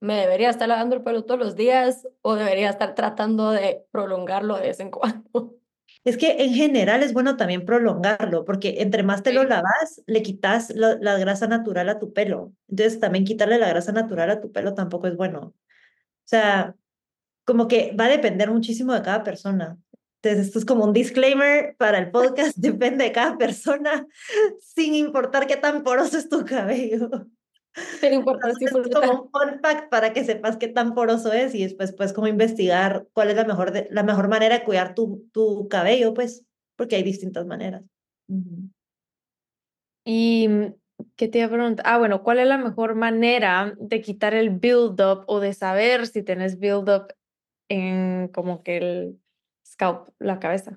¿me 0.00 0.14
debería 0.14 0.50
estar 0.50 0.68
lavando 0.68 0.96
el 0.96 1.02
pelo 1.02 1.24
todos 1.24 1.40
los 1.40 1.56
días 1.56 2.08
o 2.22 2.34
debería 2.34 2.70
estar 2.70 2.94
tratando 2.94 3.50
de 3.50 3.84
prolongarlo 3.90 4.56
de 4.56 4.62
vez 4.62 4.80
en 4.80 4.90
cuando? 4.92 5.59
Es 6.04 6.16
que 6.16 6.42
en 6.42 6.54
general 6.54 7.02
es 7.02 7.12
bueno 7.12 7.36
también 7.36 7.66
prolongarlo, 7.66 8.44
porque 8.44 8.76
entre 8.78 9.02
más 9.02 9.22
te 9.22 9.32
lo 9.32 9.44
lavas, 9.44 10.02
le 10.06 10.22
quitas 10.22 10.70
la, 10.70 11.18
grasa 11.18 11.46
natural 11.46 11.88
a 11.90 11.98
tu 11.98 12.12
pelo. 12.12 12.52
Entonces 12.68 13.00
también 13.00 13.24
quitarle 13.24 13.58
la 13.58 13.68
grasa 13.68 13.92
natural 13.92 14.30
a 14.30 14.40
tu 14.40 14.50
pelo 14.50 14.74
tampoco 14.74 15.08
es 15.08 15.16
bueno. 15.16 15.40
O 15.40 15.54
sea, 16.24 16.74
como 17.44 17.68
que 17.68 17.94
va 17.98 18.06
a 18.06 18.08
depender 18.08 18.50
muchísimo 18.50 18.94
de 18.94 19.02
cada 19.02 19.22
persona. 19.24 19.78
Entonces, 20.22 20.46
esto 20.46 20.58
es 20.58 20.64
como 20.64 20.84
un 20.84 20.92
disclaimer 20.92 21.76
para 21.78 21.98
el 21.98 22.10
podcast, 22.10 22.56
depende 22.56 23.04
de 23.04 23.12
cada 23.12 23.38
persona, 23.38 24.06
sin 24.60 24.94
importar 24.94 25.46
qué 25.46 25.56
tan 25.56 25.82
poroso 25.82 26.18
es 26.18 26.28
tu 26.28 26.44
cabello. 26.44 27.10
Pero 28.00 28.14
importante 28.16 28.64
es 28.64 28.72
como 28.72 29.12
un 29.12 29.30
fun 29.30 29.60
fact 29.62 29.90
para 29.90 30.12
que 30.12 30.24
sepas 30.24 30.56
qué 30.56 30.68
tan 30.68 30.94
poroso 30.94 31.32
es 31.32 31.54
y 31.54 31.62
después 31.62 31.92
puedes 31.92 32.12
como 32.12 32.26
investigar 32.26 33.06
cuál 33.12 33.30
es 33.30 33.36
la 33.36 33.44
mejor, 33.44 33.72
de, 33.72 33.88
la 33.90 34.02
mejor 34.02 34.28
manera 34.28 34.58
de 34.58 34.64
cuidar 34.64 34.94
tu, 34.94 35.28
tu 35.32 35.68
cabello, 35.68 36.14
pues, 36.14 36.44
porque 36.76 36.96
hay 36.96 37.02
distintas 37.02 37.46
maneras. 37.46 37.84
Y 40.04 40.48
mm, 40.48 40.74
qué 41.16 41.28
te 41.28 41.38
iba 41.38 41.46
a 41.46 41.50
preguntar, 41.50 41.84
ah, 41.86 41.98
bueno, 41.98 42.22
¿cuál 42.22 42.38
es 42.38 42.48
la 42.48 42.58
mejor 42.58 42.94
manera 42.94 43.74
de 43.78 44.00
quitar 44.00 44.34
el 44.34 44.50
build-up 44.50 45.24
o 45.26 45.40
de 45.40 45.52
saber 45.52 46.06
si 46.06 46.22
tienes 46.22 46.58
build-up 46.58 47.14
en 47.68 48.28
como 48.28 48.62
que 48.62 48.76
el 48.78 49.20
scalp, 49.66 50.08
la 50.18 50.40
cabeza? 50.40 50.76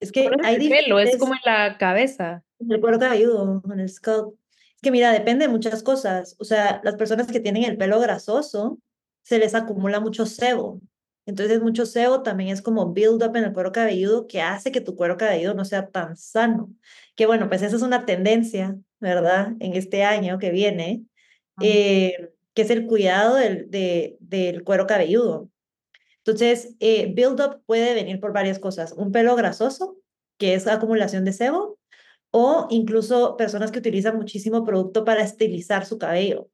Es 0.00 0.10
que 0.10 0.28
hay 0.42 0.68
pelo, 0.68 0.98
es 0.98 1.16
como 1.16 1.34
en 1.34 1.40
la 1.44 1.78
cabeza. 1.78 2.42
En 2.58 2.72
el 2.72 2.80
cuero 2.80 2.98
cabelludo, 2.98 3.62
en 3.72 3.80
el 3.80 3.88
scalp 3.88 4.34
que 4.82 4.90
mira, 4.90 5.12
depende 5.12 5.46
de 5.46 5.52
muchas 5.52 5.82
cosas. 5.82 6.36
O 6.38 6.44
sea, 6.44 6.80
las 6.84 6.96
personas 6.96 7.28
que 7.28 7.40
tienen 7.40 7.64
el 7.64 7.78
pelo 7.78 8.00
grasoso, 8.00 8.78
se 9.22 9.38
les 9.38 9.54
acumula 9.54 10.00
mucho 10.00 10.26
sebo. 10.26 10.80
Entonces, 11.24 11.62
mucho 11.62 11.86
sebo 11.86 12.22
también 12.22 12.50
es 12.50 12.62
como 12.62 12.92
build 12.92 13.22
up 13.22 13.36
en 13.36 13.44
el 13.44 13.52
cuero 13.52 13.70
cabelludo 13.70 14.26
que 14.26 14.42
hace 14.42 14.72
que 14.72 14.80
tu 14.80 14.96
cuero 14.96 15.16
cabelludo 15.16 15.54
no 15.54 15.64
sea 15.64 15.88
tan 15.88 16.16
sano. 16.16 16.70
Que 17.14 17.26
bueno, 17.26 17.48
pues 17.48 17.62
esa 17.62 17.76
es 17.76 17.82
una 17.82 18.04
tendencia, 18.06 18.76
¿verdad? 18.98 19.52
En 19.60 19.74
este 19.74 20.02
año 20.02 20.38
que 20.40 20.50
viene, 20.50 21.04
eh, 21.60 22.32
que 22.54 22.62
es 22.62 22.70
el 22.70 22.86
cuidado 22.86 23.36
del, 23.36 23.70
de, 23.70 24.16
del 24.20 24.64
cuero 24.64 24.88
cabelludo. 24.88 25.48
Entonces, 26.18 26.74
eh, 26.80 27.12
build 27.14 27.40
up 27.40 27.62
puede 27.66 27.94
venir 27.94 28.20
por 28.20 28.32
varias 28.32 28.58
cosas. 28.58 28.92
Un 28.92 29.12
pelo 29.12 29.36
grasoso, 29.36 29.96
que 30.38 30.54
es 30.54 30.66
acumulación 30.66 31.24
de 31.24 31.32
sebo, 31.32 31.78
o 32.32 32.66
incluso 32.70 33.36
personas 33.36 33.70
que 33.70 33.78
utilizan 33.78 34.16
muchísimo 34.16 34.64
producto 34.64 35.04
para 35.04 35.22
estilizar 35.22 35.86
su 35.86 35.98
cabello. 35.98 36.48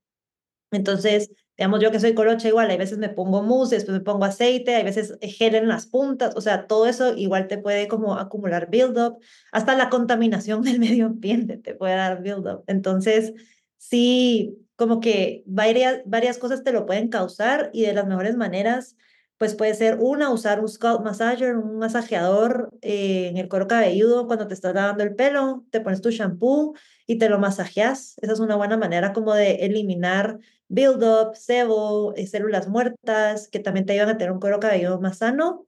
Entonces, 0.71 1.31
digamos, 1.57 1.81
yo 1.81 1.91
que 1.91 2.01
soy 2.01 2.15
colocha 2.15 2.49
igual, 2.49 2.71
hay 2.71 2.77
veces 2.77 2.99
me 2.99 3.09
pongo 3.09 3.43
mousse, 3.43 3.77
después 3.77 3.97
me 3.99 4.05
pongo 4.05 4.25
aceite, 4.27 4.75
hay 4.75 4.85
veces 4.85 5.17
gel 5.23 5.55
en 5.55 5.69
las 5.69 5.87
puntas, 5.87 6.37
o 6.37 6.41
sea, 6.41 6.67
todo 6.67 6.87
eso 6.87 7.17
igual 7.17 7.49
te 7.49 7.59
puede 7.59 7.89
como 7.89 8.17
acumular 8.17 8.69
build-up, 8.71 9.19
hasta 9.53 9.77
la 9.77 9.89
contaminación 9.89 10.63
del 10.63 10.81
medio 10.81 11.07
ambiente 11.07 11.57
te 11.57 11.75
puede 11.75 11.95
dar 11.95 12.23
build-up. 12.23 12.65
Entonces, 12.67 13.33
sí, 13.79 14.59
como 14.77 15.01
que 15.01 15.43
varias, 15.47 16.03
varias 16.07 16.39
cosas 16.39 16.63
te 16.65 16.73
lo 16.73 16.87
pueden 16.87 17.09
causar 17.09 17.71
y 17.73 17.83
de 17.83 17.95
las 17.95 18.07
mejores 18.07 18.37
maneras 18.37 18.97
pues 19.39 19.55
puede 19.55 19.75
ser 19.75 19.99
una, 20.01 20.31
usar 20.31 20.61
un 20.61 20.69
scalp 20.69 21.03
massager, 21.05 21.57
un 21.57 21.79
masajeador 21.79 22.71
eh, 22.83 23.29
en 23.29 23.37
el 23.39 23.49
cuero 23.49 23.69
cabelludo 23.69 24.27
cuando 24.27 24.49
te 24.49 24.55
estás 24.55 24.75
lavando 24.75 25.05
el 25.05 25.15
pelo, 25.15 25.65
te 25.71 25.81
pones 25.81 26.01
tu 26.03 26.11
shampoo 26.11 26.75
y 27.07 27.19
te 27.19 27.29
lo 27.29 27.39
masajeas. 27.39 28.17
Esa 28.21 28.33
es 28.35 28.41
una 28.41 28.57
buena 28.57 28.77
manera 28.77 29.13
como 29.13 29.35
de 29.35 29.67
eliminar 29.67 30.39
build-up, 30.69 31.37
sebo, 31.37 32.15
eh, 32.17 32.27
células 32.27 32.69
muertas, 32.69 33.49
que 33.49 33.61
también 33.61 33.87
te 33.87 33.93
ayudan 33.95 34.11
a 34.11 34.19
tener 34.19 34.33
un 34.33 34.41
cuero 34.41 34.61
cabelludo 34.61 35.01
más 35.01 35.19
sano. 35.19 35.68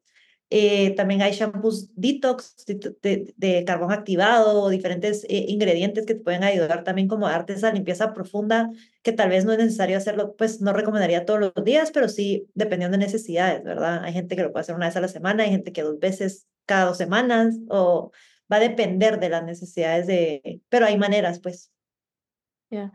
Eh, 0.53 0.97
también 0.97 1.23
hay 1.23 1.31
shampoos 1.31 1.95
detox 1.95 2.57
de, 2.67 3.65
carbón 3.65 3.93
activado, 3.93 4.69
diferentes 4.69 5.25
eh, 5.29 5.45
ingredientes 5.47 6.07
que 6.07 6.17
te 6.17 6.21
pueden 6.21 6.43
ayudar 6.43 6.83
también 6.83 7.07
como 7.07 7.29
a 7.29 7.31
darte 7.31 7.53
esa 7.53 7.73
limpieza 7.73 8.13
profunda, 8.13 8.69
que 9.03 9.13
tal 9.13 9.31
vez 9.31 9.45
no 9.45 9.53
es 9.53 9.59
necesario 9.59 9.97
hacerlo, 9.97 10.35
pues 10.37 10.61
no 10.61 10.73
recomendaría 10.73 11.25
todos 11.25 11.39
los 11.39 11.65
días, 11.65 11.93
pero 11.93 12.09
sí 12.09 12.49
dependiendo 12.55 12.99
de 12.99 13.05
necesidades, 13.05 13.63
¿verdad? 13.63 14.03
Hay 14.03 14.13
gente 14.13 14.35
que 14.35 14.43
lo 14.43 14.51
puede 14.51 14.63
hacer 14.63 14.75
una 14.75 14.87
vez 14.87 14.97
a 14.97 15.01
la 15.01 15.09
semana, 15.09 15.45
hay 15.45 15.51
gente 15.51 15.73
que 15.73 15.83
dos 15.83 16.01
veces 16.01 16.49
cada 16.67 16.87
dos 16.87 16.99
semanas, 16.99 17.57
o 17.69 18.11
va 18.53 18.57
a 18.57 18.61
depender 18.61 19.21
de 19.21 19.29
las 19.29 19.45
necesidades 19.45 20.09
de, 20.09 20.61
pero 20.69 20.87
hay 20.87 20.99
maneras, 20.99 21.39
pues. 21.39 21.71
Ya. 22.71 22.93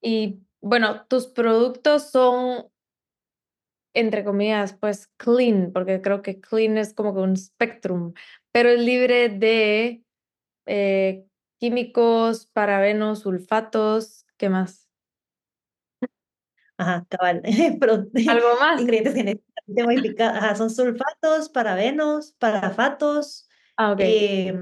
Y 0.00 0.40
bueno, 0.62 1.04
tus 1.08 1.26
productos 1.26 2.10
son 2.10 2.69
entre 3.94 4.24
comillas, 4.24 4.74
pues 4.74 5.08
clean, 5.16 5.72
porque 5.72 6.00
creo 6.00 6.22
que 6.22 6.40
clean 6.40 6.78
es 6.78 6.94
como 6.94 7.14
que 7.14 7.20
un 7.20 7.36
spectrum, 7.36 8.14
pero 8.52 8.68
es 8.68 8.80
libre 8.80 9.28
de 9.28 10.04
eh, 10.66 11.26
químicos, 11.58 12.46
parabenos, 12.46 13.20
sulfatos, 13.20 14.26
¿qué 14.36 14.48
más? 14.48 14.88
Ajá, 16.78 17.06
cabal. 17.08 17.42
¿Algo 18.28 18.48
más? 18.58 18.80
Ingredientes 18.80 19.14
genéticamente 19.14 19.84
modificados. 19.84 20.38
Ajá, 20.38 20.54
son 20.54 20.70
sulfatos, 20.70 21.48
parabenos, 21.50 22.32
parafatos, 22.38 23.48
ah, 23.76 23.94
eh, 23.98 24.54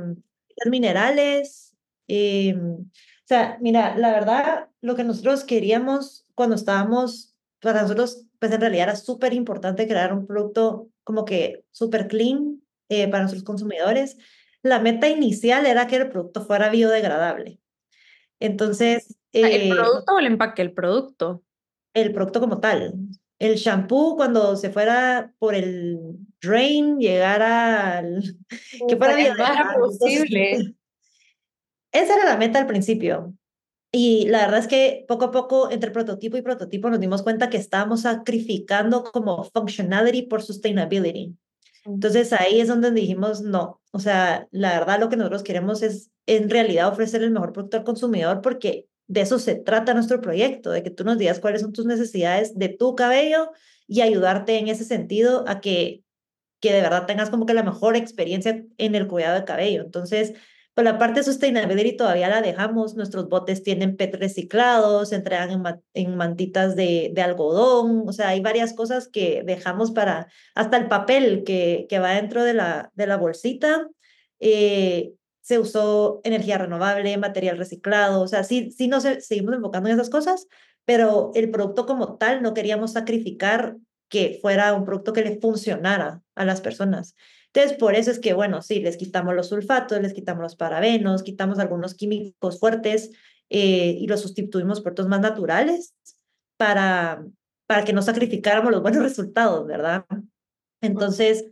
minerales. 0.69 1.77
Eh, 2.09 2.55
o 2.57 2.87
sea, 3.25 3.59
mira, 3.61 3.97
la 3.97 4.11
verdad, 4.11 4.69
lo 4.81 4.97
que 4.97 5.05
nosotros 5.05 5.45
queríamos 5.45 6.27
cuando 6.35 6.57
estábamos, 6.57 7.37
para 7.61 7.83
nosotros 7.83 8.28
pues 8.39 8.53
en 8.53 8.61
realidad 8.61 8.85
era 8.85 8.97
súper 8.97 9.33
importante 9.33 9.87
crear 9.87 10.13
un 10.13 10.27
producto 10.27 10.89
como 11.05 11.25
que 11.25 11.65
súper 11.71 12.09
clean 12.09 12.63
eh, 12.89 13.09
para 13.09 13.23
nuestros 13.23 13.45
consumidores. 13.45 14.17
La 14.63 14.81
meta 14.81 15.09
inicial 15.09 15.67
era 15.67 15.87
que 15.87 15.97
el 15.97 16.09
producto 16.09 16.45
fuera 16.45 16.71
biodegradable. 16.71 17.61
Entonces... 18.41 19.17
¿El 19.33 19.73
eh, 19.73 19.75
producto 19.75 20.15
o 20.15 20.19
el 20.19 20.27
empaque? 20.27 20.63
El 20.63 20.73
producto. 20.73 21.43
El 21.95 22.13
producto 22.13 22.41
como 22.41 22.61
tal. 22.61 22.95
El 23.39 23.57
shampoo 23.57 24.17
cuando 24.17 24.57
se 24.57 24.71
fuera 24.71 25.33
por 25.39 25.55
el 25.55 25.99
drain, 26.41 26.99
llegara 26.99 27.99
al... 27.99 28.23
que 28.89 28.97
fuera 28.97 29.15
biodegradable. 29.15 29.79
posible. 29.79 30.75
esa 31.93 32.17
era 32.17 32.25
la 32.25 32.37
meta 32.37 32.59
al 32.59 32.67
principio. 32.67 33.35
Y 34.01 34.27
la 34.29 34.43
verdad 34.43 34.61
es 34.61 34.69
que 34.69 35.05
poco 35.09 35.25
a 35.25 35.31
poco, 35.33 35.73
entre 35.73 35.91
prototipo 35.91 36.37
y 36.37 36.43
prototipo, 36.43 36.89
nos 36.89 37.01
dimos 37.01 37.25
cuenta 37.25 37.51
que 37.51 37.57
estábamos 37.57 38.03
sacrificando 38.03 39.03
como 39.03 39.43
functionality 39.43 40.23
por 40.23 40.41
sustainability. 40.41 41.35
Entonces 41.85 42.33
ahí 42.33 42.61
es 42.61 42.69
donde 42.69 42.93
dijimos, 42.93 43.41
no, 43.41 43.81
o 43.91 43.99
sea, 43.99 44.47
la 44.53 44.79
verdad 44.79 45.01
lo 45.01 45.09
que 45.09 45.17
nosotros 45.17 45.43
queremos 45.43 45.83
es 45.83 46.13
en 46.27 46.49
realidad 46.49 46.87
ofrecer 46.87 47.25
el 47.25 47.33
mejor 47.33 47.53
producto 47.53 47.77
al 47.77 47.83
consumidor 47.83 48.41
porque 48.41 48.87
de 49.09 49.23
eso 49.23 49.41
se 49.41 49.57
trata 49.57 49.95
nuestro 49.95 50.21
proyecto, 50.21 50.71
de 50.71 50.85
que 50.85 50.91
tú 50.91 51.03
nos 51.03 51.19
digas 51.19 51.41
cuáles 51.41 51.63
son 51.63 51.73
tus 51.73 51.85
necesidades 51.85 52.57
de 52.57 52.69
tu 52.69 52.95
cabello 52.95 53.51
y 53.89 54.03
ayudarte 54.03 54.59
en 54.59 54.69
ese 54.69 54.85
sentido 54.85 55.45
a 55.49 55.61
que, 55.61 56.05
que 56.61 56.73
de 56.73 56.83
verdad 56.83 57.07
tengas 57.07 57.31
como 57.31 57.47
que 57.47 57.55
la 57.55 57.65
mejor 57.65 57.97
experiencia 57.97 58.65
en 58.77 58.95
el 58.95 59.09
cuidado 59.09 59.35
del 59.35 59.45
cabello. 59.45 59.83
Entonces, 59.83 60.35
por 60.79 60.85
la 60.85 60.97
parte 60.97 61.19
de 61.19 61.25
sustainability 61.25 61.97
todavía 61.97 62.29
la 62.29 62.41
dejamos. 62.41 62.95
Nuestros 62.95 63.29
botes 63.29 63.65
tienen 63.65 63.97
PET 63.97 64.15
reciclados, 64.15 65.09
se 65.09 65.17
entregan 65.17 65.83
en, 65.93 66.17
mantitas 66.17 66.77
de, 66.77 67.13
algodón. 67.21 68.05
O 68.07 68.13
sea, 68.13 68.29
hay 68.29 68.39
varias 68.39 68.75
cosas 68.75 69.09
que 69.09 69.43
dejamos 69.45 69.91
para, 69.91 70.29
hasta 70.55 70.77
el 70.77 70.87
papel 70.87 71.43
que, 71.43 71.87
que 71.89 71.99
va 71.99 72.13
dentro 72.13 72.45
de 72.45 72.55
la, 72.55 72.93
de 72.95 73.09
la 73.09 73.17
bolsita. 73.17 73.89
Eh, 74.39 75.15
se 75.41 75.59
usó 75.59 76.21
energía 76.23 76.59
renovable, 76.59 77.19
material 77.19 77.59
reciclado. 77.59 78.23
O 78.23 78.29
sea, 78.29 78.45
sí, 78.45 78.71
sí 78.71 78.87
nos 78.87 79.03
seguimos 79.03 79.57
enfocando 79.57 79.89
en 79.89 79.97
esas 79.97 80.11
cosas, 80.11 80.47
pero 80.85 81.33
el 81.35 81.51
producto 81.51 81.87
como 81.87 82.19
tal 82.19 82.41
no 82.41 82.55
queríamos 82.55 82.93
sacrificar 82.93 83.75
que 84.09 84.39
fuera 84.41 84.73
un 84.75 84.85
producto 84.85 85.13
que 85.13 85.23
le 85.23 85.41
funcionara 85.41 86.23
a 86.37 86.45
las 86.45 86.61
personas. 86.61 87.17
Entonces, 87.59 87.77
por 87.77 87.97
eso 87.97 88.13
es 88.13 88.21
que, 88.21 88.35
bueno, 88.35 88.63
sí, 88.63 88.79
les 88.79 88.97
quitamos 88.97 89.35
los 89.35 89.49
sulfatos, 89.49 90.01
les 90.01 90.15
quitamos 90.15 90.43
los 90.45 90.55
parabenos, 90.55 91.25
quitamos 91.25 91.59
algunos 91.59 91.95
químicos 91.95 92.61
fuertes 92.61 93.11
eh, 93.51 93.97
y 93.99 94.07
los 94.07 94.21
sustituimos 94.21 94.81
por 94.81 94.93
otros 94.93 95.09
más 95.09 95.21
naturales 95.21 95.93
para, 96.57 97.27
para 97.67 97.85
que 97.85 97.93
no 97.93 98.01
sacrificáramos 98.01 98.71
los 98.71 98.81
buenos 98.81 99.03
resultados, 99.03 99.67
¿verdad? 99.67 100.05
Entonces, 100.81 101.47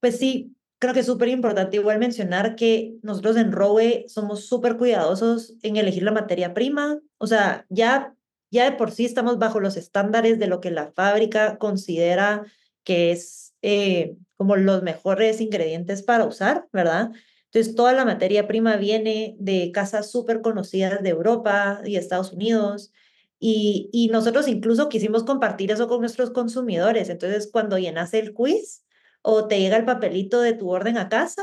pues 0.00 0.18
sí, 0.18 0.56
creo 0.80 0.94
que 0.94 1.00
es 1.00 1.06
súper 1.06 1.28
importante 1.28 1.76
igual 1.76 2.00
mencionar 2.00 2.56
que 2.56 2.96
nosotros 3.02 3.36
en 3.36 3.52
Rowe 3.52 4.04
somos 4.08 4.46
súper 4.46 4.76
cuidadosos 4.76 5.54
en 5.62 5.76
elegir 5.76 6.02
la 6.02 6.10
materia 6.10 6.54
prima. 6.54 6.98
O 7.18 7.28
sea, 7.28 7.66
ya, 7.68 8.16
ya 8.50 8.68
de 8.68 8.76
por 8.76 8.90
sí 8.90 9.04
estamos 9.04 9.38
bajo 9.38 9.60
los 9.60 9.76
estándares 9.76 10.40
de 10.40 10.48
lo 10.48 10.60
que 10.60 10.72
la 10.72 10.90
fábrica 10.90 11.56
considera 11.58 12.46
que 12.82 13.12
es 13.12 13.51
eh, 13.62 14.16
como 14.36 14.56
los 14.56 14.82
mejores 14.82 15.40
ingredientes 15.40 16.02
para 16.02 16.24
usar, 16.24 16.66
¿verdad? 16.72 17.12
Entonces, 17.46 17.74
toda 17.74 17.92
la 17.92 18.04
materia 18.04 18.48
prima 18.48 18.76
viene 18.76 19.36
de 19.38 19.70
casas 19.72 20.10
súper 20.10 20.40
conocidas 20.40 21.02
de 21.02 21.10
Europa 21.10 21.80
y 21.84 21.96
Estados 21.96 22.32
Unidos. 22.32 22.92
Y, 23.38 23.90
y 23.92 24.08
nosotros 24.08 24.48
incluso 24.48 24.88
quisimos 24.88 25.24
compartir 25.24 25.70
eso 25.70 25.86
con 25.88 26.00
nuestros 26.00 26.30
consumidores. 26.30 27.08
Entonces, 27.08 27.50
cuando 27.52 27.78
llenas 27.78 28.14
el 28.14 28.34
quiz 28.34 28.84
o 29.22 29.46
te 29.48 29.60
llega 29.60 29.76
el 29.76 29.84
papelito 29.84 30.40
de 30.40 30.54
tu 30.54 30.70
orden 30.70 30.96
a 30.98 31.08
casa, 31.08 31.42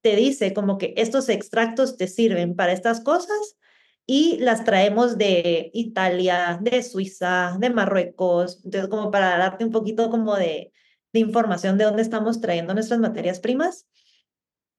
te 0.00 0.16
dice 0.16 0.54
como 0.54 0.78
que 0.78 0.94
estos 0.96 1.28
extractos 1.28 1.96
te 1.96 2.06
sirven 2.06 2.54
para 2.54 2.72
estas 2.72 3.00
cosas 3.00 3.56
y 4.06 4.38
las 4.38 4.64
traemos 4.64 5.18
de 5.18 5.70
Italia, 5.74 6.58
de 6.62 6.82
Suiza, 6.82 7.56
de 7.60 7.70
Marruecos. 7.70 8.62
Entonces, 8.64 8.88
como 8.88 9.10
para 9.10 9.36
darte 9.36 9.64
un 9.64 9.72
poquito 9.72 10.08
como 10.08 10.36
de, 10.36 10.72
de 11.18 11.26
información 11.26 11.78
de 11.78 11.84
dónde 11.84 12.02
estamos 12.02 12.40
trayendo 12.40 12.74
nuestras 12.74 13.00
materias 13.00 13.40
primas. 13.40 13.86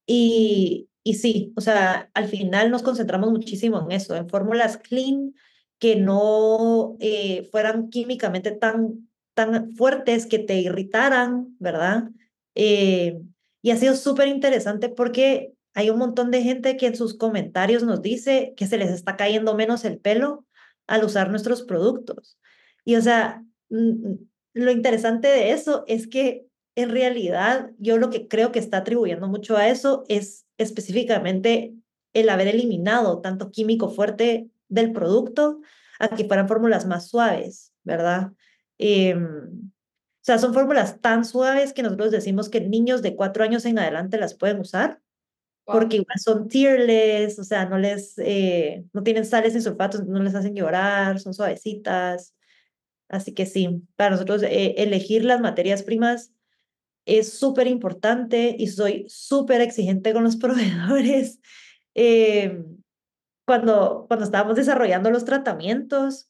Y, 0.06 0.90
y 1.04 1.16
sí, 1.16 1.54
o 1.56 1.62
sea, 1.62 2.10
al 2.14 2.28
final 2.28 2.72
nos 2.72 2.82
concentramos 2.82 3.32
muchísimo 3.32 3.82
en 3.82 3.92
eso, 3.92 4.16
en 4.16 4.30
fórmulas 4.30 4.78
clean 4.78 5.34
que 5.78 5.96
no 5.96 6.98
eh, 7.00 7.48
fueran 7.52 7.90
químicamente 7.90 8.52
tan, 8.52 9.10
tan 9.34 9.72
fuertes 9.72 10.26
que 10.26 10.40
te 10.40 10.60
irritaran, 10.60 11.56
¿verdad? 11.60 12.10
Eh, 12.56 13.22
y 13.62 13.72
ha 13.72 13.78
sido 13.78 13.96
súper 13.96 14.28
interesante 14.28 14.90
porque 14.90 15.54
hay 15.74 15.90
un 15.90 16.00
montón 16.00 16.32
de 16.32 16.44
gente 16.44 16.76
que 16.76 16.88
en 16.88 16.96
sus 16.96 17.18
comentarios 17.18 17.84
nos 17.84 18.02
dice 18.02 18.54
que 18.58 18.68
se 18.68 18.78
les 18.78 18.90
está 18.90 19.16
cayendo 19.16 19.56
menos 19.56 19.86
el 19.86 20.00
pelo 20.00 20.46
al 20.88 21.06
usar 21.06 21.30
nuestros 21.30 21.64
productos. 21.64 22.38
Y 22.84 22.96
o 22.96 23.02
sea, 23.02 23.44
lo 24.54 24.72
interesante 24.72 25.28
de 25.28 25.52
eso 25.52 25.84
es 25.88 26.08
que 26.08 26.46
en 26.76 26.90
realidad 26.90 27.72
yo 27.78 27.98
lo 27.98 28.10
que 28.10 28.28
creo 28.28 28.52
que 28.52 28.60
está 28.60 28.78
atribuyendo 28.78 29.28
mucho 29.28 29.58
a 29.58 29.68
eso 29.68 30.04
es 30.08 30.46
específicamente 30.58 31.74
el 32.14 32.30
haber 32.30 32.48
eliminado 32.48 33.22
tanto 33.22 33.52
químico 33.52 33.90
fuerte 33.90 34.50
del 34.68 34.92
producto 34.92 35.62
a 36.00 36.10
que 36.10 36.26
fueran 36.26 36.48
fórmulas 36.48 36.86
más 36.86 37.10
suaves, 37.10 37.74
¿verdad? 37.84 38.32
Em, 38.78 39.26
o 39.26 40.22
sea, 40.22 40.38
son 40.38 40.54
fórmulas 40.54 41.02
tan 41.02 41.26
suaves 41.26 41.74
que 41.74 41.84
nosotros 41.84 42.12
decimos 42.12 42.50
que 42.50 42.62
niños 42.62 43.02
de 43.02 43.16
cuatro 43.16 43.44
años 43.44 43.66
en 43.66 43.80
adelante 43.80 44.18
las 44.18 44.36
pueden 44.36 44.60
usar 44.60 45.02
porque 45.72 45.98
igual 45.98 46.18
son 46.20 46.48
tearless, 46.48 47.38
o 47.38 47.44
sea, 47.44 47.66
no 47.66 47.78
les, 47.78 48.18
eh, 48.18 48.86
no 48.92 49.04
tienen 49.04 49.26
sales 49.26 49.54
ni 49.54 49.62
sulfatos, 49.62 50.06
no 50.06 50.20
les 50.22 50.34
hacen 50.34 50.56
llorar, 50.56 51.20
son 51.20 51.34
suavecitas. 51.34 52.34
Así 53.10 53.34
que 53.34 53.46
sí, 53.46 53.84
para 53.96 54.12
nosotros 54.12 54.44
eh, 54.44 54.76
elegir 54.78 55.26
las 55.26 55.42
materias 55.42 55.84
primas 55.84 56.32
es 57.06 57.34
súper 57.34 57.68
importante 57.68 58.56
y 58.58 58.68
soy 58.68 59.06
súper 59.10 59.62
exigente 59.62 60.14
con 60.14 60.24
los 60.24 60.36
proveedores. 60.38 61.40
Eh, 61.96 62.64
cuando, 63.46 64.06
cuando 64.08 64.26
estábamos 64.26 64.56
desarrollando 64.56 65.10
los 65.10 65.26
tratamientos, 65.26 66.30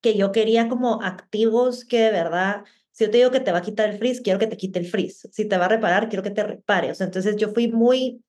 que 0.00 0.16
yo 0.16 0.30
quería 0.30 0.68
como 0.68 1.02
activos 1.02 1.84
que 1.84 1.98
de 1.98 2.12
verdad, 2.12 2.64
si 2.92 3.04
yo 3.04 3.10
te 3.10 3.16
digo 3.18 3.32
que 3.32 3.40
te 3.40 3.50
va 3.50 3.58
a 3.58 3.62
quitar 3.62 3.90
el 3.90 3.98
frizz, 3.98 4.20
quiero 4.20 4.38
que 4.38 4.46
te 4.46 4.56
quite 4.56 4.78
el 4.78 4.86
frizz. 4.86 5.28
Si 5.32 5.46
te 5.46 5.58
va 5.58 5.64
a 5.64 5.70
reparar, 5.70 6.08
quiero 6.08 6.22
que 6.22 6.30
te 6.30 6.44
repare. 6.44 6.92
O 6.92 6.94
sea, 6.94 7.06
entonces 7.06 7.36
yo 7.36 7.48
fui 7.48 7.66
muy 7.66 8.22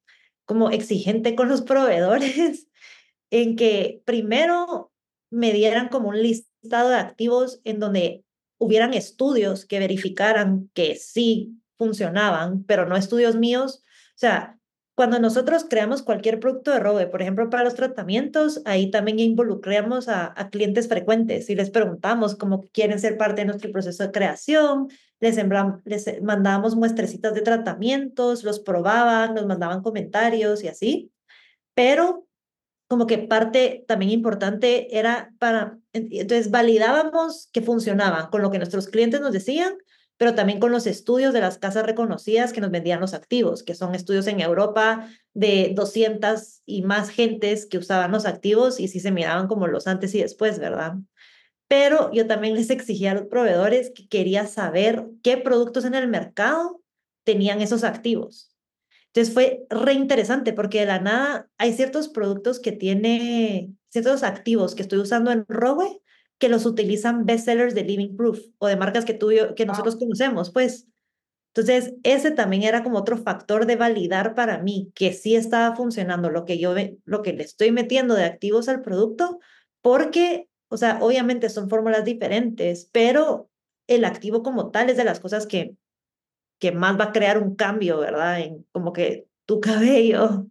como 0.46 0.72
exigente 0.72 1.36
con 1.36 1.48
los 1.48 1.62
proveedores 1.64 2.68
en 3.30 3.56
que 3.56 4.02
primero 4.06 4.92
me 5.30 5.54
dieran 5.54 5.90
como 5.90 6.10
un 6.10 6.22
listado 6.24 6.57
de 6.68 6.96
activos 6.96 7.62
en 7.64 7.80
donde 7.80 8.24
hubieran 8.58 8.94
estudios 8.94 9.66
que 9.66 9.80
verificaran 9.80 10.70
que 10.74 10.96
sí 10.96 11.60
funcionaban, 11.78 12.64
pero 12.64 12.86
no 12.86 12.96
estudios 12.96 13.36
míos. 13.36 13.84
O 13.86 14.20
sea, 14.20 14.58
cuando 14.96 15.20
nosotros 15.20 15.66
creamos 15.70 16.02
cualquier 16.02 16.40
producto 16.40 16.72
de 16.72 16.80
Robe, 16.80 17.06
por 17.06 17.22
ejemplo, 17.22 17.50
para 17.52 17.64
los 17.64 17.76
tratamientos, 17.76 18.62
ahí 18.66 18.90
también 18.90 19.20
involucramos 19.20 20.08
a, 20.10 20.34
a 20.36 20.50
clientes 20.50 20.88
frecuentes 20.88 21.50
y 21.52 21.56
les 21.56 21.70
preguntamos 21.70 22.36
cómo 22.36 22.64
quieren 22.74 23.00
ser 23.00 23.16
parte 23.16 23.42
de 23.42 23.46
nuestro 23.46 23.72
proceso 23.72 24.04
de 24.04 24.12
creación, 24.12 24.88
les, 25.20 25.38
les 25.86 26.22
mandábamos 26.24 26.76
muestrecitas 26.76 27.34
de 27.34 27.42
tratamientos, 27.42 28.44
los 28.44 28.60
probaban, 28.60 29.36
nos 29.36 29.46
mandaban 29.46 29.82
comentarios 29.82 30.64
y 30.64 30.68
así. 30.68 31.12
Pero 31.76 32.28
como 32.88 33.06
que 33.06 33.18
parte 33.18 33.84
también 33.88 34.12
importante 34.12 34.98
era 34.98 35.34
para, 35.40 35.78
entonces 35.98 36.52
validábamos 36.52 37.50
que 37.52 37.62
funcionaban 37.62 38.30
con 38.30 38.42
lo 38.42 38.52
que 38.52 38.58
nuestros 38.58 38.88
clientes 38.88 39.22
nos 39.22 39.32
decían, 39.32 39.76
pero 40.18 40.34
también 40.34 40.60
con 40.60 40.72
los 40.72 40.88
estudios 40.88 41.34
de 41.34 41.42
las 41.42 41.60
casas 41.60 41.86
reconocidas 41.86 42.52
que 42.52 42.62
nos 42.62 42.72
vendían 42.72 43.00
los 43.00 43.14
activos, 43.14 43.64
que 43.64 43.76
son 43.76 43.94
estudios 43.94 44.28
en 44.28 44.40
Europa 44.40 45.08
de 45.34 45.74
200 45.76 46.62
y 46.66 46.82
más 46.82 47.10
gentes 47.10 47.68
que 47.68 47.78
usaban 47.78 48.12
los 48.12 48.26
activos 48.26 48.80
y 48.80 48.88
sí 48.88 49.00
se 49.00 49.12
miraban 49.12 49.48
como 49.48 49.68
los 49.68 49.86
antes 49.86 50.16
y 50.16 50.22
después, 50.22 50.60
¿verdad? 50.60 50.96
Pero 51.68 52.12
yo 52.14 52.26
también 52.26 52.56
les 52.56 52.70
exigía 52.70 53.12
a 53.12 53.16
los 53.16 53.28
proveedores 53.28 53.92
que 53.94 54.08
quería 54.08 54.48
saber 54.48 55.06
qué 55.22 55.38
productos 55.38 55.86
en 55.86 55.94
el 55.94 56.08
mercado 56.08 56.82
tenían 57.24 57.62
esos 57.62 57.84
activos. 57.84 58.57
Entonces 59.18 59.34
fue 59.34 59.66
re 59.72 59.94
interesante 59.94 60.54
porque 60.54 60.82
de 60.82 60.86
la 60.86 61.00
nada 61.00 61.50
hay 61.58 61.74
ciertos 61.74 62.08
productos 62.08 62.60
que 62.60 62.72
tiene, 62.72 63.74
ciertos 63.90 64.22
activos 64.22 64.76
que 64.76 64.84
estoy 64.84 65.00
usando 65.00 65.32
en 65.32 65.44
Rowe 65.48 66.04
que 66.38 66.50
los 66.50 66.68
utilizan 66.68 67.26
bestsellers 67.26 67.74
de 67.74 67.84
Living 67.84 68.16
Proof 68.16 68.40
o 68.60 68.68
de 68.68 68.76
marcas 68.76 69.06
que, 69.06 69.16
tú, 69.16 69.32
que 69.56 69.66
nosotros 69.66 69.96
conocemos, 69.96 70.52
pues. 70.52 70.86
Entonces, 71.56 71.96
ese 72.04 72.30
también 72.30 72.62
era 72.62 72.84
como 72.84 73.00
otro 73.00 73.18
factor 73.18 73.66
de 73.66 73.76
validar 73.76 74.36
para 74.36 74.60
mí 74.60 74.92
que 74.94 75.12
sí 75.14 75.36
estaba 75.36 75.76
funcionando 75.76 76.30
lo 76.30 76.46
que 76.46 76.60
yo 76.60 76.76
lo 77.06 77.24
que 77.24 77.34
le 77.34 77.42
estoy 77.42 77.72
metiendo 77.72 78.14
de 78.14 78.24
activos 78.24 78.70
al 78.70 78.84
producto, 78.84 79.40
porque, 79.82 80.48
o 80.70 80.78
sea, 80.78 81.00
obviamente 81.02 81.50
son 81.50 81.72
fórmulas 81.72 82.06
diferentes, 82.06 82.88
pero 82.92 83.50
el 83.88 84.06
activo 84.06 84.44
como 84.44 84.70
tal 84.70 84.92
es 84.92 84.98
de 84.98 85.06
las 85.06 85.20
cosas 85.20 85.48
que 85.48 85.76
que 86.60 86.72
más 86.72 87.00
va 87.00 87.06
a 87.06 87.12
crear 87.12 87.42
un 87.42 87.56
cambio, 87.56 88.00
¿verdad? 88.00 88.42
En 88.42 88.66
como 88.72 88.94
que 88.94 89.28
tu 89.46 89.60
cabello. 89.62 90.48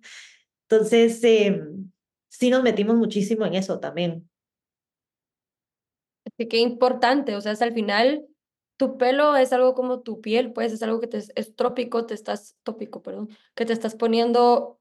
Entonces, 0.69 1.23
em, 1.25 1.91
sí 2.29 2.51
nos 2.51 2.63
metimos 2.63 2.97
muchísimo 2.97 3.47
en 3.47 3.55
eso 3.55 3.79
también. 3.81 4.29
Sí, 6.37 6.49
qué 6.49 6.59
importante, 6.59 7.37
o 7.37 7.41
sea, 7.41 7.53
al 7.61 7.73
final 7.73 8.27
tu 8.77 8.99
pelo 8.99 9.37
es 9.37 9.53
algo 9.53 9.75
como 9.75 10.01
tu 10.01 10.21
piel, 10.21 10.53
pues 10.53 10.73
es 10.73 10.83
algo 10.83 11.01
que 11.01 11.07
te, 11.07 11.23
es 11.35 11.57
trópico, 11.57 12.05
te 12.05 12.15
estás, 12.15 12.57
tópico, 12.63 13.03
perdón, 13.03 13.31
que 13.55 13.65
te 13.65 13.73
estás 13.73 13.95
poniendo 13.95 14.81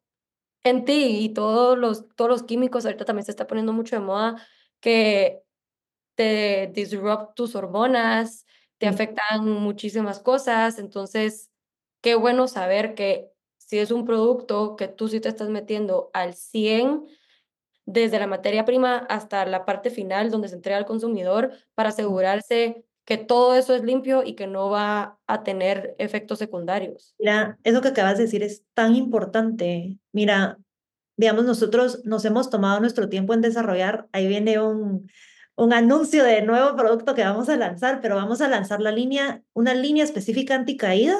en 0.63 0.84
ti 0.84 1.19
y 1.21 1.30
todos 1.30 1.78
los, 1.78 2.09
todos 2.15 2.30
los 2.30 2.43
químicos, 2.43 2.86
ahorita 2.86 3.05
también 3.05 3.26
se 3.26 3.32
está 3.32 3.47
poniendo 3.47 3.71
mucho 3.71 3.95
de 3.95 4.01
moda 4.01 4.45
que 4.80 5.43
te 6.15 6.71
disrupt 6.73 7.36
tus 7.36 7.55
hormonas, 7.55 8.45
te 8.78 8.88
afectan 8.88 9.47
muchísimas 9.47 10.19
cosas, 10.19 10.80
entonces 10.80 11.51
qué 12.01 12.15
bueno 12.15 12.47
saber 12.47 12.95
que 12.95 13.32
si 13.57 13.80
es 13.80 13.91
un 13.91 14.05
producto 14.05 14.76
que 14.76 14.88
tú 14.88 15.07
sí 15.07 15.19
te 15.19 15.30
estás 15.30 15.49
metiendo 15.49 16.11
al 16.13 16.34
100, 16.36 17.05
desde 17.86 18.19
la 18.19 18.28
materia 18.28 18.65
prima 18.65 18.97
hasta 19.09 19.45
la 19.45 19.65
parte 19.65 19.89
final 19.89 20.32
donde 20.32 20.47
se 20.47 20.55
entrega 20.55 20.78
al 20.78 20.86
consumidor 20.86 21.51
para 21.76 21.89
asegurarse 21.89 22.84
que 23.05 23.17
todo 23.17 23.55
eso 23.55 23.76
es 23.76 23.84
limpio 23.84 24.23
y 24.23 24.34
que 24.34 24.47
no 24.47 24.69
va 24.71 25.19
a 25.28 25.43
tener 25.43 25.95
efectos 25.99 26.39
secundarios. 26.39 27.13
Mira, 27.19 27.59
eso 27.63 27.82
que 27.82 27.89
acabas 27.89 28.17
de 28.17 28.23
decir 28.23 28.41
es 28.41 28.63
tan 28.73 28.95
importante. 28.95 29.99
Mira, 30.11 30.57
digamos, 31.15 31.45
nosotros 31.45 32.03
nos 32.03 32.26
hemos 32.26 32.49
tomado 32.49 32.80
nuestro 32.80 33.07
tiempo 33.07 33.36
en 33.36 33.41
desarrollar, 33.41 34.07
ahí 34.11 34.28
viene 34.28 34.59
un, 34.59 35.07
un 35.56 35.74
anuncio 35.74 36.24
de 36.24 36.41
nuevo 36.41 36.76
producto 36.76 37.16
que 37.16 37.24
vamos 37.24 37.49
a 37.49 37.58
lanzar, 37.58 38.01
pero 38.01 38.16
vamos 38.16 38.41
a 38.41 38.49
lanzar 38.49 38.82
la 38.82 38.91
línea, 38.91 39.43
una 39.53 39.74
línea 39.74 40.03
específica 40.03 40.56
anticaída 40.56 41.16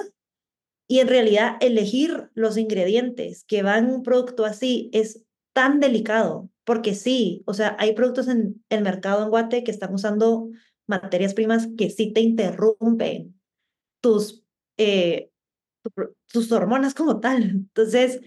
y 0.88 1.00
en 1.00 1.08
realidad 1.08 1.58
elegir 1.62 2.30
los 2.34 2.58
ingredientes 2.58 3.44
que 3.46 3.64
van 3.64 3.90
un 3.90 4.04
producto 4.04 4.46
así 4.46 4.90
es 4.94 5.24
tan 5.54 5.80
delicado, 5.80 6.50
porque 6.66 6.94
sí, 6.96 7.44
o 7.46 7.54
sea, 7.54 7.76
hay 7.80 7.94
productos 7.94 8.28
en 8.28 8.64
el 8.70 8.82
mercado 8.82 9.24
en 9.24 9.30
Guate 9.30 9.64
que 9.64 9.72
están 9.72 9.94
usando 9.94 10.50
materias 10.86 11.34
primas 11.34 11.68
que 11.78 11.90
sí 11.90 12.12
te 12.12 12.22
interrumpen 12.22 13.40
tus, 14.02 14.44
eh, 14.78 15.32
tus 16.32 16.52
hormonas 16.52 16.94
como 16.94 17.20
tal. 17.20 17.44
Entonces, 17.44 18.20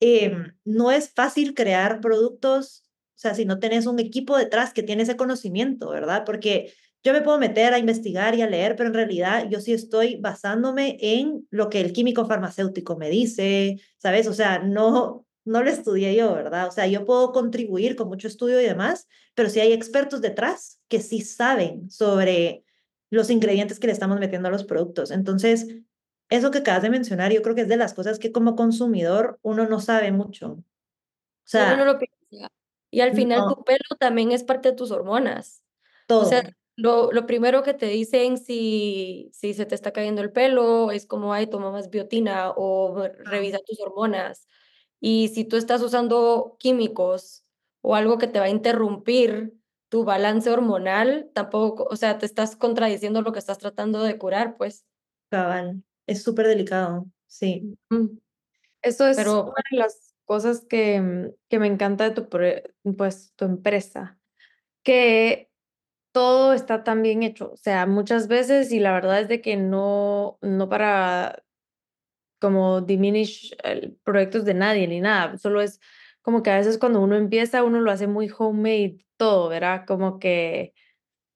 em, 0.00 0.54
no 0.64 0.92
es 0.92 1.12
fácil 1.12 1.54
crear 1.54 2.00
productos 2.00 2.84
sea, 3.20 3.34
si 3.34 3.44
no 3.44 3.58
tenés 3.58 3.86
un 3.86 3.98
equipo 3.98 4.36
detrás 4.36 4.72
que 4.72 4.82
tiene 4.82 5.02
ese 5.02 5.16
conocimiento, 5.16 5.90
¿verdad? 5.90 6.24
Porque 6.24 6.72
yo 7.02 7.12
me 7.12 7.22
puedo 7.22 7.38
meter 7.38 7.72
a 7.72 7.78
investigar 7.78 8.34
y 8.34 8.42
a 8.42 8.46
leer, 8.46 8.76
pero 8.76 8.88
en 8.88 8.94
realidad 8.94 9.46
yo 9.48 9.60
sí 9.60 9.72
estoy 9.72 10.16
basándome 10.16 10.98
en 11.00 11.46
lo 11.50 11.70
que 11.70 11.80
el 11.80 11.92
químico 11.92 12.26
farmacéutico 12.26 12.96
me 12.96 13.08
dice, 13.08 13.80
¿sabes? 13.96 14.26
O 14.26 14.34
sea, 14.34 14.58
no, 14.58 15.26
no 15.44 15.62
lo 15.62 15.70
estudié 15.70 16.14
yo, 16.14 16.34
¿verdad? 16.34 16.68
O 16.68 16.70
sea, 16.70 16.86
yo 16.86 17.04
puedo 17.04 17.32
contribuir 17.32 17.96
con 17.96 18.08
mucho 18.08 18.28
estudio 18.28 18.60
y 18.60 18.64
demás, 18.64 19.08
pero 19.34 19.48
sí 19.48 19.60
hay 19.60 19.72
expertos 19.72 20.20
detrás 20.20 20.80
que 20.88 21.00
sí 21.00 21.22
saben 21.22 21.90
sobre 21.90 22.64
los 23.10 23.30
ingredientes 23.30 23.80
que 23.80 23.86
le 23.86 23.92
estamos 23.92 24.20
metiendo 24.20 24.48
a 24.48 24.52
los 24.52 24.64
productos. 24.64 25.10
Entonces, 25.10 25.66
eso 26.28 26.50
que 26.50 26.58
acabas 26.58 26.82
de 26.82 26.90
mencionar, 26.90 27.32
yo 27.32 27.42
creo 27.42 27.54
que 27.54 27.62
es 27.62 27.68
de 27.68 27.76
las 27.76 27.94
cosas 27.94 28.18
que 28.18 28.30
como 28.30 28.56
consumidor 28.56 29.38
uno 29.42 29.66
no 29.66 29.80
sabe 29.80 30.12
mucho. 30.12 30.52
O 30.52 30.64
sea, 31.44 31.76
lo 31.84 31.98
y 32.90 33.00
al 33.00 33.14
final 33.14 33.46
tu 33.48 33.64
pelo 33.64 33.96
también 33.98 34.32
es 34.32 34.44
parte 34.44 34.70
de 34.70 34.76
tus 34.76 34.90
hormonas. 34.90 35.62
Todo. 36.06 36.22
O 36.22 36.24
sea, 36.24 36.42
lo, 36.76 37.12
lo 37.12 37.26
primero 37.26 37.62
que 37.62 37.74
te 37.74 37.86
dicen 37.86 38.38
si, 38.38 39.30
si 39.32 39.54
se 39.54 39.66
te 39.66 39.74
está 39.74 39.92
cayendo 39.92 40.22
el 40.22 40.32
pelo 40.32 40.90
es 40.90 41.06
como, 41.06 41.32
ay, 41.32 41.46
toma 41.46 41.70
más 41.70 41.90
biotina 41.90 42.50
o 42.56 43.06
revisa 43.24 43.58
tus 43.66 43.80
hormonas. 43.80 44.48
Y 45.00 45.28
si 45.28 45.44
tú 45.44 45.56
estás 45.56 45.82
usando 45.82 46.56
químicos 46.58 47.44
o 47.82 47.94
algo 47.94 48.18
que 48.18 48.26
te 48.26 48.38
va 48.38 48.46
a 48.46 48.50
interrumpir 48.50 49.54
tu 49.88 50.04
balance 50.04 50.48
hormonal, 50.50 51.30
tampoco, 51.34 51.86
o 51.90 51.96
sea, 51.96 52.18
te 52.18 52.26
estás 52.26 52.54
contradiciendo 52.54 53.22
lo 53.22 53.32
que 53.32 53.38
estás 53.38 53.58
tratando 53.58 54.02
de 54.02 54.18
curar, 54.18 54.56
pues. 54.56 54.84
Cabal, 55.30 55.82
es 56.06 56.22
súper 56.22 56.46
delicado, 56.46 57.06
sí. 57.26 57.76
Eso 58.82 59.06
es 59.06 59.16
Pero, 59.16 59.42
una 59.44 59.62
de 59.70 59.76
las 59.78 60.09
cosas 60.30 60.64
que, 60.64 61.00
mm, 61.00 61.32
que 61.48 61.58
me 61.58 61.66
encanta 61.66 62.04
de 62.08 62.14
tu, 62.14 62.28
pues, 62.96 63.32
tu 63.34 63.44
empresa, 63.46 64.16
que 64.84 65.50
todo 66.12 66.54
está 66.54 66.84
tan 66.84 67.02
bien 67.02 67.24
hecho. 67.24 67.52
O 67.52 67.56
sea, 67.58 67.86
muchas 67.86 68.28
veces, 68.28 68.72
y 68.72 68.80
la 68.80 68.92
verdad 68.92 69.20
es 69.22 69.28
de 69.28 69.40
que 69.42 69.56
no, 69.56 70.38
no 70.42 70.68
para 70.68 71.42
como 72.40 72.80
diminish 72.82 73.56
proyectos 74.04 74.44
de 74.44 74.54
nadie 74.54 74.86
ni 74.88 75.00
nada, 75.00 75.36
solo 75.38 75.60
es 75.60 75.80
como 76.22 76.42
que 76.42 76.50
a 76.50 76.58
veces 76.58 76.78
cuando 76.78 77.00
uno 77.00 77.16
empieza, 77.16 77.64
uno 77.64 77.80
lo 77.80 77.90
hace 77.90 78.06
muy 78.06 78.30
homemade 78.38 78.98
todo, 79.16 79.48
¿verdad? 79.48 79.84
Como 79.86 80.18
que 80.20 80.74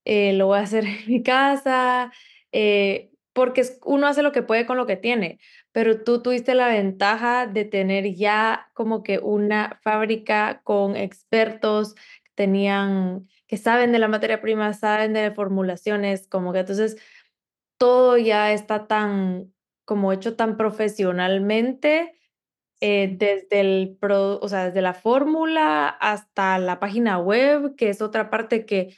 eh, 0.04 0.34
lo 0.34 0.48
voy 0.48 0.58
a 0.58 0.62
hacer 0.62 0.84
en 0.86 1.08
mi 1.08 1.22
casa, 1.22 2.12
eh, 2.52 3.10
porque 3.34 3.64
uno 3.84 4.06
hace 4.06 4.22
lo 4.22 4.32
que 4.32 4.42
puede 4.42 4.64
con 4.64 4.78
lo 4.78 4.86
que 4.86 4.96
tiene, 4.96 5.38
pero 5.72 6.02
tú 6.02 6.22
tuviste 6.22 6.54
la 6.54 6.68
ventaja 6.68 7.46
de 7.46 7.64
tener 7.64 8.14
ya 8.14 8.70
como 8.74 9.02
que 9.02 9.18
una 9.18 9.78
fábrica 9.82 10.62
con 10.62 10.96
expertos 10.96 11.94
que 11.94 12.30
tenían, 12.34 13.28
que 13.48 13.56
saben 13.56 13.92
de 13.92 13.98
la 13.98 14.08
materia 14.08 14.40
prima, 14.40 14.72
saben 14.72 15.12
de 15.12 15.32
formulaciones, 15.32 16.28
como 16.28 16.52
que 16.52 16.60
entonces 16.60 16.96
todo 17.76 18.16
ya 18.16 18.52
está 18.52 18.86
tan, 18.86 19.52
como 19.84 20.12
hecho 20.12 20.36
tan 20.36 20.56
profesionalmente, 20.56 22.16
eh, 22.80 23.16
desde 23.18 23.60
el, 23.60 23.98
o 24.00 24.48
sea, 24.48 24.66
desde 24.66 24.82
la 24.82 24.94
fórmula 24.94 25.88
hasta 25.88 26.58
la 26.58 26.78
página 26.78 27.18
web, 27.18 27.74
que 27.76 27.88
es 27.88 28.00
otra 28.00 28.30
parte 28.30 28.64
que 28.64 28.94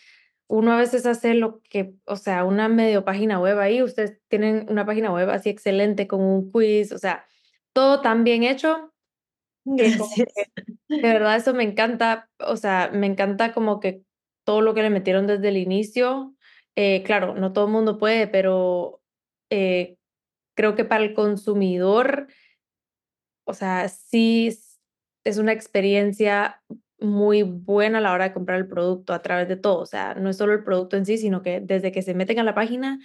uno 0.48 0.72
a 0.72 0.76
veces 0.76 1.06
hace 1.06 1.34
lo 1.34 1.60
que, 1.62 1.94
o 2.04 2.16
sea, 2.16 2.44
una 2.44 2.68
medio 2.68 3.04
página 3.04 3.40
web 3.40 3.58
ahí, 3.58 3.82
ustedes 3.82 4.20
tienen 4.28 4.66
una 4.68 4.86
página 4.86 5.12
web 5.12 5.28
así 5.30 5.48
excelente 5.50 6.06
con 6.06 6.20
un 6.20 6.50
quiz, 6.50 6.92
o 6.92 6.98
sea, 6.98 7.26
todo 7.72 8.00
tan 8.00 8.24
bien 8.24 8.42
hecho. 8.42 8.92
Gracias. 9.64 10.28
de 10.88 11.02
verdad 11.02 11.36
eso 11.36 11.52
me 11.52 11.64
encanta, 11.64 12.30
o 12.38 12.56
sea, 12.56 12.90
me 12.92 13.06
encanta 13.06 13.52
como 13.52 13.80
que 13.80 14.02
todo 14.44 14.60
lo 14.60 14.74
que 14.74 14.82
le 14.82 14.90
metieron 14.90 15.26
desde 15.26 15.48
el 15.48 15.56
inicio, 15.56 16.34
eh, 16.76 17.02
claro, 17.02 17.34
no 17.34 17.52
todo 17.52 17.66
el 17.66 17.72
mundo 17.72 17.98
puede, 17.98 18.28
pero 18.28 19.00
eh, 19.50 19.96
creo 20.54 20.76
que 20.76 20.84
para 20.84 21.02
el 21.02 21.14
consumidor, 21.14 22.28
o 23.44 23.54
sea, 23.54 23.88
sí 23.88 24.56
es 25.24 25.38
una 25.38 25.52
experiencia 25.52 26.62
muy 26.98 27.42
buena 27.42 27.98
a 27.98 28.00
la 28.00 28.12
hora 28.12 28.24
de 28.24 28.32
comprar 28.34 28.58
el 28.58 28.68
producto 28.68 29.12
a 29.12 29.22
través 29.22 29.48
de 29.48 29.56
todo. 29.56 29.80
O 29.80 29.86
sea, 29.86 30.14
no 30.14 30.30
es 30.30 30.36
solo 30.36 30.52
el 30.52 30.64
producto 30.64 30.96
en 30.96 31.06
sí, 31.06 31.18
sino 31.18 31.42
que 31.42 31.60
desde 31.60 31.92
que 31.92 32.02
se 32.02 32.14
meten 32.14 32.38
a 32.38 32.44
la 32.44 32.54
página 32.54 32.98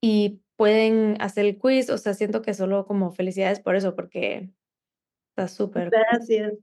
y 0.00 0.42
pueden 0.56 1.16
hacer 1.20 1.46
el 1.46 1.58
quiz, 1.58 1.90
o 1.90 1.98
sea, 1.98 2.14
siento 2.14 2.42
que 2.42 2.54
solo 2.54 2.86
como 2.86 3.12
felicidades 3.12 3.60
por 3.60 3.76
eso, 3.76 3.94
porque 3.94 4.50
está 5.30 5.48
súper. 5.48 5.90
Gracias. 5.90 6.54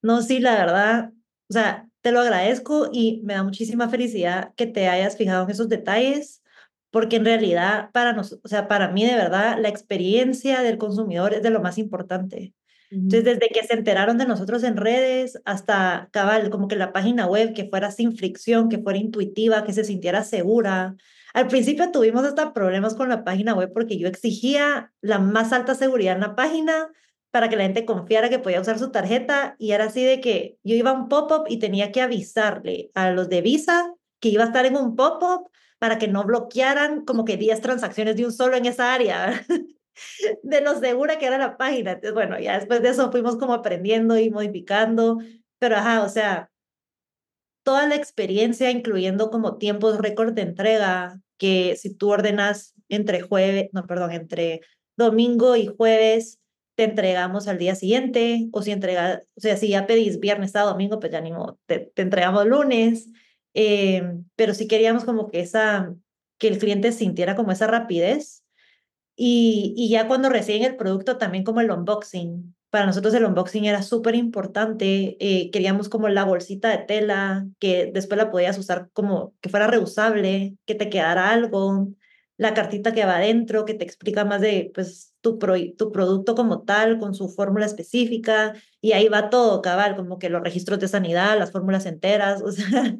No, 0.00 0.22
sí, 0.22 0.40
la 0.40 0.54
verdad, 0.54 1.12
o 1.48 1.52
sea, 1.52 1.88
te 2.02 2.12
lo 2.12 2.20
agradezco 2.20 2.88
y 2.92 3.20
me 3.24 3.34
da 3.34 3.42
muchísima 3.42 3.88
felicidad 3.88 4.52
que 4.56 4.66
te 4.66 4.88
hayas 4.88 5.16
fijado 5.16 5.44
en 5.44 5.50
esos 5.50 5.68
detalles, 5.68 6.42
porque 6.90 7.16
en 7.16 7.24
realidad 7.24 7.90
para 7.92 8.12
nosotros, 8.12 8.42
o 8.44 8.48
sea, 8.48 8.68
para 8.68 8.88
mí 8.88 9.04
de 9.04 9.14
verdad, 9.14 9.58
la 9.58 9.68
experiencia 9.68 10.62
del 10.62 10.78
consumidor 10.78 11.34
es 11.34 11.42
de 11.42 11.50
lo 11.50 11.60
más 11.60 11.78
importante. 11.78 12.54
Entonces, 12.92 13.24
desde 13.24 13.48
que 13.48 13.66
se 13.66 13.72
enteraron 13.72 14.18
de 14.18 14.26
nosotros 14.26 14.62
en 14.64 14.76
redes 14.76 15.40
hasta 15.46 16.10
cabal, 16.12 16.50
como 16.50 16.68
que 16.68 16.76
la 16.76 16.92
página 16.92 17.26
web 17.26 17.54
que 17.54 17.64
fuera 17.64 17.90
sin 17.90 18.14
fricción, 18.14 18.68
que 18.68 18.78
fuera 18.78 18.98
intuitiva, 18.98 19.64
que 19.64 19.72
se 19.72 19.84
sintiera 19.84 20.22
segura. 20.24 20.94
Al 21.32 21.48
principio 21.48 21.90
tuvimos 21.90 22.24
hasta 22.24 22.52
problemas 22.52 22.94
con 22.94 23.08
la 23.08 23.24
página 23.24 23.54
web 23.54 23.70
porque 23.72 23.98
yo 23.98 24.08
exigía 24.08 24.92
la 25.00 25.18
más 25.18 25.54
alta 25.54 25.74
seguridad 25.74 26.16
en 26.16 26.20
la 26.20 26.36
página 26.36 26.90
para 27.30 27.48
que 27.48 27.56
la 27.56 27.62
gente 27.62 27.86
confiara 27.86 28.28
que 28.28 28.38
podía 28.38 28.60
usar 28.60 28.78
su 28.78 28.90
tarjeta 28.90 29.56
y 29.58 29.72
era 29.72 29.84
así 29.84 30.04
de 30.04 30.20
que 30.20 30.58
yo 30.62 30.74
iba 30.74 30.90
a 30.90 30.94
un 30.94 31.08
pop-up 31.08 31.46
y 31.48 31.58
tenía 31.58 31.92
que 31.92 32.02
avisarle 32.02 32.90
a 32.94 33.10
los 33.10 33.30
de 33.30 33.40
Visa 33.40 33.90
que 34.20 34.28
iba 34.28 34.44
a 34.44 34.48
estar 34.48 34.66
en 34.66 34.76
un 34.76 34.96
pop-up 34.96 35.48
para 35.78 35.98
que 35.98 36.08
no 36.08 36.24
bloquearan 36.24 37.06
como 37.06 37.24
que 37.24 37.38
10 37.38 37.62
transacciones 37.62 38.16
de 38.16 38.26
un 38.26 38.32
solo 38.32 38.56
en 38.56 38.66
esa 38.66 38.92
área. 38.92 39.44
de 40.42 40.60
lo 40.60 40.78
segura 40.78 41.18
que 41.18 41.26
era 41.26 41.38
la 41.38 41.56
página. 41.56 41.92
Entonces, 41.92 42.14
bueno, 42.14 42.38
ya 42.38 42.58
después 42.58 42.82
de 42.82 42.90
eso 42.90 43.10
fuimos 43.10 43.36
como 43.36 43.54
aprendiendo 43.54 44.18
y 44.18 44.30
modificando, 44.30 45.18
pero 45.58 45.76
ajá, 45.76 46.02
o 46.02 46.08
sea, 46.08 46.50
toda 47.62 47.86
la 47.86 47.94
experiencia, 47.94 48.70
incluyendo 48.70 49.30
como 49.30 49.58
tiempos 49.58 49.98
récord 49.98 50.32
de 50.32 50.42
entrega, 50.42 51.20
que 51.38 51.76
si 51.76 51.94
tú 51.94 52.10
ordenas 52.10 52.74
entre 52.88 53.22
jueves, 53.22 53.70
no, 53.72 53.86
perdón, 53.86 54.12
entre 54.12 54.60
domingo 54.96 55.56
y 55.56 55.66
jueves, 55.66 56.40
te 56.74 56.84
entregamos 56.84 57.48
al 57.48 57.58
día 57.58 57.74
siguiente, 57.74 58.48
o 58.52 58.62
si 58.62 58.70
entrega, 58.70 59.22
o 59.36 59.40
sea, 59.40 59.56
si 59.56 59.68
ya 59.68 59.86
pedís 59.86 60.20
viernes, 60.20 60.52
sábado, 60.52 60.72
domingo, 60.72 61.00
pues 61.00 61.12
ya 61.12 61.20
ni 61.20 61.32
te, 61.66 61.92
entregamos 61.96 62.46
lunes, 62.46 63.08
eh, 63.54 64.02
pero 64.36 64.54
si 64.54 64.66
queríamos 64.66 65.04
como 65.04 65.30
que 65.30 65.40
esa, 65.40 65.94
que 66.38 66.48
el 66.48 66.58
cliente 66.58 66.92
sintiera 66.92 67.36
como 67.36 67.52
esa 67.52 67.66
rapidez, 67.66 68.41
y, 69.24 69.72
y 69.76 69.88
ya 69.88 70.08
cuando 70.08 70.30
reciben 70.30 70.64
el 70.64 70.74
producto, 70.74 71.16
también 71.16 71.44
como 71.44 71.60
el 71.60 71.70
unboxing. 71.70 72.56
Para 72.70 72.86
nosotros 72.86 73.14
el 73.14 73.24
unboxing 73.24 73.66
era 73.66 73.80
súper 73.82 74.16
importante. 74.16 75.16
Eh, 75.20 75.52
queríamos 75.52 75.88
como 75.88 76.08
la 76.08 76.24
bolsita 76.24 76.70
de 76.70 76.78
tela, 76.78 77.46
que 77.60 77.92
después 77.94 78.18
la 78.18 78.32
podías 78.32 78.58
usar 78.58 78.90
como 78.92 79.32
que 79.40 79.48
fuera 79.48 79.68
reusable, 79.68 80.56
que 80.66 80.74
te 80.74 80.90
quedara 80.90 81.30
algo. 81.30 81.90
La 82.36 82.52
cartita 82.52 82.92
que 82.92 83.04
va 83.04 83.18
adentro, 83.18 83.64
que 83.64 83.74
te 83.74 83.84
explica 83.84 84.24
más 84.24 84.40
de 84.40 84.72
pues, 84.74 85.14
tu, 85.20 85.38
tu 85.78 85.92
producto 85.92 86.34
como 86.34 86.62
tal, 86.62 86.98
con 86.98 87.14
su 87.14 87.28
fórmula 87.28 87.66
específica. 87.66 88.54
Y 88.80 88.90
ahí 88.90 89.06
va 89.06 89.30
todo, 89.30 89.62
cabal, 89.62 89.94
como 89.94 90.18
que 90.18 90.30
los 90.30 90.42
registros 90.42 90.80
de 90.80 90.88
sanidad, 90.88 91.38
las 91.38 91.52
fórmulas 91.52 91.86
enteras. 91.86 92.42
O 92.44 92.50
sea, 92.50 92.96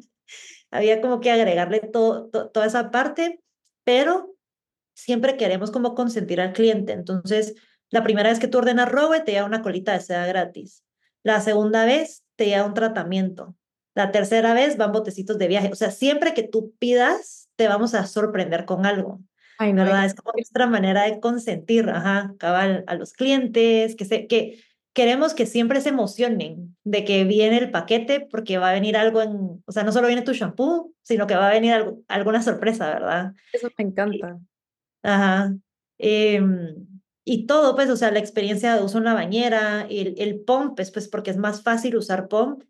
había 0.71 1.01
como 1.01 1.19
que 1.19 1.31
agregarle 1.31 1.81
todo, 1.81 2.29
toda 2.29 2.65
esa 2.65 2.91
parte, 2.91 3.41
pero 3.83 4.32
siempre 5.03 5.37
queremos 5.37 5.71
como 5.71 5.95
consentir 5.95 6.39
al 6.39 6.53
cliente. 6.53 6.93
Entonces, 6.93 7.55
la 7.89 8.03
primera 8.03 8.29
vez 8.29 8.39
que 8.39 8.47
tú 8.47 8.59
ordenas 8.59 8.89
Robe, 8.89 9.19
te 9.19 9.33
da 9.33 9.45
una 9.45 9.61
colita 9.61 9.93
de 9.93 9.99
seda 9.99 10.25
gratis. 10.25 10.83
La 11.23 11.41
segunda 11.41 11.85
vez, 11.85 12.23
te 12.35 12.49
da 12.49 12.65
un 12.65 12.73
tratamiento. 12.73 13.55
La 13.95 14.11
tercera 14.11 14.53
vez, 14.53 14.77
van 14.77 14.91
botecitos 14.91 15.37
de 15.37 15.47
viaje. 15.47 15.69
O 15.71 15.75
sea, 15.75 15.91
siempre 15.91 16.33
que 16.33 16.43
tú 16.43 16.73
pidas, 16.79 17.49
te 17.55 17.67
vamos 17.67 17.93
a 17.93 18.07
sorprender 18.07 18.65
con 18.65 18.85
algo. 18.85 19.19
Ay, 19.59 19.73
no, 19.73 19.83
¿verdad? 19.83 20.05
Es 20.05 20.15
como 20.15 20.31
nuestra 20.33 20.65
manera 20.67 21.03
de 21.03 21.19
consentir, 21.19 21.89
ajá, 21.89 22.33
cabal, 22.39 22.83
a 22.87 22.95
los 22.95 23.13
clientes, 23.13 23.95
que, 23.95 24.05
se, 24.05 24.25
que 24.25 24.63
queremos 24.93 25.33
que 25.33 25.45
siempre 25.45 25.81
se 25.81 25.89
emocionen 25.89 26.75
de 26.83 27.03
que 27.03 27.25
viene 27.25 27.57
el 27.57 27.71
paquete 27.71 28.21
porque 28.21 28.57
va 28.57 28.69
a 28.69 28.73
venir 28.73 28.97
algo 28.97 29.21
en, 29.21 29.61
o 29.65 29.71
sea, 29.71 29.83
no 29.83 29.91
solo 29.91 30.07
viene 30.07 30.21
tu 30.21 30.33
shampoo, 30.33 30.93
sino 31.03 31.27
que 31.27 31.35
va 31.35 31.49
a 31.49 31.53
venir 31.53 31.73
algo, 31.73 31.99
alguna 32.07 32.41
sorpresa, 32.41 32.87
¿verdad? 32.87 33.33
Eso 33.51 33.69
me 33.77 33.85
encanta. 33.85 34.39
Ajá. 35.03 35.55
Em, 35.99 36.87
y 37.25 37.45
todo, 37.45 37.75
pues, 37.75 37.89
o 37.89 37.95
sea, 37.97 38.11
la 38.11 38.19
experiencia 38.19 38.75
de 38.75 38.83
uso 38.83 38.97
en 38.97 39.05
la 39.05 39.13
bañera, 39.13 39.85
el, 39.89 40.15
el 40.17 40.41
pump, 40.41 40.75
pues, 40.75 40.91
pues, 40.91 41.07
porque 41.07 41.31
es 41.31 41.37
más 41.37 41.61
fácil 41.63 41.95
usar 41.97 42.27
pump. 42.27 42.63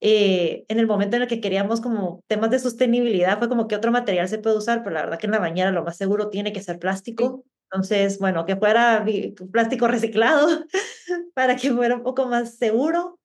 Eh, 0.00 0.64
en 0.68 0.78
el 0.80 0.86
momento 0.86 1.16
en 1.16 1.22
el 1.22 1.28
que 1.28 1.40
queríamos 1.40 1.80
como 1.80 2.22
temas 2.28 2.50
de 2.50 2.58
sostenibilidad, 2.60 3.38
fue 3.38 3.48
como 3.48 3.68
que 3.68 3.76
otro 3.76 3.92
material 3.92 4.28
se 4.28 4.38
puede 4.38 4.56
usar, 4.58 4.82
pero 4.84 4.94
la 4.94 5.02
verdad 5.02 5.18
que 5.18 5.26
en 5.26 5.32
la 5.32 5.40
bañera 5.40 5.72
lo 5.72 5.84
más 5.84 5.96
seguro 5.98 6.30
tiene 6.30 6.52
que 6.52 6.62
ser 6.62 6.78
plástico. 6.78 7.44
Entonces, 7.72 8.18
bueno, 8.20 8.46
que 8.46 8.56
fuera 8.56 9.04
plástico 9.52 9.88
reciclado 9.88 10.48
para 11.34 11.56
que 11.56 11.72
fuera 11.72 11.96
un 11.96 12.02
poco 12.04 12.26
más 12.26 12.56
seguro. 12.58 13.18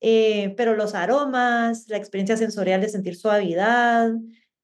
Eh, 0.00 0.54
pero 0.56 0.76
los 0.76 0.94
aromas, 0.94 1.86
la 1.88 1.96
experiencia 1.98 2.36
sensorial 2.36 2.80
de 2.82 2.88
sentir 2.90 3.16
suavidad, 3.16 4.12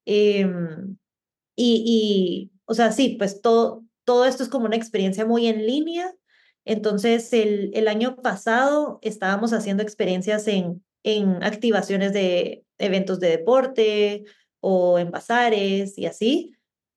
em, 0.07 0.97
y, 1.57 2.51
y 2.53 2.58
o 2.69 2.75
sea, 2.75 2.93
sí, 2.93 3.17
pues 3.19 3.41
todo, 3.41 3.83
todo 4.05 4.27
esto 4.27 4.43
es 4.43 4.51
como 4.51 4.67
una 4.67 4.77
experiencia 4.77 5.25
muy 5.25 5.47
en 5.47 5.67
línea. 5.67 6.15
Entonces, 6.67 7.33
el, 7.33 7.71
el 7.73 7.89
año 7.89 8.17
pasado 8.17 8.99
estábamos 9.01 9.55
haciendo 9.55 9.83
experiencias 9.83 10.47
en, 10.49 10.85
en 11.03 11.43
activaciones 11.43 12.13
de 12.13 12.65
eventos 12.77 13.21
de 13.21 13.31
deporte 13.31 14.25
o 14.61 14.99
en 14.99 15.11
bazares 15.11 15.97
y 15.97 16.05
así, 16.05 16.55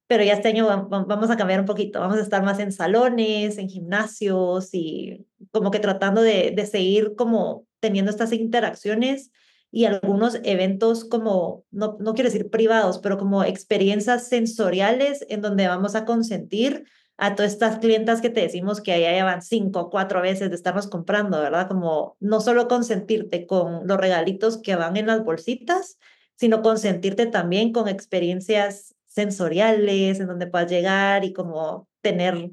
pero 0.08 0.26
ya 0.26 0.34
este 0.34 0.50
año 0.50 0.68
vamos 0.90 1.30
a 1.30 1.38
cambiar 1.38 1.62
un 1.62 1.66
poquito, 1.66 2.02
vamos 2.02 2.18
a 2.18 2.22
estar 2.22 2.44
más 2.44 2.60
en 2.60 2.74
salones, 2.74 3.58
en 3.58 3.70
gimnasios 3.70 4.74
y 4.74 5.26
como 5.52 5.72
que 5.72 5.80
tratando 5.80 6.22
de, 6.22 6.52
de 6.54 6.66
seguir 6.66 7.16
como 7.16 7.66
teniendo 7.80 8.12
estas 8.12 8.34
interacciones 8.34 9.32
y 9.72 9.86
algunos 9.86 10.40
eventos 10.44 11.06
como, 11.06 11.64
no, 11.72 11.98
no 12.00 12.14
quiero 12.14 12.30
decir 12.30 12.50
privados, 12.50 13.00
pero 13.00 13.18
como 13.18 13.44
experiencias 13.44 14.28
sensoriales 14.28 15.26
en 15.30 15.42
donde 15.42 15.68
vamos 15.68 15.96
a 15.96 16.06
consentir 16.06 16.86
a 17.18 17.36
todas 17.36 17.54
estas 17.54 17.80
clientas 17.80 18.20
que 18.20 18.30
te 18.30 18.42
decimos 18.42 18.82
que 18.82 18.92
allá 18.92 19.12
llevan 19.12 19.42
cinco 19.42 19.80
o 19.80 19.90
cuatro 19.90 20.22
veces 20.22 20.50
de 20.50 20.56
estarnos 20.56 20.88
comprando, 20.88 21.40
¿verdad? 21.40 21.68
Como 21.68 22.18
no 22.20 22.42
solo 22.42 22.68
consentirte 22.68 23.46
con 23.46 23.88
los 23.88 23.98
regalitos 23.98 24.58
que 24.58 24.76
van 24.76 24.98
en 24.98 25.08
las 25.08 25.24
bolsitas, 25.24 25.98
sino 26.36 26.62
consentirte 26.62 27.28
también 27.28 27.72
con 27.72 27.88
experiencias 27.88 28.96
sensoriales 29.06 30.20
en 30.20 30.28
donde 30.28 30.48
puedas 30.48 30.72
llegar 30.72 31.24
y 31.24 31.32
como 31.32 31.88
tener 32.02 32.52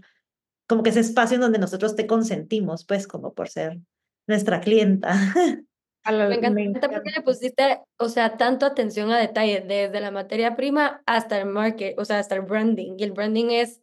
como 0.67 0.83
que 0.83 0.91
ese 0.91 1.01
espacio 1.01 1.37
en 1.37 1.41
donde 1.41 1.59
nosotros 1.59 1.97
te 1.97 2.07
consentimos, 2.07 2.85
pues 2.85 3.07
como 3.09 3.33
por 3.33 3.49
ser 3.49 3.81
nuestra 4.27 4.61
clienta. 4.61 5.15
me, 6.05 6.65
encanta 6.65 6.89
porque 6.89 7.11
le 7.11 7.23
pusiste, 7.23 7.81
o 7.99 8.09
sea, 8.09 8.37
tanto 8.37 8.67
atención 8.67 9.11
a 9.11 9.19
detalle, 9.19 9.61
desde 9.61 10.01
la 10.01 10.11
materia 10.11 10.57
prima 10.57 11.03
hasta 11.07 11.39
el 11.39 11.47
market, 11.47 11.99
o 11.99 12.05
sea, 12.05 12.19
hasta 12.19 12.35
el 12.35 12.43
branding. 12.43 12.97
Y 12.99 13.05
el 13.05 13.13
branding 13.13 13.51
es 13.51 13.83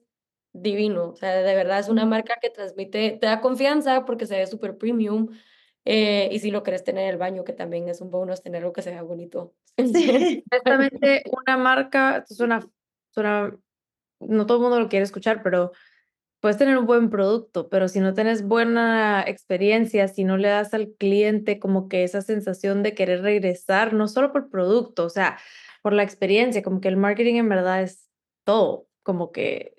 divino, 0.54 1.10
o 1.10 1.16
sea, 1.16 1.36
de 1.36 1.56
verdad 1.56 1.80
es 1.80 1.90
una 1.90 2.06
marca 2.06 2.36
que 2.42 2.50
transmite, 2.50 3.18
te 3.20 3.28
da 3.28 3.42
confianza 3.42 4.06
porque 4.06 4.26
se 4.26 4.38
ve 4.38 4.48
súper 4.48 4.78
premium. 4.78 5.30
Eh, 5.88 6.30
y 6.32 6.40
si 6.40 6.50
lo 6.50 6.64
querés 6.64 6.84
tener 6.84 7.04
en 7.04 7.10
el 7.12 7.18
baño, 7.18 7.44
que 7.44 7.54
también 7.54 7.88
es 7.90 8.02
un 8.02 8.10
bonus 8.10 8.42
tenerlo 8.42 8.74
que 8.74 8.82
se 8.82 8.90
vea 8.92 9.04
bonito. 9.04 9.54
Sí, 9.78 10.44
exactamente, 10.50 11.24
una 11.32 11.58
marca, 11.58 12.26
es 12.28 12.40
una, 12.40 12.68
no 14.20 14.46
todo 14.46 14.58
el 14.58 14.64
mundo 14.64 14.80
lo 14.80 14.90
quiere 14.90 15.04
escuchar, 15.04 15.44
pero 15.44 15.72
puedes 16.46 16.58
tener 16.60 16.78
un 16.78 16.86
buen 16.86 17.10
producto, 17.10 17.70
pero 17.70 17.88
si 17.88 18.00
no 18.00 18.14
tienes 18.14 18.48
buena 18.48 19.24
experiencia, 19.26 20.08
si 20.08 20.24
no 20.26 20.38
le 20.38 20.50
das 20.50 20.76
al 20.76 20.94
cliente 20.94 21.58
como 21.58 21.90
que 21.90 22.04
esa 22.04 22.22
sensación 22.22 22.84
de 22.84 22.94
querer 22.94 23.24
regresar, 23.24 23.94
no 23.94 24.08
solo 24.08 24.32
por 24.32 24.52
producto, 24.52 25.06
o 25.06 25.10
sea, 25.10 25.40
por 25.82 25.94
la 25.94 26.04
experiencia, 26.04 26.62
como 26.62 26.82
que 26.82 26.88
el 26.88 26.98
marketing 26.98 27.38
en 27.38 27.50
verdad 27.50 27.82
es 27.82 28.12
todo, 28.44 28.86
como 29.02 29.32
que, 29.32 29.74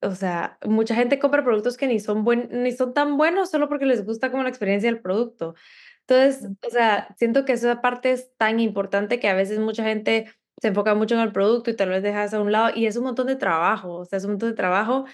o 0.00 0.16
sea, 0.16 0.58
mucha 0.66 0.96
gente 0.96 1.20
compra 1.20 1.44
productos 1.44 1.76
que 1.76 1.86
ni 1.86 2.00
son, 2.00 2.24
buen, 2.24 2.48
ni 2.50 2.72
son 2.72 2.94
tan 2.94 3.16
buenos 3.16 3.52
solo 3.52 3.68
porque 3.68 3.86
les 3.86 4.04
gusta 4.04 4.32
como 4.32 4.42
la 4.42 4.48
experiencia 4.48 4.90
del 4.90 5.00
producto. 5.00 5.54
Entonces, 6.00 6.50
o 6.66 6.70
sea, 6.70 7.14
siento 7.16 7.44
que 7.44 7.52
esa 7.52 7.80
parte 7.80 8.10
es 8.10 8.36
tan 8.38 8.58
importante 8.58 9.20
que 9.20 9.28
a 9.28 9.34
veces 9.34 9.60
mucha 9.60 9.84
gente 9.84 10.26
se 10.60 10.66
enfoca 10.66 10.96
mucho 10.96 11.14
en 11.14 11.20
el 11.20 11.30
producto 11.30 11.70
y 11.70 11.76
tal 11.76 11.90
vez 11.90 12.02
dejas 12.02 12.34
a 12.34 12.40
un 12.40 12.50
lado 12.50 12.72
y 12.74 12.86
es 12.86 12.96
un 12.96 13.04
montón 13.04 13.28
de 13.28 13.36
trabajo, 13.36 13.98
o 13.98 14.04
sea, 14.04 14.16
es 14.16 14.24
un 14.24 14.32
montón 14.32 14.48
de 14.48 14.56
trabajo 14.56 15.04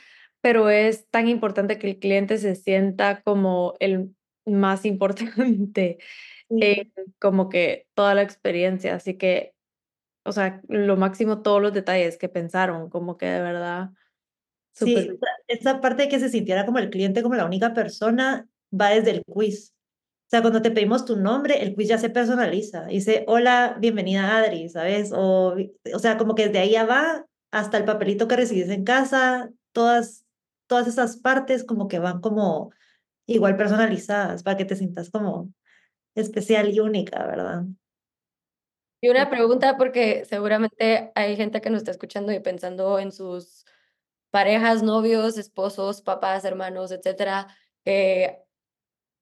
pero 0.41 0.70
es 0.70 1.09
tan 1.11 1.28
importante 1.28 1.78
que 1.78 1.89
el 1.91 1.99
cliente 1.99 2.39
se 2.39 2.55
sienta 2.55 3.22
como 3.22 3.74
el 3.80 4.14
más 4.47 4.84
importante 4.84 5.99
en 6.51 6.93
como 7.18 7.49
que 7.49 7.86
toda 7.95 8.14
la 8.14 8.22
experiencia. 8.22 8.95
Así 8.95 9.14
que, 9.14 9.55
o 10.24 10.32
sea, 10.32 10.61
lo 10.68 10.97
máximo 10.97 11.43
todos 11.43 11.61
los 11.61 11.72
detalles 11.72 12.16
que 12.16 12.28
pensaron, 12.28 12.89
como 12.91 13.16
que 13.16 13.26
de 13.26 13.43
verdad. 13.43 13.91
Sí, 14.72 15.11
esa 15.49 15.80
parte 15.80 16.05
de 16.05 16.09
que 16.09 16.20
se 16.20 16.28
sintiera 16.28 16.64
como 16.64 16.78
el 16.78 16.91
cliente, 16.91 17.22
como 17.22 17.34
la 17.34 17.45
única 17.45 17.74
persona, 17.74 18.49
va 18.72 18.91
desde 18.91 19.11
el 19.11 19.22
quiz. 19.24 19.74
O 20.28 20.30
sea, 20.30 20.43
cuando 20.43 20.62
te 20.62 20.70
pedimos 20.70 21.05
tu 21.05 21.16
nombre, 21.16 21.62
el 21.62 21.74
quiz 21.74 21.89
ya 21.89 21.99
se 21.99 22.11
personaliza. 22.11 22.84
Dice, 22.84 23.24
hola, 23.26 23.76
bienvenida 23.80 24.36
Adri, 24.36 24.68
¿sabes? 24.68 25.11
O, 25.12 25.57
o 25.95 25.99
sea, 25.99 26.18
como 26.18 26.34
que 26.34 26.47
desde 26.47 26.59
ahí 26.61 26.72
ya 26.72 26.84
va 26.84 27.26
hasta 27.51 27.78
el 27.78 27.84
papelito 27.84 28.28
que 28.28 28.36
recibes 28.36 28.68
en 28.68 28.84
casa, 28.84 29.51
todas, 29.72 30.26
todas 30.69 30.87
esas 30.87 31.16
partes 31.16 31.64
como 31.64 31.89
que 31.89 31.99
van 31.99 32.21
como 32.21 32.71
igual 33.27 33.57
personalizadas 33.57 34.43
para 34.45 34.57
que 34.57 34.64
te 34.64 34.77
sientas 34.77 35.11
como 35.11 35.53
especial 36.14 36.73
y 36.73 36.81
única, 36.81 37.27
¿verdad? 37.27 37.64
Y 39.01 39.09
una 39.09 39.31
pregunta, 39.31 39.77
porque 39.77 40.25
seguramente 40.25 41.12
hay 41.14 41.37
gente 41.37 41.61
que 41.61 41.71
nos 41.71 41.79
está 41.79 41.93
escuchando 41.93 42.33
y 42.33 42.41
pensando 42.41 42.99
en 42.99 43.12
sus 43.12 43.64
parejas, 44.31 44.83
novios, 44.83 45.39
esposos, 45.39 46.03
papás, 46.03 46.45
hermanos, 46.45 46.91
etcétera, 46.91 47.47
que 47.85 48.43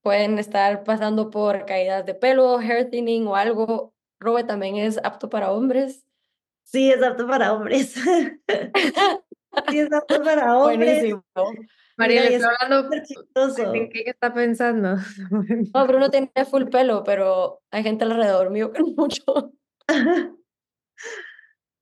pueden 0.03 0.39
estar 0.39 0.83
pasando 0.85 1.31
por 1.31 1.67
caídas 1.67 2.07
de 2.07 2.15
pelo, 2.15 2.59
hair 2.59 2.91
thinning 2.91 3.27
o 3.27 3.37
algo. 3.37 3.95
Robe 4.19 4.45
también 4.45 4.77
es 4.77 4.99
apto 5.05 5.29
para 5.29 5.53
hombres. 5.53 6.07
Sí, 6.63 6.91
es 6.91 7.03
apto 7.03 7.27
para 7.27 7.53
hombres. 7.53 7.95
sí, 9.69 9.79
es 9.81 9.93
apto 9.93 10.23
para 10.23 10.57
hombres. 10.57 10.95
Buenísimo. 10.95 11.25
María, 11.97 12.23
le 12.23 12.35
es 12.37 12.43
estoy 12.43 12.55
hablando. 12.61 12.95
¿En 13.75 13.89
qué 13.91 14.03
está 14.07 14.35
pensando? 14.35 14.97
No, 15.75 15.87
Bruno 15.87 16.11
tiene 16.11 16.31
full 16.49 16.65
pelo, 16.65 17.03
pero 17.05 17.61
hay 17.71 17.83
gente 17.83 18.05
alrededor 18.05 18.51
mío 18.51 18.73
que 18.73 18.81
no 18.81 18.89
mucho. 18.97 19.53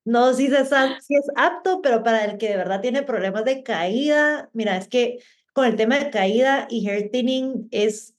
No, 0.04 0.34
sí 0.34 0.46
es, 0.46 0.68
sí 1.00 1.14
es 1.16 1.26
apto, 1.34 1.80
pero 1.82 2.02
para 2.02 2.24
el 2.26 2.36
que 2.38 2.50
de 2.50 2.56
verdad 2.58 2.80
tiene 2.82 3.02
problemas 3.02 3.44
de 3.44 3.62
caída, 3.62 4.50
mira, 4.52 4.76
es 4.76 4.86
que 4.88 5.18
con 5.54 5.64
el 5.66 5.76
tema 5.76 5.98
de 5.98 6.10
caída 6.10 6.66
y 6.68 6.86
hair 6.88 7.10
thinning 7.10 7.68
es, 7.70 8.14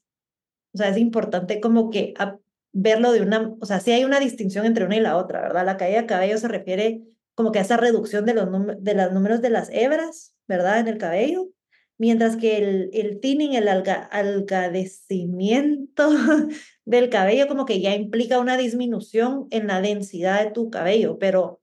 o 0.74 0.78
sea, 0.80 0.90
es 0.90 0.98
importante 0.98 1.60
como 1.62 1.92
que 1.92 2.14
ap- 2.18 2.40
verlo 2.74 3.12
de 3.12 3.22
una, 3.22 3.54
o 3.62 3.66
sea, 3.66 3.80
sí 3.80 3.92
hay 3.92 4.04
una 4.04 4.20
distinción 4.20 4.66
entre 4.66 4.86
una 4.86 4.96
y 4.98 5.00
la 5.02 5.16
otra, 5.16 5.42
¿verdad? 5.42 5.64
La 5.66 5.78
caída 5.78 6.02
de 6.02 6.08
cabello 6.08 6.38
se 6.40 6.48
refiere 6.48 7.02
como 7.36 7.52
que 7.52 7.60
esa 7.60 7.78
reducción 7.78 8.26
de 8.26 8.34
los, 8.34 8.48
de 8.80 8.96
los 8.96 9.12
números 9.12 9.42
de 9.42 9.50
las 9.50 9.70
hebras, 9.70 10.36
¿verdad? 10.48 10.80
En 10.80 10.88
el 10.88 10.98
cabello, 10.98 11.50
mientras 11.98 12.38
que 12.38 12.58
el, 12.58 12.90
el 12.94 13.20
thinning, 13.20 13.54
el 13.54 13.68
alga, 13.68 13.96
algadecimiento 13.96 16.10
del 16.86 17.10
cabello 17.10 17.48
como 17.48 17.66
que 17.66 17.82
ya 17.82 17.96
implica 17.96 18.40
una 18.40 18.58
disminución 18.58 19.48
en 19.52 19.68
la 19.68 19.82
densidad 19.82 20.44
de 20.44 20.52
tu 20.52 20.70
cabello, 20.70 21.20
pero 21.20 21.62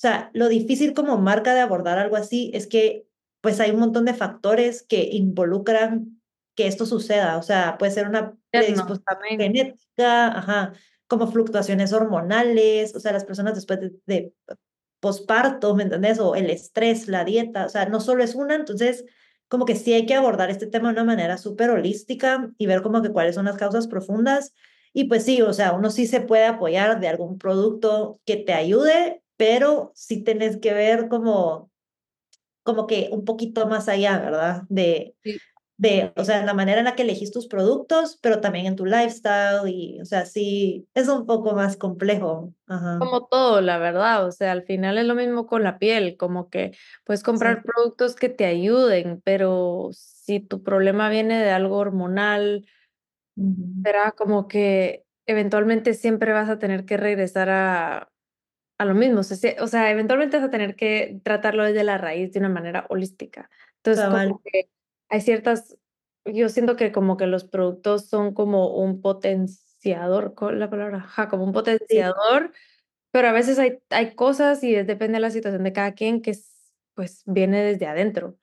sea, 0.00 0.30
lo 0.32 0.48
difícil 0.48 0.94
como 0.94 1.18
marca 1.18 1.52
de 1.52 1.60
abordar 1.60 1.98
algo 1.98 2.16
así 2.16 2.50
es 2.54 2.66
que 2.66 3.06
pues 3.42 3.60
hay 3.60 3.70
un 3.70 3.80
montón 3.80 4.06
de 4.06 4.14
factores 4.14 4.82
que 4.82 5.10
involucran 5.12 6.22
que 6.54 6.66
esto 6.66 6.86
suceda. 6.86 7.36
O 7.36 7.42
sea, 7.42 7.76
puede 7.78 7.92
ser 7.92 8.08
una 8.08 8.34
predisposición 8.50 9.38
genética, 9.38 10.38
ajá, 10.38 10.72
como 11.06 11.30
fluctuaciones 11.30 11.92
hormonales, 11.92 12.94
o 12.94 13.00
sea, 13.00 13.12
las 13.12 13.26
personas 13.26 13.54
después 13.54 13.78
de, 13.80 13.92
de 14.06 14.32
posparto, 15.00 15.74
¿me 15.74 15.84
entendés? 15.84 16.18
O 16.20 16.34
el 16.36 16.50
estrés, 16.50 17.08
la 17.08 17.24
dieta, 17.24 17.66
o 17.66 17.68
sea, 17.68 17.86
no 17.86 18.00
solo 18.00 18.22
es 18.22 18.34
una, 18.34 18.54
entonces 18.54 19.04
como 19.48 19.64
que 19.64 19.74
sí 19.76 19.92
hay 19.92 20.06
que 20.06 20.14
abordar 20.14 20.50
este 20.50 20.66
tema 20.68 20.88
de 20.88 20.94
una 20.94 21.04
manera 21.04 21.36
súper 21.38 21.70
holística 21.70 22.52
y 22.56 22.66
ver 22.66 22.82
como 22.82 23.02
que 23.02 23.10
cuáles 23.10 23.34
son 23.34 23.46
las 23.46 23.56
causas 23.56 23.88
profundas. 23.88 24.54
Y 24.92 25.04
pues 25.04 25.24
sí, 25.24 25.42
o 25.42 25.52
sea, 25.52 25.72
uno 25.72 25.90
sí 25.90 26.06
se 26.06 26.20
puede 26.20 26.46
apoyar 26.46 27.00
de 27.00 27.08
algún 27.08 27.38
producto 27.38 28.20
que 28.24 28.36
te 28.36 28.52
ayude, 28.52 29.22
pero 29.36 29.92
sí 29.94 30.22
tenés 30.22 30.58
que 30.58 30.72
ver 30.72 31.08
como, 31.08 31.70
como 32.62 32.86
que 32.86 33.08
un 33.12 33.24
poquito 33.24 33.66
más 33.66 33.88
allá, 33.88 34.18
¿verdad? 34.18 34.62
De, 34.68 35.14
Sí. 35.24 35.38
De, 35.80 36.12
o 36.14 36.24
sea, 36.24 36.44
la 36.44 36.52
manera 36.52 36.80
en 36.80 36.84
la 36.84 36.94
que 36.94 37.02
elegís 37.02 37.32
tus 37.32 37.46
productos, 37.48 38.18
pero 38.20 38.40
también 38.42 38.66
en 38.66 38.76
tu 38.76 38.84
lifestyle 38.84 39.66
y, 39.66 39.98
o 40.00 40.04
sea, 40.04 40.26
sí, 40.26 40.86
es 40.92 41.08
un 41.08 41.24
poco 41.24 41.54
más 41.54 41.78
complejo. 41.78 42.52
Ajá. 42.66 42.98
Como 42.98 43.26
todo, 43.28 43.62
la 43.62 43.78
verdad, 43.78 44.26
o 44.26 44.30
sea, 44.30 44.52
al 44.52 44.62
final 44.64 44.98
es 44.98 45.06
lo 45.06 45.14
mismo 45.14 45.46
con 45.46 45.62
la 45.62 45.78
piel, 45.78 46.18
como 46.18 46.50
que 46.50 46.72
puedes 47.04 47.22
comprar 47.22 47.62
productos 47.62 48.14
que 48.14 48.28
te 48.28 48.44
ayuden, 48.44 49.22
pero 49.24 49.88
si 49.92 50.40
tu 50.40 50.62
problema 50.62 51.08
viene 51.08 51.42
de 51.42 51.50
algo 51.50 51.78
hormonal, 51.78 52.66
Ujú. 53.36 53.82
será 53.82 54.12
como 54.12 54.48
que 54.48 55.04
eventualmente 55.24 55.94
siempre 55.94 56.32
vas 56.32 56.50
a 56.50 56.58
tener 56.58 56.84
que 56.84 56.98
regresar 56.98 57.48
a, 57.48 58.10
a 58.78 58.84
lo 58.84 58.94
mismo, 58.94 59.20
o 59.20 59.22
sea, 59.22 59.38
se- 59.38 59.56
o 59.60 59.66
sea, 59.66 59.90
eventualmente 59.90 60.36
vas 60.36 60.46
a 60.46 60.50
tener 60.50 60.76
que 60.76 61.20
tratarlo 61.24 61.64
desde 61.64 61.84
la 61.84 61.96
raíz 61.96 62.32
de 62.32 62.40
una 62.40 62.48
manera 62.50 62.84
holística. 62.90 63.48
Entonces, 63.76 64.04
como 64.04 64.42
que 64.44 64.68
hay 65.10 65.20
ciertas, 65.20 65.76
yo 66.24 66.48
siento 66.48 66.76
que 66.76 66.92
como 66.92 67.16
que 67.16 67.26
los 67.26 67.44
productos 67.44 68.06
son 68.08 68.34
como 68.34 68.74
un 68.76 69.00
potenciador, 69.02 70.34
¿cuál 70.34 70.54
es 70.54 70.60
la 70.60 70.70
palabra? 70.70 70.98
Ajá, 70.98 71.28
como 71.28 71.44
un 71.44 71.52
potenciador, 71.52 72.52
pero 73.12 73.28
a 73.28 73.32
veces 73.32 73.58
hay, 73.58 73.80
hay 73.90 74.14
cosas 74.16 74.64
y 74.64 74.74
es- 74.76 74.86
depende 74.86 75.14
de 75.16 75.20
la 75.20 75.30
situación 75.30 75.64
de 75.64 75.72
cada 75.72 75.94
quien 75.94 76.22
que 76.22 76.32
es, 76.32 76.74
pues 76.94 77.22
viene 77.26 77.62
desde 77.64 77.86
adentro. 77.86 78.38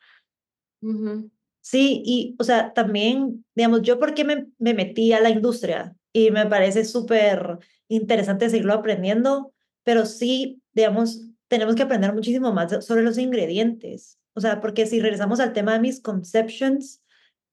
Sí, 1.62 2.02
y, 2.06 2.36
o 2.40 2.44
sea, 2.44 2.74
también, 2.74 3.46
digamos, 3.54 3.82
yo 3.82 4.00
porque 4.00 4.24
me, 4.24 4.48
me 4.58 4.74
metí 4.74 5.12
a 5.12 5.20
la 5.20 5.30
industria 5.30 5.96
y 6.14 6.32
me 6.32 6.46
parece 6.46 6.86
súper 6.86 7.60
interesante 7.90 8.50
seguirlo 8.50 8.74
aprendiendo, 8.74 9.54
pero 9.84 10.06
sí, 10.06 10.62
digamos, 10.72 11.24
tenemos 11.50 11.76
que 11.76 11.84
aprender 11.84 12.14
muchísimo 12.14 12.54
más 12.54 12.86
sobre 12.86 13.04
los 13.04 13.18
ingredientes. 13.18 14.18
O 14.38 14.40
sea, 14.40 14.62
porque 14.62 14.86
si 14.86 15.00
regresamos 15.00 15.40
al 15.40 15.52
tema 15.52 15.74
de 15.74 15.80
misconceptions, 15.80 17.02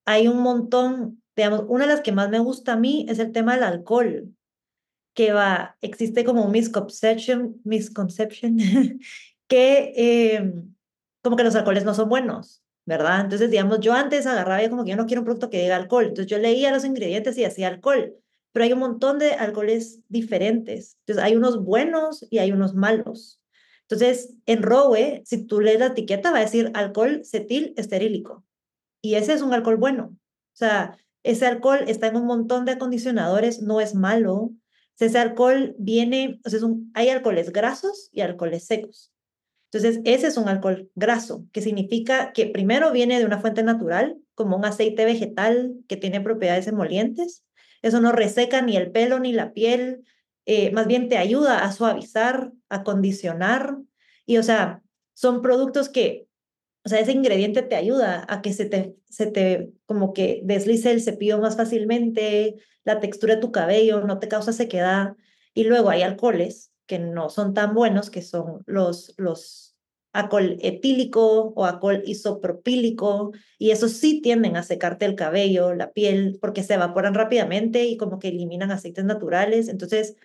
hay 0.04 0.28
un 0.28 0.42
montón, 0.42 1.22
digamos, 1.34 1.64
una 1.66 1.86
de 1.86 1.92
las 1.92 2.02
que 2.02 2.12
más 2.12 2.28
me 2.28 2.38
gusta 2.40 2.74
a 2.74 2.76
mí 2.76 3.06
es 3.08 3.18
el 3.18 3.32
tema 3.32 3.54
del 3.54 3.64
alcohol, 3.64 4.28
que 5.14 5.32
va, 5.32 5.78
existe 5.80 6.24
como 6.24 6.44
un 6.44 6.52
misconception, 6.52 7.58
misconception 7.64 8.58
que 9.48 9.92
eh, 9.96 10.52
como 11.22 11.36
que 11.36 11.44
los 11.44 11.54
alcoholes 11.56 11.86
no 11.86 11.94
son 11.94 12.10
buenos. 12.10 12.60
¿verdad? 12.86 13.22
Entonces, 13.22 13.50
digamos, 13.50 13.80
yo 13.80 13.94
antes 13.94 14.26
agarraba 14.26 14.62
y 14.62 14.68
como 14.68 14.84
que 14.84 14.90
yo 14.90 14.96
no 14.98 15.06
quiero 15.06 15.22
un 15.22 15.24
producto 15.24 15.48
que 15.48 15.62
diga 15.62 15.76
alcohol. 15.76 16.04
Entonces, 16.04 16.26
yo 16.26 16.36
leía 16.36 16.70
los 16.70 16.84
ingredientes 16.84 17.38
y 17.38 17.44
hacía 17.46 17.68
alcohol. 17.68 18.14
Pero 18.52 18.64
hay 18.64 18.74
un 18.74 18.80
montón 18.80 19.18
de 19.18 19.32
alcoholes 19.32 20.00
diferentes. 20.10 20.98
Entonces, 21.00 21.24
hay 21.24 21.34
unos 21.34 21.64
buenos 21.64 22.26
y 22.28 22.40
hay 22.40 22.52
unos 22.52 22.74
malos. 22.74 23.40
Entonces, 23.88 24.34
en 24.46 24.62
Rowe, 24.62 25.22
si 25.24 25.46
tú 25.46 25.60
lees 25.60 25.78
la 25.78 25.86
etiqueta, 25.86 26.32
va 26.32 26.38
a 26.38 26.42
decir 26.44 26.70
alcohol 26.74 27.22
cetil 27.24 27.74
esterílico. 27.76 28.44
Y 29.02 29.16
ese 29.16 29.34
es 29.34 29.42
un 29.42 29.52
alcohol 29.52 29.76
bueno. 29.76 30.16
O 30.16 30.56
sea, 30.56 30.96
ese 31.22 31.46
alcohol 31.46 31.84
está 31.86 32.06
en 32.06 32.16
un 32.16 32.26
montón 32.26 32.64
de 32.64 32.72
acondicionadores, 32.72 33.60
no 33.60 33.80
es 33.80 33.94
malo. 33.94 34.52
Ese 34.98 35.18
alcohol 35.18 35.74
viene, 35.78 36.40
o 36.44 36.50
sea, 36.50 36.58
es 36.58 36.62
un, 36.62 36.90
hay 36.94 37.10
alcoholes 37.10 37.52
grasos 37.52 38.08
y 38.12 38.22
alcoholes 38.22 38.66
secos. 38.66 39.12
Entonces, 39.72 40.00
ese 40.04 40.28
es 40.28 40.36
un 40.36 40.48
alcohol 40.48 40.88
graso, 40.94 41.46
que 41.52 41.60
significa 41.60 42.32
que 42.32 42.46
primero 42.46 42.92
viene 42.92 43.18
de 43.18 43.26
una 43.26 43.40
fuente 43.40 43.62
natural, 43.64 44.16
como 44.34 44.56
un 44.56 44.64
aceite 44.64 45.04
vegetal 45.04 45.74
que 45.88 45.96
tiene 45.96 46.20
propiedades 46.20 46.68
emolientes. 46.68 47.44
Eso 47.82 48.00
no 48.00 48.12
reseca 48.12 48.62
ni 48.62 48.76
el 48.76 48.92
pelo 48.92 49.18
ni 49.18 49.32
la 49.32 49.52
piel, 49.52 50.04
eh, 50.46 50.70
más 50.72 50.86
bien 50.86 51.08
te 51.08 51.16
ayuda 51.16 51.64
a 51.64 51.72
suavizar, 51.72 52.52
a 52.68 52.82
condicionar. 52.82 53.78
Y, 54.26 54.38
o 54.38 54.42
sea, 54.42 54.82
son 55.14 55.42
productos 55.42 55.88
que, 55.88 56.28
o 56.84 56.88
sea, 56.88 57.00
ese 57.00 57.12
ingrediente 57.12 57.62
te 57.62 57.76
ayuda 57.76 58.26
a 58.28 58.42
que 58.42 58.52
se 58.52 58.66
te, 58.66 58.96
se 59.08 59.26
te 59.26 59.72
como 59.86 60.12
que 60.12 60.40
deslice 60.44 60.90
el 60.90 61.02
cepillo 61.02 61.38
más 61.38 61.56
fácilmente, 61.56 62.56
la 62.84 63.00
textura 63.00 63.36
de 63.36 63.40
tu 63.40 63.52
cabello 63.52 64.02
no 64.02 64.18
te 64.18 64.28
causa 64.28 64.52
sequedad. 64.52 65.16
Y 65.54 65.64
luego 65.64 65.90
hay 65.90 66.02
alcoholes 66.02 66.72
que 66.86 66.98
no 66.98 67.30
son 67.30 67.54
tan 67.54 67.74
buenos, 67.74 68.10
que 68.10 68.22
son 68.22 68.62
los, 68.66 69.14
los 69.16 69.74
alcohol 70.12 70.58
etílico 70.60 71.52
o 71.56 71.64
alcohol 71.64 72.02
isopropílico, 72.06 73.32
y 73.58 73.70
esos 73.70 73.92
sí 73.92 74.20
tienden 74.20 74.56
a 74.56 74.62
secarte 74.62 75.04
el 75.06 75.16
cabello, 75.16 75.74
la 75.74 75.92
piel, 75.92 76.38
porque 76.40 76.62
se 76.62 76.74
evaporan 76.74 77.14
rápidamente 77.14 77.84
y 77.84 77.96
como 77.96 78.18
que 78.18 78.28
eliminan 78.28 78.70
aceites 78.70 79.04
naturales. 79.04 79.68
Entonces, 79.68 80.16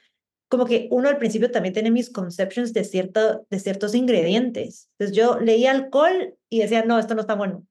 como 0.50 0.66
que 0.66 0.88
uno 0.92 1.08
al 1.08 1.20
principio 1.20 1.52
también 1.52 1.74
tiene 1.74 1.92
mis 1.92 2.10
conceptions 2.10 2.74
de, 2.74 2.84
cierto, 2.84 3.46
de 3.50 3.60
ciertos 3.60 3.94
ingredientes. 3.94 4.90
Entonces 4.98 5.16
yo 5.16 5.40
leía 5.40 5.72
alcohol 5.72 6.36
y 6.50 6.60
decía, 6.60 6.84
no, 6.84 6.98
esto 6.98 7.14
no 7.14 7.22
está 7.22 7.36
bueno. 7.36 7.66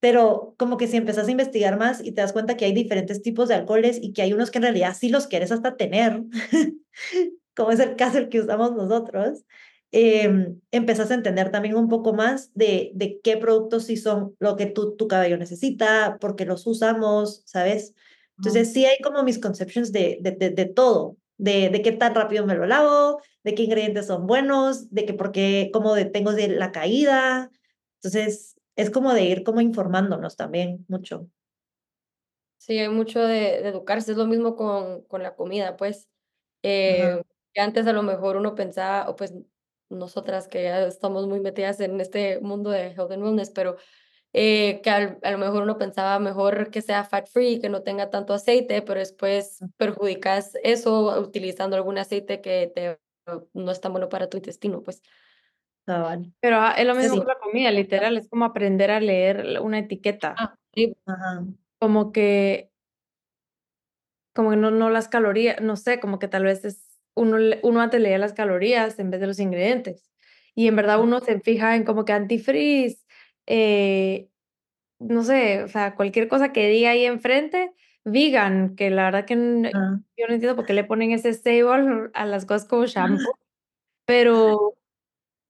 Pero 0.00 0.54
como 0.58 0.76
que 0.76 0.86
si 0.86 0.96
empezás 0.96 1.26
a 1.26 1.32
investigar 1.32 1.76
más 1.76 2.00
y 2.02 2.12
te 2.12 2.20
das 2.20 2.32
cuenta 2.32 2.56
que 2.56 2.64
hay 2.64 2.72
diferentes 2.72 3.20
tipos 3.20 3.48
de 3.48 3.56
alcoholes 3.56 3.98
y 4.00 4.12
que 4.12 4.22
hay 4.22 4.32
unos 4.32 4.52
que 4.52 4.58
en 4.58 4.62
realidad 4.62 4.96
sí 4.98 5.08
los 5.08 5.26
quieres 5.26 5.50
hasta 5.50 5.76
tener, 5.76 6.22
como 7.56 7.72
es 7.72 7.80
el 7.80 7.96
caso 7.96 8.18
el 8.18 8.28
que 8.28 8.40
usamos 8.40 8.76
nosotros, 8.76 9.42
eh, 9.90 10.54
empezás 10.70 11.10
a 11.10 11.14
entender 11.14 11.50
también 11.50 11.74
un 11.74 11.88
poco 11.88 12.12
más 12.12 12.52
de, 12.54 12.92
de 12.94 13.20
qué 13.24 13.38
productos 13.38 13.86
sí 13.86 13.96
son 13.96 14.36
lo 14.38 14.54
que 14.54 14.66
tu, 14.66 14.94
tu 14.94 15.08
cabello 15.08 15.36
necesita, 15.36 16.18
por 16.20 16.36
qué 16.36 16.44
los 16.44 16.64
usamos, 16.64 17.42
¿sabes? 17.44 17.94
Entonces 18.36 18.72
sí 18.72 18.84
hay 18.84 18.98
como 19.02 19.24
misconceptions 19.24 19.90
de, 19.90 20.18
de, 20.20 20.30
de, 20.30 20.50
de 20.50 20.66
todo, 20.66 21.16
de, 21.38 21.70
de 21.70 21.82
qué 21.82 21.92
tan 21.92 22.14
rápido 22.14 22.44
me 22.46 22.54
lo 22.54 22.66
lavo, 22.66 23.20
de 23.44 23.54
qué 23.54 23.62
ingredientes 23.62 24.06
son 24.06 24.26
buenos, 24.26 24.90
de 24.90 25.06
que 25.06 25.14
por 25.14 25.32
qué, 25.32 25.70
cómo 25.72 25.94
tengo 26.12 26.32
de 26.32 26.48
la 26.48 26.72
caída. 26.72 27.50
Entonces 28.02 28.56
es 28.76 28.90
como 28.90 29.14
de 29.14 29.24
ir 29.24 29.42
como 29.44 29.60
informándonos 29.60 30.36
también 30.36 30.84
mucho. 30.88 31.28
Sí, 32.58 32.78
hay 32.78 32.88
mucho 32.88 33.20
de, 33.20 33.62
de 33.62 33.68
educarse, 33.68 34.12
es 34.12 34.18
lo 34.18 34.26
mismo 34.26 34.56
con, 34.56 35.02
con 35.04 35.22
la 35.22 35.34
comida, 35.34 35.76
pues. 35.76 36.08
Eh, 36.62 37.22
que 37.54 37.60
antes 37.60 37.86
a 37.86 37.92
lo 37.92 38.02
mejor 38.02 38.36
uno 38.36 38.54
pensaba, 38.54 39.08
o 39.08 39.16
pues 39.16 39.32
nosotras 39.88 40.48
que 40.48 40.64
ya 40.64 40.82
estamos 40.86 41.26
muy 41.26 41.40
metidas 41.40 41.80
en 41.80 42.00
este 42.00 42.40
mundo 42.40 42.70
de 42.70 42.88
health 42.88 43.12
and 43.12 43.22
wellness, 43.22 43.50
pero 43.50 43.76
eh, 44.40 44.80
que 44.82 44.90
al- 44.90 45.18
a 45.22 45.30
lo 45.32 45.38
mejor 45.38 45.62
uno 45.64 45.78
pensaba 45.78 46.18
mejor 46.20 46.70
que 46.70 46.80
sea 46.82 47.02
fat 47.04 47.26
free, 47.28 47.60
que 47.60 47.68
no 47.68 47.82
tenga 47.82 48.10
tanto 48.10 48.34
aceite, 48.34 48.82
pero 48.82 49.00
después 49.00 49.58
perjudicas 49.76 50.52
eso 50.62 51.20
utilizando 51.20 51.76
algún 51.76 51.98
aceite 51.98 52.40
que 52.40 52.70
te, 52.74 53.00
no 53.54 53.70
es 53.72 53.80
tan 53.80 53.92
bueno 53.92 54.08
para 54.08 54.28
tu 54.28 54.36
intestino, 54.36 54.82
pues. 54.82 55.02
Pero 56.40 56.56
ah, 56.60 56.74
es 56.76 56.86
lo 56.86 56.94
mismo 56.94 57.14
Sí. 57.14 57.18
con 57.18 57.28
la 57.28 57.38
comida, 57.38 57.70
literal, 57.70 58.16
es 58.18 58.28
como 58.28 58.44
aprender 58.44 58.90
a 58.90 59.00
leer 59.00 59.58
una 59.60 59.78
etiqueta, 59.78 60.34
Ah, 60.38 60.54
sí, 60.74 60.94
Ajá. 61.06 61.44
como 61.80 62.12
que, 62.12 62.70
como 64.34 64.50
que 64.50 64.56
no, 64.56 64.70
no 64.70 64.90
las 64.90 65.08
calorías, 65.08 65.60
no 65.60 65.76
sé, 65.76 65.98
como 66.00 66.18
que 66.18 66.28
tal 66.28 66.44
vez 66.44 66.64
es, 66.64 66.84
uno, 67.14 67.38
uno 67.62 67.80
antes 67.80 68.00
leía 68.00 68.18
las 68.18 68.34
calorías 68.34 68.98
en 68.98 69.10
vez 69.10 69.20
de 69.20 69.26
los 69.26 69.40
ingredientes. 69.40 70.04
Y 70.54 70.68
en 70.68 70.76
verdad 70.76 71.00
uno 71.00 71.20
se 71.20 71.40
fija 71.40 71.74
en 71.76 71.84
como 71.84 72.04
que 72.04 72.12
antifreeze, 72.12 72.98
eh, 73.48 74.28
no 75.00 75.24
sé, 75.24 75.62
o 75.64 75.68
sea, 75.68 75.94
cualquier 75.96 76.28
cosa 76.28 76.52
que 76.52 76.68
diga 76.68 76.90
ahí 76.90 77.06
enfrente, 77.06 77.72
vegan, 78.04 78.76
que 78.76 78.90
la 78.90 79.04
verdad 79.04 79.24
que 79.26 79.34
Ah, 79.74 80.00
yo 80.16 80.26
no 80.28 80.34
entiendo 80.34 80.56
por 80.56 80.66
qué 80.66 80.74
le 80.74 80.84
ponen 80.84 81.12
ese 81.12 81.30
al- 81.70 82.10
a 82.14 82.26
las 82.26 82.46
cosas 82.46 82.68
como 82.68 82.84
shampoo, 83.26 83.38
pero 84.06 84.74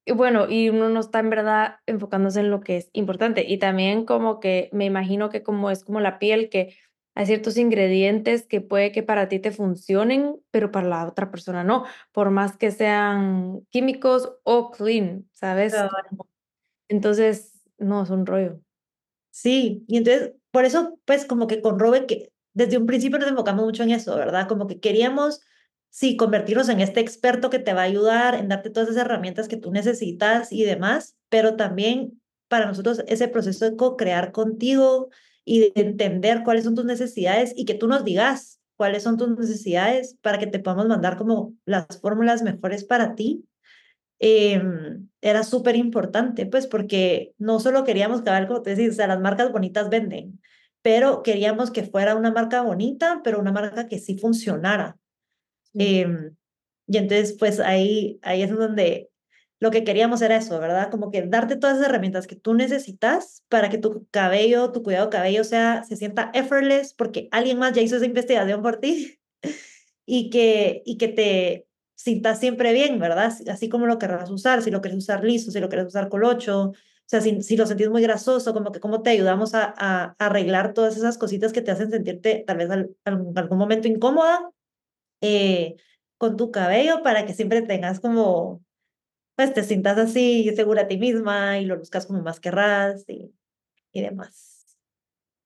bueno, 0.06 0.48
y 0.48 0.70
uno 0.70 0.88
no 0.88 1.00
está 1.00 1.18
en 1.20 1.30
verdad 1.30 1.76
enfocándose 1.86 2.40
en 2.40 2.50
lo 2.50 2.60
que 2.60 2.78
es 2.78 2.90
importante. 2.94 3.44
Y 3.46 3.58
también 3.58 4.04
como 4.06 4.40
que 4.40 4.70
me 4.72 4.86
imagino 4.86 5.30
que 5.30 5.42
como 5.42 5.70
es 5.70 5.84
como 5.84 6.00
la 6.00 6.18
piel, 6.18 6.48
que 6.50 6.74
hay 7.14 7.26
ciertos 7.26 7.56
ingredientes 7.58 8.46
que 8.46 8.60
puede 8.60 8.92
que 8.92 9.02
para 9.02 9.28
ti 9.28 9.38
te 9.40 9.50
funcionen, 9.50 10.36
pero 10.50 10.70
para 10.72 10.88
la 10.88 11.06
otra 11.06 11.30
persona 11.30 11.64
no, 11.64 11.84
por 12.12 12.30
más 12.30 12.56
que 12.56 12.70
sean 12.70 13.66
químicos 13.70 14.32
o 14.44 14.70
clean, 14.70 15.28
¿sabes? 15.32 15.74
Entonces, 16.88 17.57
no, 17.78 18.02
es 18.02 18.10
un 18.10 18.26
rollo. 18.26 18.60
Sí, 19.30 19.84
y 19.86 19.98
entonces, 19.98 20.32
por 20.50 20.64
eso, 20.64 20.98
pues 21.04 21.24
como 21.24 21.46
que 21.46 21.60
con 21.60 21.78
Robe, 21.78 22.06
que 22.06 22.32
desde 22.54 22.78
un 22.78 22.86
principio 22.86 23.18
nos 23.18 23.28
enfocamos 23.28 23.64
mucho 23.64 23.82
en 23.82 23.90
eso, 23.90 24.16
¿verdad? 24.16 24.48
Como 24.48 24.66
que 24.66 24.80
queríamos, 24.80 25.40
sí, 25.90 26.16
convertirnos 26.16 26.68
en 26.68 26.80
este 26.80 27.00
experto 27.00 27.50
que 27.50 27.58
te 27.58 27.72
va 27.72 27.82
a 27.82 27.84
ayudar, 27.84 28.34
en 28.34 28.48
darte 28.48 28.70
todas 28.70 28.88
esas 28.88 29.02
herramientas 29.02 29.48
que 29.48 29.56
tú 29.56 29.70
necesitas 29.70 30.52
y 30.52 30.64
demás, 30.64 31.16
pero 31.28 31.56
también 31.56 32.20
para 32.48 32.66
nosotros 32.66 33.04
ese 33.06 33.28
proceso 33.28 33.64
de 33.64 33.76
co-crear 33.76 34.32
contigo 34.32 35.10
y 35.44 35.60
de 35.60 35.72
entender 35.76 36.42
cuáles 36.44 36.64
son 36.64 36.74
tus 36.74 36.84
necesidades 36.84 37.52
y 37.54 37.64
que 37.64 37.74
tú 37.74 37.86
nos 37.86 38.04
digas 38.04 38.60
cuáles 38.76 39.02
son 39.02 39.16
tus 39.16 39.28
necesidades 39.36 40.16
para 40.22 40.38
que 40.38 40.46
te 40.46 40.58
podamos 40.58 40.86
mandar 40.86 41.16
como 41.16 41.54
las 41.64 41.86
fórmulas 42.00 42.42
mejores 42.42 42.84
para 42.84 43.14
ti 43.14 43.44
em, 44.18 45.08
era 45.20 45.42
súper 45.42 45.76
importante, 45.76 46.46
pues 46.46 46.66
porque 46.66 47.34
no 47.38 47.60
solo 47.60 47.84
queríamos 47.84 48.22
que, 48.22 48.30
como 48.46 48.62
te 48.62 48.74
decís, 48.74 48.92
o 48.92 48.96
sea, 48.96 49.06
las 49.06 49.20
marcas 49.20 49.52
bonitas 49.52 49.88
venden, 49.90 50.40
pero 50.82 51.22
queríamos 51.22 51.70
que 51.70 51.82
fuera 51.84 52.16
una 52.16 52.30
marca 52.30 52.62
bonita, 52.62 53.20
pero 53.24 53.40
una 53.40 53.52
marca 53.52 53.88
que 53.88 53.98
sí 53.98 54.18
funcionara. 54.18 54.96
Em, 55.74 56.36
y 56.86 56.96
entonces, 56.96 57.36
pues 57.38 57.60
ahí, 57.60 58.18
ahí 58.22 58.42
es 58.42 58.50
donde 58.50 59.10
lo 59.60 59.70
que 59.70 59.84
queríamos 59.84 60.22
era 60.22 60.36
eso, 60.36 60.58
¿verdad? 60.60 60.90
Como 60.90 61.10
que 61.10 61.22
darte 61.22 61.56
todas 61.56 61.78
las 61.78 61.88
herramientas 61.88 62.26
que 62.26 62.36
tú 62.36 62.54
necesitas 62.54 63.44
para 63.48 63.68
que 63.68 63.78
tu 63.78 64.06
cabello, 64.10 64.72
tu 64.72 64.82
cuidado 64.82 65.06
de 65.06 65.12
cabello 65.12 65.44
sea, 65.44 65.84
se 65.84 65.96
sienta 65.96 66.30
effortless, 66.32 66.94
porque 66.94 67.28
alguien 67.32 67.58
más 67.58 67.72
ya 67.72 67.82
hizo 67.82 67.96
esa 67.96 68.06
investigación 68.06 68.62
por 68.62 68.78
ti 68.78 69.18
y 70.06 70.30
que, 70.30 70.82
y 70.84 70.96
que 70.96 71.08
te 71.08 71.67
sientas 71.98 72.38
siempre 72.38 72.72
bien, 72.72 73.00
¿verdad? 73.00 73.34
Así 73.50 73.68
como 73.68 73.86
lo 73.86 73.98
querrás 73.98 74.30
usar, 74.30 74.62
si 74.62 74.70
lo 74.70 74.80
quieres 74.80 74.98
usar 74.98 75.24
liso, 75.24 75.50
si 75.50 75.58
lo 75.58 75.68
quieres 75.68 75.88
usar 75.88 76.08
colocho, 76.08 76.68
o 76.70 76.74
sea, 77.06 77.20
si, 77.20 77.42
si 77.42 77.56
lo 77.56 77.66
sentís 77.66 77.90
muy 77.90 78.02
grasoso, 78.02 78.54
como 78.54 78.70
que 78.70 78.78
cómo 78.78 79.02
te 79.02 79.10
ayudamos 79.10 79.54
a, 79.54 79.74
a, 79.76 80.14
arreglar 80.18 80.74
todas 80.74 80.96
esas 80.96 81.18
cositas 81.18 81.52
que 81.52 81.60
te 81.60 81.72
hacen 81.72 81.90
sentirte 81.90 82.44
tal 82.46 82.58
vez 82.58 82.70
en 82.70 82.96
algún 83.04 83.58
momento 83.58 83.88
incómoda 83.88 84.48
eh, 85.20 85.74
con 86.18 86.36
tu 86.36 86.52
cabello 86.52 87.02
para 87.02 87.26
que 87.26 87.34
siempre 87.34 87.62
tengas 87.62 87.98
como, 87.98 88.62
pues 89.34 89.52
te 89.52 89.64
sientas 89.64 89.98
así, 89.98 90.48
segura 90.54 90.82
a 90.82 90.86
ti 90.86 90.98
misma 90.98 91.58
y 91.58 91.64
lo 91.64 91.78
buscas 91.78 92.06
como 92.06 92.22
más 92.22 92.38
querrás 92.38 93.08
y, 93.08 93.34
y 93.90 94.02
demás. 94.02 94.78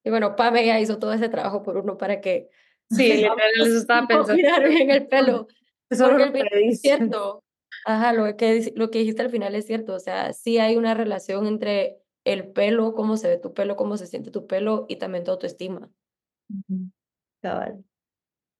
Y 0.04 0.10
bueno, 0.10 0.36
Pame 0.36 0.66
ya 0.66 0.78
hizo 0.80 0.98
todo 0.98 1.14
ese 1.14 1.30
trabajo 1.30 1.62
por 1.62 1.78
uno 1.78 1.96
para 1.96 2.20
que 2.20 2.50
Sí, 2.90 3.08
literal, 3.14 3.38
eso 3.56 3.78
estaba 3.78 4.06
pensando. 4.06 4.34
cuidar 4.34 4.68
bien 4.68 4.90
el 4.90 5.06
pelo. 5.06 5.48
Eso 5.92 6.08
Porque 6.08 6.26
lo 6.26 6.32
que 6.32 6.68
es 6.68 6.80
cierto. 6.80 7.44
Ajá, 7.84 8.12
lo 8.12 8.36
que, 8.36 8.72
lo 8.76 8.90
que 8.90 9.00
dijiste 9.00 9.22
al 9.22 9.30
final 9.30 9.54
es 9.54 9.66
cierto. 9.66 9.94
O 9.94 9.98
sea, 9.98 10.32
sí 10.32 10.58
hay 10.58 10.76
una 10.76 10.94
relación 10.94 11.46
entre 11.46 11.98
el 12.24 12.48
pelo, 12.48 12.94
cómo 12.94 13.16
se 13.16 13.28
ve 13.28 13.38
tu 13.38 13.52
pelo, 13.52 13.76
cómo 13.76 13.96
se 13.96 14.06
siente 14.06 14.30
tu 14.30 14.46
pelo 14.46 14.86
y 14.88 14.96
también 14.96 15.24
tu 15.24 15.32
autoestima. 15.32 15.90
Cabal. 17.40 17.84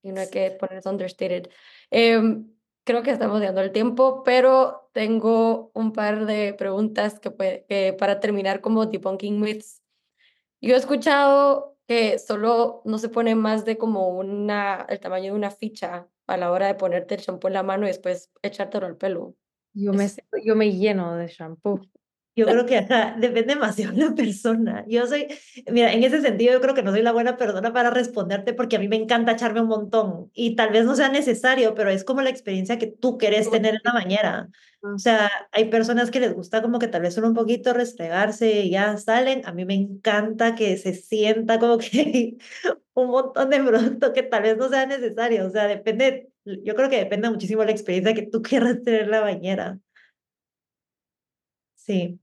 Y 0.03 0.11
no 0.11 0.21
hay 0.21 0.31
que 0.31 0.51
ponerse 0.51 0.89
understated. 0.89 1.49
Em, 1.91 2.51
creo 2.85 3.03
que 3.03 3.13
estamos 3.13 3.41
dando 3.41 3.61
el 3.61 3.71
tiempo, 3.71 4.23
pero 4.25 4.91
tengo 4.93 5.71
un 5.75 5.93
par 5.93 6.27
de 6.27 6.55
preguntas 6.55 7.21
que, 7.21 7.31
puede- 7.31 7.65
que 7.69 7.93
para 7.93 8.19
terminar 8.19 8.61
como 8.61 8.87
debunking 8.87 9.41
myths. 9.41 9.81
Yo 10.61 10.75
he 10.75 10.79
escuchado 10.79 11.77
que 11.87 12.19
solo 12.19 12.83
no 12.85 12.99
se 12.99 13.09
pone 13.09 13.35
más 13.35 13.65
de 13.65 13.79
como 13.79 14.09
una, 14.09 14.87
el 14.89 14.99
tamaño 15.01 15.33
de 15.33 15.39
una 15.39 15.51
ficha 15.51 16.09
a 16.27 16.37
la 16.37 16.51
hora 16.51 16.67
de 16.67 16.75
ponerte 16.75 17.15
el 17.15 17.21
champú 17.21 17.49
en 17.49 17.55
la 17.55 17.63
mano 17.63 17.85
y 17.85 17.89
después 17.89 18.31
echártelo 18.43 18.87
al 18.87 18.97
pelo. 18.97 19.35
Yo 19.75 19.93
me, 19.93 20.09
yo 20.45 20.55
me 20.55 20.73
lleno 20.73 21.17
de 21.17 21.29
shampoo. 21.29 21.81
Yo 22.35 22.47
creo 22.47 22.65
que 22.65 22.79
ajá, 22.79 23.15
depende 23.19 23.55
demasiado 23.55 23.93
de 23.93 23.99
la 24.07 24.15
persona. 24.15 24.85
Yo 24.89 25.07
soy, 25.07 25.27
mira, 25.71 25.93
en 25.93 26.03
ese 26.03 26.23
sentido 26.23 26.55
yo 26.55 26.63
creo 26.63 26.75
que 26.75 26.83
no 26.83 26.91
soy 26.91 27.03
la 27.03 27.13
buena 27.13 27.37
persona 27.37 27.75
para 27.75 27.91
responderte 27.91 28.55
porque 28.55 28.77
a 28.77 28.79
mí 28.79 28.89
me 28.89 28.97
encanta 28.97 29.33
echarme 29.33 29.61
un 29.61 29.69
montón 29.69 30.31
y 30.33 30.57
tal 30.57 30.71
vez 30.71 30.87
no 30.87 30.97
sea 30.97 31.11
necesario, 31.11 31.75
pero 31.75 31.91
es 31.91 32.05
como 32.05 32.23
la 32.23 32.31
experiencia 32.31 32.79
que 32.79 32.87
tú 32.87 33.19
querés 33.19 33.51
tener 33.51 33.75
en 33.75 33.81
la 33.85 33.93
bañera. 33.93 34.49
O 34.81 34.99
sea, 34.99 35.31
hay 35.53 35.67
personas 35.67 36.11
que 36.11 36.21
les 36.21 36.33
gusta 36.35 36.63
como 36.63 36.79
que 36.79 36.89
tal 36.89 37.03
vez 37.03 37.15
solo 37.15 37.29
un 37.29 37.35
poquito 37.35 37.75
restregarse 37.75 38.63
y 38.63 38.71
ya 38.71 38.97
salen. 38.97 39.43
A 39.47 39.53
mí 39.53 39.65
me 39.67 39.75
encanta 39.75 40.55
que 40.55 40.77
se 40.79 40.95
sienta 40.95 41.59
como 41.59 41.77
que 41.79 42.37
un 42.95 43.09
montón 43.09 43.51
de 43.51 43.63
producto 43.63 44.13
que 44.15 44.23
tal 44.23 44.43
vez 44.45 44.57
no 44.57 44.69
sea 44.71 44.87
necesario. 44.87 45.47
O 45.47 45.51
sea, 45.51 45.67
depende, 45.69 46.31
yo 46.45 46.75
creo 46.75 46.89
que 46.91 46.99
depende 46.99 47.31
muchísimo 47.31 47.61
de 47.61 47.67
la 47.67 47.73
experiencia 47.73 48.15
que 48.15 48.27
tú 48.27 48.43
quieras 48.43 48.83
tener 48.83 49.03
en 49.03 49.11
la 49.11 49.21
bañera. 49.21 49.79
Sí. 51.75 52.22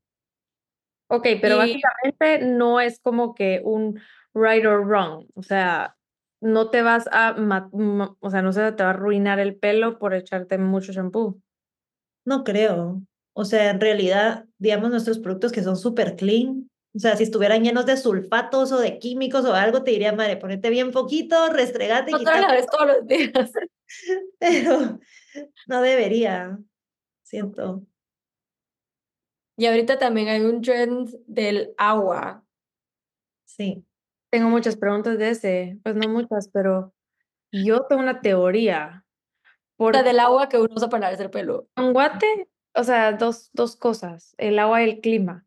Ok, 1.09 1.27
pero 1.41 1.55
Y- 1.55 1.81
básicamente 1.81 2.45
no 2.45 2.79
es 2.79 2.99
como 2.99 3.33
que 3.33 3.61
un 3.63 3.99
right 4.33 4.65
or 4.65 4.85
wrong. 4.85 5.25
O 5.33 5.43
sea, 5.43 5.95
no 6.39 6.69
te 6.69 6.81
vas 6.81 7.09
a, 7.11 7.35
o 8.19 8.29
sea, 8.29 8.41
no 8.41 8.53
se 8.53 8.71
te 8.71 8.83
va 8.83 8.89
a 8.89 8.93
arruinar 8.93 9.39
el 9.39 9.57
pelo 9.57 9.99
por 9.99 10.13
echarte 10.13 10.57
mucho 10.57 10.91
shampoo. 10.91 11.41
No 12.25 12.43
creo. 12.43 13.01
O 13.33 13.45
sea, 13.45 13.69
en 13.69 13.81
realidad, 13.81 14.45
digamos, 14.57 14.91
nuestros 14.91 15.19
productos 15.19 15.51
que 15.51 15.63
son 15.63 15.77
súper 15.77 16.15
clean, 16.15 16.69
o 16.95 16.99
sea, 16.99 17.15
si 17.15 17.23
estuvieran 17.23 17.63
llenos 17.63 17.85
de 17.85 17.97
sulfatos 17.97 18.71
o 18.71 18.79
de 18.79 18.97
químicos 18.97 19.45
o 19.45 19.53
algo, 19.53 19.83
te 19.83 19.91
diría, 19.91 20.13
madre, 20.13 20.37
ponete 20.37 20.69
bien 20.69 20.91
poquito, 20.91 21.47
restregate 21.49 22.11
y 22.11 22.15
Otra 22.15 22.41
la 22.41 22.51
vez 22.51 22.65
todos 22.67 22.87
los 22.87 23.07
días. 23.07 23.51
pero 24.39 24.99
no 25.67 25.81
debería, 25.81 26.57
siento. 27.23 27.83
Y 29.59 29.65
ahorita 29.65 29.99
también 29.99 30.29
hay 30.29 30.39
un 30.39 30.61
trend 30.61 31.09
del 31.27 31.73
agua. 31.77 32.45
Sí. 33.43 33.85
Tengo 34.29 34.47
muchas 34.47 34.77
preguntas 34.77 35.17
de 35.17 35.31
ese, 35.31 35.79
pues 35.83 35.95
no 35.95 36.07
muchas, 36.07 36.47
pero 36.47 36.93
yo 37.51 37.81
tengo 37.81 38.01
una 38.01 38.21
teoría. 38.21 39.05
Porque 39.75 39.97
sea, 39.97 40.07
del 40.07 40.21
agua 40.21 40.47
que 40.47 40.59
uno 40.59 40.69
usa 40.73 40.87
para 40.87 41.01
lavarse 41.01 41.23
el 41.23 41.29
pelo. 41.29 41.67
en 41.75 41.91
Guate, 41.91 42.47
o 42.73 42.85
sea, 42.85 43.11
dos, 43.11 43.49
dos 43.51 43.75
cosas, 43.75 44.33
el 44.37 44.57
agua 44.59 44.81
y 44.81 44.91
el 44.91 45.01
clima. 45.01 45.45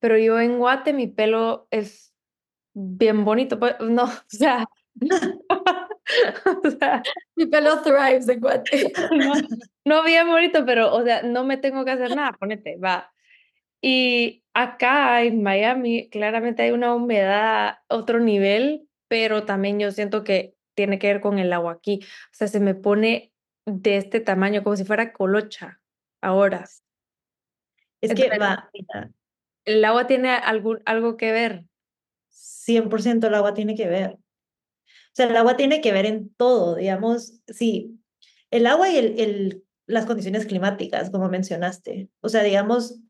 Pero 0.00 0.18
yo 0.18 0.40
en 0.40 0.58
Guate 0.58 0.92
mi 0.92 1.06
pelo 1.06 1.68
es 1.70 2.12
bien 2.72 3.24
bonito, 3.24 3.60
pues 3.60 3.76
no, 3.78 4.04
o 4.06 4.10
sea, 4.26 4.66
o 6.64 6.70
sea, 6.70 7.02
Mi 7.36 7.46
pelo 7.46 7.82
thrives 7.82 8.28
en 8.28 8.40
Guate. 8.40 8.92
no, 9.12 9.34
no 9.84 10.02
bien 10.02 10.26
bonito, 10.26 10.66
pero, 10.66 10.92
o 10.92 11.04
sea, 11.04 11.22
no 11.22 11.44
me 11.44 11.56
tengo 11.56 11.84
que 11.84 11.92
hacer 11.92 12.16
nada, 12.16 12.32
ponete, 12.32 12.78
va. 12.78 13.13
Y 13.86 14.42
acá 14.54 15.22
en 15.24 15.42
Miami, 15.42 16.08
claramente 16.08 16.62
hay 16.62 16.70
una 16.70 16.94
humedad 16.94 17.68
a 17.68 17.82
otro 17.88 18.18
nivel, 18.18 18.88
pero 19.08 19.44
también 19.44 19.78
yo 19.78 19.92
siento 19.92 20.24
que 20.24 20.56
tiene 20.74 20.98
que 20.98 21.08
ver 21.08 21.20
con 21.20 21.38
el 21.38 21.52
agua 21.52 21.72
aquí. 21.72 22.00
O 22.02 22.34
sea, 22.34 22.48
se 22.48 22.60
me 22.60 22.74
pone 22.74 23.34
de 23.66 23.98
este 23.98 24.20
tamaño, 24.20 24.62
como 24.62 24.74
si 24.76 24.86
fuera 24.86 25.12
colocha 25.12 25.82
ahora. 26.22 26.64
Es 28.00 28.14
que 28.14 28.38
va, 28.38 28.70
¿El 29.66 29.84
agua 29.84 30.06
tiene 30.06 30.30
algún, 30.30 30.80
algo 30.86 31.18
que 31.18 31.32
ver? 31.32 31.66
100% 32.30 33.26
el 33.26 33.34
agua 33.34 33.52
tiene 33.52 33.74
que 33.74 33.86
ver. 33.86 34.12
O 34.12 35.12
sea, 35.12 35.26
el 35.26 35.36
agua 35.36 35.58
tiene 35.58 35.82
que 35.82 35.92
ver 35.92 36.06
en 36.06 36.34
todo, 36.36 36.76
digamos, 36.76 37.42
sí, 37.48 38.00
el 38.50 38.66
agua 38.66 38.88
y 38.88 38.96
el, 38.96 39.20
el, 39.20 39.64
las 39.84 40.06
condiciones 40.06 40.46
climáticas, 40.46 41.10
como 41.10 41.28
mencionaste. 41.28 42.08
O 42.22 42.30
sea, 42.30 42.42
digamos, 42.42 43.03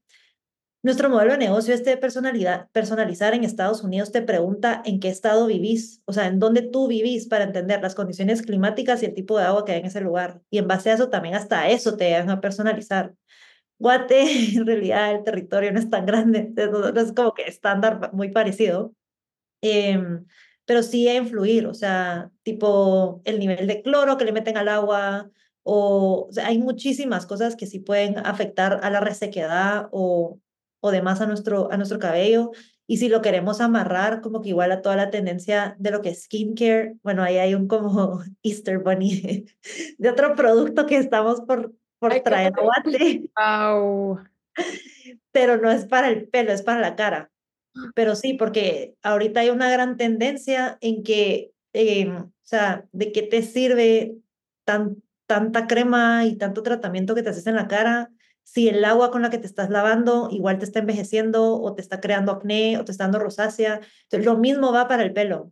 nuestro 0.85 1.09
modelo 1.09 1.32
de 1.32 1.39
negocio 1.39 1.72
este 1.72 1.91
de 1.91 1.97
personalidad, 1.97 2.68
personalizar 2.72 3.32
en 3.32 3.43
Estados 3.43 3.82
Unidos 3.82 4.12
te 4.12 4.20
pregunta 4.20 4.82
en 4.85 5.01
qué 5.01 5.09
estado 5.09 5.47
vivís, 5.47 6.03
o 6.05 6.12
sea, 6.12 6.26
en 6.26 6.39
dónde 6.39 6.61
tú 6.61 6.89
vivís 6.89 7.26
para 7.26 7.45
entender 7.45 7.80
las 7.80 7.95
condiciones 7.95 8.43
climáticas 8.43 9.03
y 9.03 9.07
el 9.07 9.14
tipo 9.14 9.39
de 9.39 9.45
agua 9.45 9.64
que 9.64 9.72
hay 9.72 9.80
en 9.80 9.87
ese 9.87 10.03
lugar. 10.03 10.43
Y 10.51 10.59
en 10.59 10.68
base 10.68 10.91
a 10.91 10.95
eso 10.95 11.09
también 11.09 11.37
hasta 11.37 11.70
eso 11.70 11.97
te 11.97 12.12
van 12.12 12.28
a 12.28 12.43
personalizar. 12.43 13.14
Guate, 13.78 14.22
en 14.57 14.66
realidad 14.66 15.12
el 15.14 15.24
territorio 15.24 15.72
no 15.72 15.78
es 15.78 15.89
tan 15.89 16.05
grande, 16.05 16.53
es 16.97 17.12
como 17.14 17.32
que 17.32 17.45
estándar 17.45 18.11
muy 18.12 18.30
parecido. 18.30 18.93
Eh, 19.62 19.99
pero 20.66 20.82
sí 20.82 21.09
a 21.09 21.16
influir, 21.16 21.66
o 21.66 21.72
sea, 21.72 22.30
tipo 22.43 23.22
el 23.24 23.39
nivel 23.39 23.66
de 23.66 23.80
cloro 23.80 24.18
que 24.18 24.26
le 24.26 24.32
meten 24.32 24.59
al 24.59 24.68
agua, 24.68 25.30
o, 25.62 26.26
o 26.28 26.32
sea, 26.32 26.49
hay 26.49 26.59
muchísimas 26.59 27.24
cosas 27.24 27.57
que 27.57 27.66
sí 27.66 27.78
pueden 27.78 28.18
afectar 28.18 28.80
a 28.82 28.91
la 28.91 29.01
resequedad 29.01 29.89
o 29.93 30.41
o 30.85 30.91
demás 30.91 31.22
a 31.22 31.26
nuestro, 31.26 31.72
a 31.72 31.78
nuestro 31.78 31.99
cabello. 31.99 32.51
Y 32.87 32.99
si 32.99 33.09
lo 33.09 33.22
queremos 33.22 33.62
amarrar 33.62 34.20
como 34.20 34.43
que 34.43 34.51
igual 34.51 34.70
a 34.70 34.82
toda 34.82 34.97
la 34.97 35.09
tendencia 35.09 35.76
de 35.78 35.91
lo 35.91 36.03
que 36.03 36.11
es 36.11 36.24
skincare, 36.24 36.97
bueno, 37.03 37.22
ahí 37.22 37.39
hay 37.39 37.55
un 37.55 37.68
como 37.68 38.20
Easter 38.43 38.80
Bunny 38.80 39.47
de 39.99 40.09
otro 40.11 40.35
producto 40.35 40.85
que 40.85 40.99
estamos 40.99 41.41
por, 41.41 41.72
por 41.99 42.20
traer 42.20 42.53
guate. 42.53 43.30
Wow. 43.35 44.18
Pero 45.32 45.57
no 45.57 45.70
es 45.70 45.87
para 45.87 46.11
el 46.11 46.28
pelo, 46.28 46.53
es 46.53 46.61
para 46.61 46.82
la 46.82 46.97
cara. 46.97 47.30
Pero 47.95 48.14
sí, 48.14 48.35
porque 48.35 48.95
ahorita 49.03 49.41
hay 49.41 49.49
una 49.49 49.70
gran 49.70 49.97
tendencia 49.97 50.76
en 50.82 51.03
que, 51.03 51.51
eh, 51.72 52.11
o 52.11 52.30
sea, 52.43 52.85
de 52.93 53.11
qué 53.11 53.22
te 53.22 53.41
sirve 53.41 54.16
tan, 54.64 55.03
tanta 55.26 55.66
crema 55.66 56.26
y 56.26 56.37
tanto 56.37 56.62
tratamiento 56.62 57.14
que 57.14 57.22
te 57.22 57.30
haces 57.30 57.47
en 57.47 57.57
la 57.57 57.68
cara 57.68 58.11
si 58.45 58.69
el 58.69 58.85
agua 58.85 59.11
con 59.11 59.23
la 59.23 59.31
que 59.31 59.39
te 59.39 59.47
estás 59.47 59.71
lavando 59.71 60.29
igual 60.31 60.59
te 60.59 60.65
está 60.65 60.79
envejeciendo 60.79 61.61
o 61.61 61.75
te 61.75 61.83
está 61.83 62.01
creando 62.01 62.31
acné 62.31 62.79
o 62.79 62.85
te 62.85 62.93
está 62.93 63.05
dando 63.05 63.19
rosácea. 63.19 63.81
Entonces, 64.05 64.25
lo 64.25 64.39
mismo 64.39 64.73
va 64.73 64.87
para 64.87 65.03
el 65.03 65.13
pelo. 65.13 65.51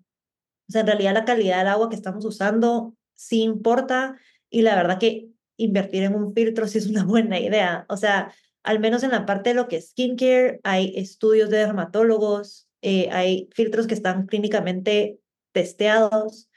O 0.69 0.73
sea, 0.73 0.83
en 0.83 0.87
realidad 0.87 1.15
la 1.15 1.25
calidad 1.25 1.59
del 1.59 1.69
agua 1.69 1.89
que 1.89 1.97
estamos 1.97 2.25
usando 2.25 2.95
sí 3.15 3.43
importa 3.43 4.17
y 4.49 4.63
la 4.63 4.77
verdad 4.77 4.99
que 4.99 5.29
invertir 5.57 6.05
en 6.05 6.15
un 6.15 6.35
filtro 6.35 6.67
sí 6.69 6.79
es 6.79 6.87
una 6.87 7.05
buena 7.07 7.41
idea. 7.41 7.87
O 7.89 7.97
sea, 7.97 8.33
al 8.63 8.79
menos 8.79 9.03
en 9.03 9.11
la 9.11 9.27
parte 9.27 9.51
de 9.51 9.57
lo 9.57 9.69
que 9.69 9.77
es 9.77 9.91
skincare, 9.91 10.61
hay 10.63 10.93
estudios 10.97 11.51
de 11.51 11.59
dermatólogos, 11.59 12.69
eh, 12.83 13.09
hay 13.11 13.49
filtros 13.53 13.87
que 13.87 13.95
están 13.95 14.27
clínicamente 14.27 15.19
testeados. 15.53 16.49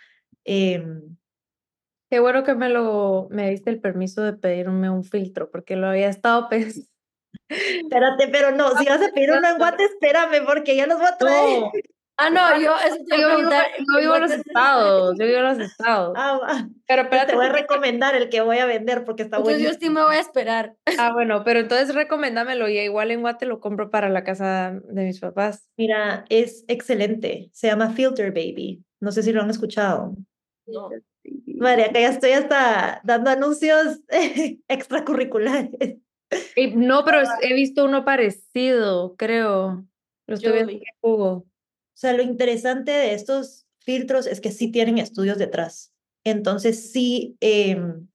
Eh, 0.44 0.84
Qué 2.16 2.22
bueno 2.22 2.46
que 2.46 2.56
me 2.56 2.70
lo 2.70 3.28
me 3.30 3.50
diste 3.50 3.70
el 3.70 3.82
permiso 3.82 4.24
de 4.24 4.32
pedirme 4.32 4.90
un 4.90 5.04
filtro, 5.04 5.52
porque 5.52 5.76
lo 5.76 5.88
había 5.88 6.08
estado 6.08 6.48
pensando. 6.48 6.88
Espérate, 7.50 8.30
pero 8.30 8.52
no, 8.52 8.72
si 8.78 8.86
vas 8.86 9.02
a 9.02 9.12
pedir 9.12 9.34
uno 9.34 9.46
en 9.46 9.58
Guate, 9.58 9.84
espérame, 9.84 10.46
porque 10.46 10.78
ya 10.78 10.88
los 10.88 10.98
voy 10.98 11.08
a 11.08 11.18
traer. 11.18 11.60
No. 11.60 11.72
Ah, 12.16 12.30
no, 12.30 12.58
yo, 12.58 12.74
eso 12.88 12.96
te 13.06 13.18
Yo 13.18 13.18
iba 13.18 13.34
a 13.34 13.38
vivo, 13.38 13.52
yo 13.80 14.00
vivo 14.00 14.16
en 14.16 14.22
los 14.22 14.32
estados, 14.32 15.18
yo 15.20 15.26
vivo 15.26 15.40
en 15.40 15.44
los 15.44 15.60
estados. 15.60 16.14
Ah. 16.16 16.70
Pero 16.88 17.02
espérate, 17.02 17.32
te 17.32 17.36
voy 17.36 17.48
a 17.48 17.52
recomendar 17.52 18.16
el 18.16 18.30
que 18.30 18.40
voy 18.40 18.60
a 18.60 18.66
vender 18.66 19.04
porque 19.04 19.24
está 19.24 19.40
bueno. 19.40 19.60
yo 19.60 19.74
sí 19.78 19.90
me 19.90 20.02
voy 20.02 20.16
a 20.16 20.22
esperar. 20.22 20.78
ah, 20.98 21.12
bueno, 21.12 21.44
pero 21.44 21.60
entonces 21.60 21.94
recoméndamelo 21.94 22.70
y 22.70 22.80
igual 22.80 23.12
en 23.12 23.20
Guate 23.20 23.46
lo 23.46 23.60
compro 23.60 23.92
para 23.92 24.08
la 24.08 24.24
casa 24.24 24.80
de 24.86 25.04
mis 25.04 25.20
papás. 25.20 25.68
Mira, 25.76 26.24
es 26.30 26.64
excelente. 26.70 27.50
Se 27.52 27.68
llama 27.68 27.90
Filter 27.90 28.32
Baby. 28.32 28.86
No 29.02 29.12
sé 29.12 29.22
si 29.22 29.34
lo 29.34 29.42
han 29.42 29.50
escuchado. 29.50 30.16
No. 30.66 30.90
María, 31.48 31.92
que 31.92 32.02
ya 32.02 32.10
estoy 32.10 32.32
hasta 32.32 33.02
dando 33.04 33.30
anuncios 33.30 34.00
extracurriculares. 34.68 35.98
Y 36.56 36.76
no, 36.76 37.06
pero 37.06 37.20
he 37.42 37.54
visto 37.54 37.86
uno 37.86 38.04
parecido, 38.04 39.16
creo. 39.16 39.86
Lo 40.28 40.36
estoy 40.36 40.54
viendo 40.54 40.72
en 40.72 40.82
Google. 41.02 41.44
O 41.96 41.98
sea, 41.98 42.14
lo 42.14 42.24
interesante 42.24 42.92
de 42.92 43.14
estos 43.14 43.66
filtros 43.80 44.28
es 44.28 44.42
que 44.42 44.52
sí 44.52 44.72
tienen 44.72 44.98
estudios 44.98 45.38
detrás. 45.38 45.94
Entonces, 46.24 46.92
sí 46.92 47.38
em, 47.40 48.08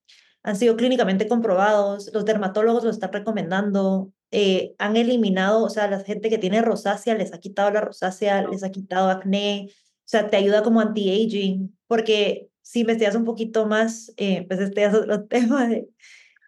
han 0.43 0.57
sido 0.57 0.77
clínicamente 0.77 1.29
comprobados, 1.29 2.11
los 2.13 2.25
dermatólogos 2.25 2.85
lo 2.85 2.91
están 2.91 3.13
recomendando, 3.13 4.13
eh, 4.33 4.75
han 4.79 4.97
eliminado, 4.97 5.65
o 5.65 5.71
sea, 5.71 5.89
la 5.89 6.01
gente 6.01 6.29
que 6.29 6.39
tiene 6.39 6.61
rosácea 6.63 7.15
les 7.15 7.33
ha 7.33 7.39
quitado 7.39 7.71
la 7.71 7.81
rosácea, 7.81 8.47
les 8.49 8.65
ha 8.65 8.71
quitado 8.71 9.09
acné, 9.11 9.69
o 9.69 9.73
sea, 10.05 10.29
te 10.29 10.37
ayuda 10.37 10.63
como 10.63 10.81
anti-aging, 10.81 11.77
porque 11.87 12.50
si 12.71 12.81
investigas 12.81 13.17
un 13.17 13.25
poquito 13.25 13.67
más, 13.67 14.13
eh, 14.17 14.47
pues 14.47 14.61
este 14.61 14.85
es 14.85 14.95
otro 14.95 15.25
tema, 15.29 15.67
de, 15.67 15.89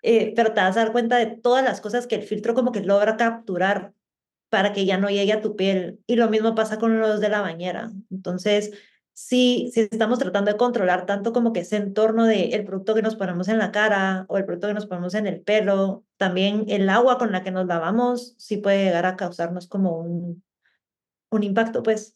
eh, 0.03 0.33
pero 0.37 0.53
te 0.53 0.61
vas 0.61 0.77
a 0.77 0.85
dar 0.85 0.93
cuenta 0.93 1.17
de 1.17 1.27
todas 1.27 1.65
las 1.65 1.81
cosas 1.81 2.07
que 2.07 2.15
el 2.15 2.23
filtro 2.23 2.55
como 2.55 2.71
que 2.71 2.81
logra 2.81 3.17
capturar 3.17 3.93
para 4.49 4.73
que 4.73 4.87
ya 4.87 4.99
no 4.99 5.09
llegue 5.09 5.33
a 5.33 5.41
tu 5.41 5.57
piel. 5.57 5.99
Y 6.07 6.15
lo 6.15 6.29
mismo 6.31 6.55
pasa 6.55 6.79
con 6.79 7.01
los 7.01 7.21
de 7.21 7.29
la 7.29 7.41
bañera. 7.41 7.91
Entonces, 8.11 8.71
sí, 9.15 9.71
sí 9.75 9.89
estamos 9.91 10.21
tratando 10.21 10.53
de 10.53 10.57
controlar 10.59 11.07
tanto 11.07 11.33
como 11.33 11.53
que 11.53 11.61
ese 11.61 11.77
entorno 11.77 12.25
de 12.25 12.51
el 12.51 12.65
producto 12.65 12.95
que 12.95 13.03
nos 13.03 13.17
ponemos 13.17 13.49
en 13.49 13.59
la 13.59 13.73
cara 13.73 14.25
o 14.29 14.39
el 14.39 14.45
producto 14.45 14.69
que 14.69 14.75
nos 14.75 14.87
ponemos 14.87 15.15
en 15.15 15.27
el 15.27 15.41
pelo, 15.41 16.05
también 16.19 16.67
el 16.69 16.89
agua 16.89 17.19
con 17.19 17.33
la 17.33 17.43
que 17.43 17.51
nos 17.51 17.67
lavamos, 17.67 18.37
sí 18.39 18.59
puede 18.59 18.85
llegar 18.85 19.07
a 19.07 19.17
causarnos 19.17 19.67
como 19.67 19.99
un, 19.99 20.45
un 21.31 21.43
impacto, 21.43 21.83
pues. 21.83 22.15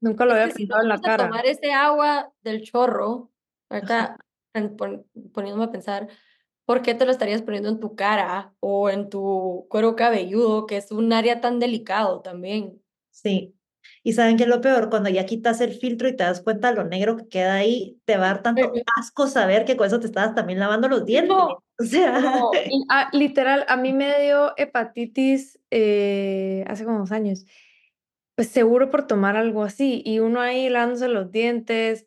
Nunca 0.00 0.24
lo 0.24 0.32
Es 0.34 0.40
había 0.40 0.54
que 0.54 0.66
si 0.66 0.68
en 0.82 0.88
la 0.88 0.94
a 0.94 1.00
cara. 1.00 1.26
tomar 1.28 1.46
ese 1.46 1.72
agua 1.72 2.32
del 2.42 2.62
chorro, 2.62 3.30
ahorita 3.68 4.16
poniéndome 5.32 5.64
a 5.64 5.70
pensar, 5.70 6.08
¿por 6.64 6.82
qué 6.82 6.94
te 6.94 7.04
lo 7.04 7.12
estarías 7.12 7.42
poniendo 7.42 7.68
en 7.68 7.80
tu 7.80 7.94
cara 7.94 8.54
o 8.60 8.90
en 8.90 9.08
tu 9.10 9.66
cuero 9.68 9.96
cabelludo, 9.96 10.66
que 10.66 10.76
es 10.76 10.90
un 10.90 11.12
área 11.12 11.40
tan 11.40 11.58
delicado 11.58 12.20
también? 12.20 12.80
Sí. 13.10 13.54
Y 14.02 14.14
saben 14.14 14.36
que 14.36 14.44
es 14.44 14.48
lo 14.48 14.60
peor, 14.60 14.88
cuando 14.88 15.10
ya 15.10 15.26
quitas 15.26 15.60
el 15.60 15.74
filtro 15.74 16.08
y 16.08 16.16
te 16.16 16.24
das 16.24 16.40
cuenta 16.40 16.72
lo 16.72 16.84
negro 16.84 17.16
que 17.16 17.28
queda 17.28 17.54
ahí, 17.54 17.98
te 18.06 18.16
va 18.16 18.24
a 18.24 18.28
dar 18.34 18.42
tanto 18.42 18.72
asco 18.98 19.26
saber 19.26 19.64
que 19.64 19.76
con 19.76 19.86
eso 19.86 20.00
te 20.00 20.06
estabas 20.06 20.34
también 20.34 20.58
lavando 20.58 20.88
los 20.88 21.04
dientes. 21.04 21.36
No, 21.36 21.62
O 21.78 21.84
sea, 21.84 22.18
no. 22.18 22.50
Y, 22.54 22.84
ah, 22.88 23.10
literal, 23.12 23.66
a 23.68 23.76
mí 23.76 23.92
me 23.92 24.18
dio 24.22 24.52
hepatitis 24.56 25.58
eh, 25.70 26.64
hace 26.66 26.84
como 26.84 26.98
dos 27.00 27.12
años. 27.12 27.44
Pues 28.36 28.48
seguro 28.48 28.90
por 28.90 29.06
tomar 29.06 29.36
algo 29.36 29.62
así. 29.62 30.02
Y 30.04 30.18
uno 30.20 30.40
ahí 30.40 30.68
lavándose 30.68 31.08
los 31.08 31.30
dientes, 31.30 32.06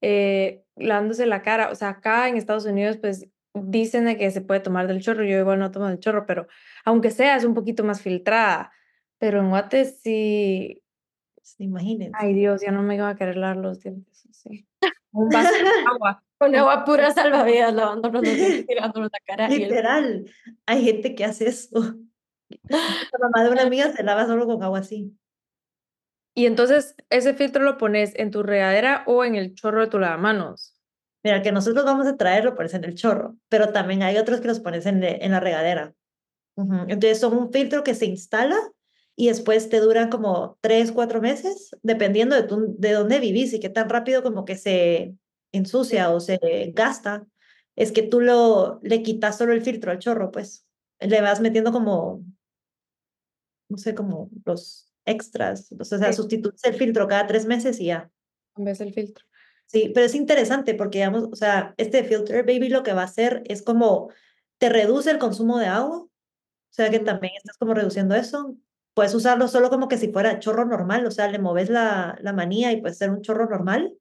eh, 0.00 0.62
lavándose 0.76 1.26
la 1.26 1.42
cara. 1.42 1.70
O 1.70 1.74
sea, 1.74 1.90
acá 1.90 2.28
en 2.28 2.36
Estados 2.36 2.64
Unidos, 2.64 2.96
pues 2.98 3.28
dicen 3.54 4.04
de 4.06 4.16
que 4.16 4.30
se 4.30 4.40
puede 4.40 4.60
tomar 4.60 4.86
del 4.86 5.02
chorro. 5.02 5.24
Yo 5.24 5.38
igual 5.38 5.58
no 5.58 5.70
tomo 5.70 5.86
del 5.88 6.00
chorro, 6.00 6.26
pero 6.26 6.46
aunque 6.84 7.10
sea, 7.10 7.36
es 7.36 7.44
un 7.44 7.54
poquito 7.54 7.84
más 7.84 8.00
filtrada. 8.00 8.72
Pero 9.18 9.40
en 9.40 9.50
Guate 9.50 9.84
sí. 9.84 10.82
imagínense. 11.58 12.12
Ay, 12.18 12.34
Dios, 12.34 12.62
ya 12.62 12.72
no 12.72 12.82
me 12.82 12.96
iba 12.96 13.08
a 13.08 13.14
querer 13.16 13.36
lavar 13.36 13.56
los 13.58 13.80
dientes 13.80 14.26
así. 14.30 14.66
Un 15.12 15.28
vaso 15.28 15.52
de 15.52 15.58
agua. 15.94 16.22
Con 16.36 16.54
agua 16.56 16.84
pura 16.84 17.12
salvavidas, 17.12 17.72
lavándonos 17.72 18.22
los 18.22 18.34
dientes, 18.34 18.66
tirándonos 18.66 19.10
la 19.12 19.18
cara. 19.24 19.48
y 19.50 19.54
el- 19.54 19.68
Literal, 19.68 20.30
hay 20.66 20.84
gente 20.84 21.14
que 21.14 21.24
hace 21.24 21.48
eso. 21.48 21.70
La 22.68 23.18
mamá 23.20 23.44
de 23.44 23.50
una 23.50 23.62
amiga 23.62 23.90
se 23.92 24.02
lava 24.02 24.26
solo 24.26 24.44
con 24.46 24.62
agua 24.62 24.80
así. 24.80 25.16
Y 26.34 26.46
entonces, 26.46 26.96
ese 27.10 27.34
filtro 27.34 27.62
lo 27.62 27.78
pones 27.78 28.12
en 28.16 28.30
tu 28.30 28.42
regadera 28.42 29.04
o 29.06 29.24
en 29.24 29.36
el 29.36 29.54
chorro 29.54 29.82
de 29.82 29.86
tu 29.86 29.98
lavamanos. 29.98 30.74
Mira, 31.22 31.42
que 31.42 31.52
nosotros 31.52 31.84
vamos 31.84 32.06
a 32.06 32.16
traer 32.16 32.44
lo 32.44 32.54
pones 32.54 32.74
en 32.74 32.84
el 32.84 32.94
chorro, 32.94 33.36
pero 33.48 33.72
también 33.72 34.02
hay 34.02 34.18
otros 34.18 34.40
que 34.40 34.48
los 34.48 34.60
pones 34.60 34.84
en, 34.86 35.02
en 35.02 35.30
la 35.30 35.40
regadera. 35.40 35.94
Entonces 36.56 37.18
son 37.18 37.36
un 37.36 37.52
filtro 37.52 37.82
que 37.82 37.94
se 37.94 38.06
instala 38.06 38.56
y 39.16 39.28
después 39.28 39.68
te 39.68 39.80
dura 39.80 40.10
como 40.10 40.58
tres, 40.60 40.92
cuatro 40.92 41.20
meses, 41.20 41.70
dependiendo 41.82 42.36
de, 42.36 42.44
tu, 42.44 42.74
de 42.78 42.92
dónde 42.92 43.20
vivís 43.20 43.52
y 43.52 43.60
qué 43.60 43.70
tan 43.70 43.88
rápido 43.88 44.22
como 44.22 44.44
que 44.44 44.56
se 44.56 45.14
ensucia 45.52 46.10
o 46.10 46.20
se 46.20 46.38
gasta. 46.74 47.26
Es 47.76 47.90
que 47.92 48.02
tú 48.02 48.20
lo, 48.20 48.80
le 48.82 49.02
quitas 49.02 49.38
solo 49.38 49.52
el 49.52 49.62
filtro 49.62 49.90
al 49.90 49.98
chorro, 49.98 50.30
pues. 50.30 50.66
Le 51.00 51.20
vas 51.20 51.40
metiendo 51.40 51.72
como, 51.72 52.24
no 53.68 53.78
sé, 53.78 53.94
como 53.94 54.30
los 54.44 54.83
extras. 55.06 55.70
O 55.78 55.84
sea, 55.84 56.12
Sí. 56.12 56.14
sustituyes 56.14 56.64
el 56.64 56.74
filtro 56.74 57.06
cada 57.08 57.26
tres 57.26 57.46
meses 57.46 57.80
y 57.80 57.86
ya. 57.86 58.10
Vez 58.56 58.78
del 58.78 58.92
filtro. 58.94 59.24
Sí, 59.66 59.90
pero 59.94 60.06
es 60.06 60.14
interesante 60.14 60.74
porque, 60.74 60.98
digamos, 60.98 61.24
o 61.32 61.36
sea, 61.36 61.74
este 61.78 62.04
Filter 62.04 62.44
Baby 62.44 62.68
lo 62.68 62.82
que 62.82 62.92
va 62.92 63.02
a 63.02 63.04
hacer 63.06 63.42
es 63.46 63.62
como 63.62 64.10
te 64.58 64.68
reduce 64.68 65.10
el 65.10 65.18
consumo 65.18 65.58
de 65.58 65.66
agua, 65.66 65.98
o 65.98 66.10
sea 66.70 66.90
que 66.90 67.00
también 67.00 67.32
estás 67.36 67.56
como 67.58 67.74
reduciendo 67.74 68.14
eso. 68.14 68.56
Puedes 68.94 69.14
usarlo 69.14 69.48
solo 69.48 69.70
como 69.70 69.88
que 69.88 69.98
si 69.98 70.12
fuera 70.12 70.38
chorro 70.38 70.64
normal, 70.66 71.06
o 71.06 71.10
sea, 71.10 71.28
le 71.28 71.38
moves 71.40 71.70
la, 71.70 72.16
la 72.22 72.32
manía 72.32 72.72
y 72.72 72.80
puede 72.80 72.94
ser 72.94 73.10
un 73.10 73.22
chorro 73.22 73.48
normal, 73.48 73.94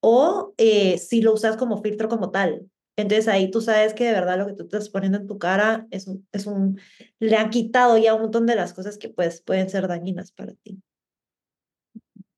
o 0.00 0.54
eh, 0.58 0.98
si 0.98 1.22
lo 1.22 1.34
usas 1.34 1.56
como 1.56 1.82
filtro 1.82 2.08
como 2.08 2.30
tal. 2.30 2.68
Entonces 2.96 3.28
ahí 3.28 3.50
tú 3.50 3.60
sabes 3.60 3.94
que 3.94 4.04
de 4.04 4.12
verdad 4.12 4.38
lo 4.38 4.46
que 4.46 4.52
tú 4.52 4.64
estás 4.64 4.90
poniendo 4.90 5.18
en 5.18 5.26
tu 5.26 5.38
cara 5.38 5.86
es 5.90 6.06
un, 6.06 6.26
es 6.32 6.46
un, 6.46 6.78
le 7.18 7.36
han 7.36 7.50
quitado 7.50 7.96
ya 7.96 8.14
un 8.14 8.22
montón 8.22 8.46
de 8.46 8.54
las 8.54 8.74
cosas 8.74 8.98
que 8.98 9.08
pues 9.08 9.40
pueden 9.40 9.70
ser 9.70 9.88
dañinas 9.88 10.32
para 10.32 10.52
ti. 10.54 10.82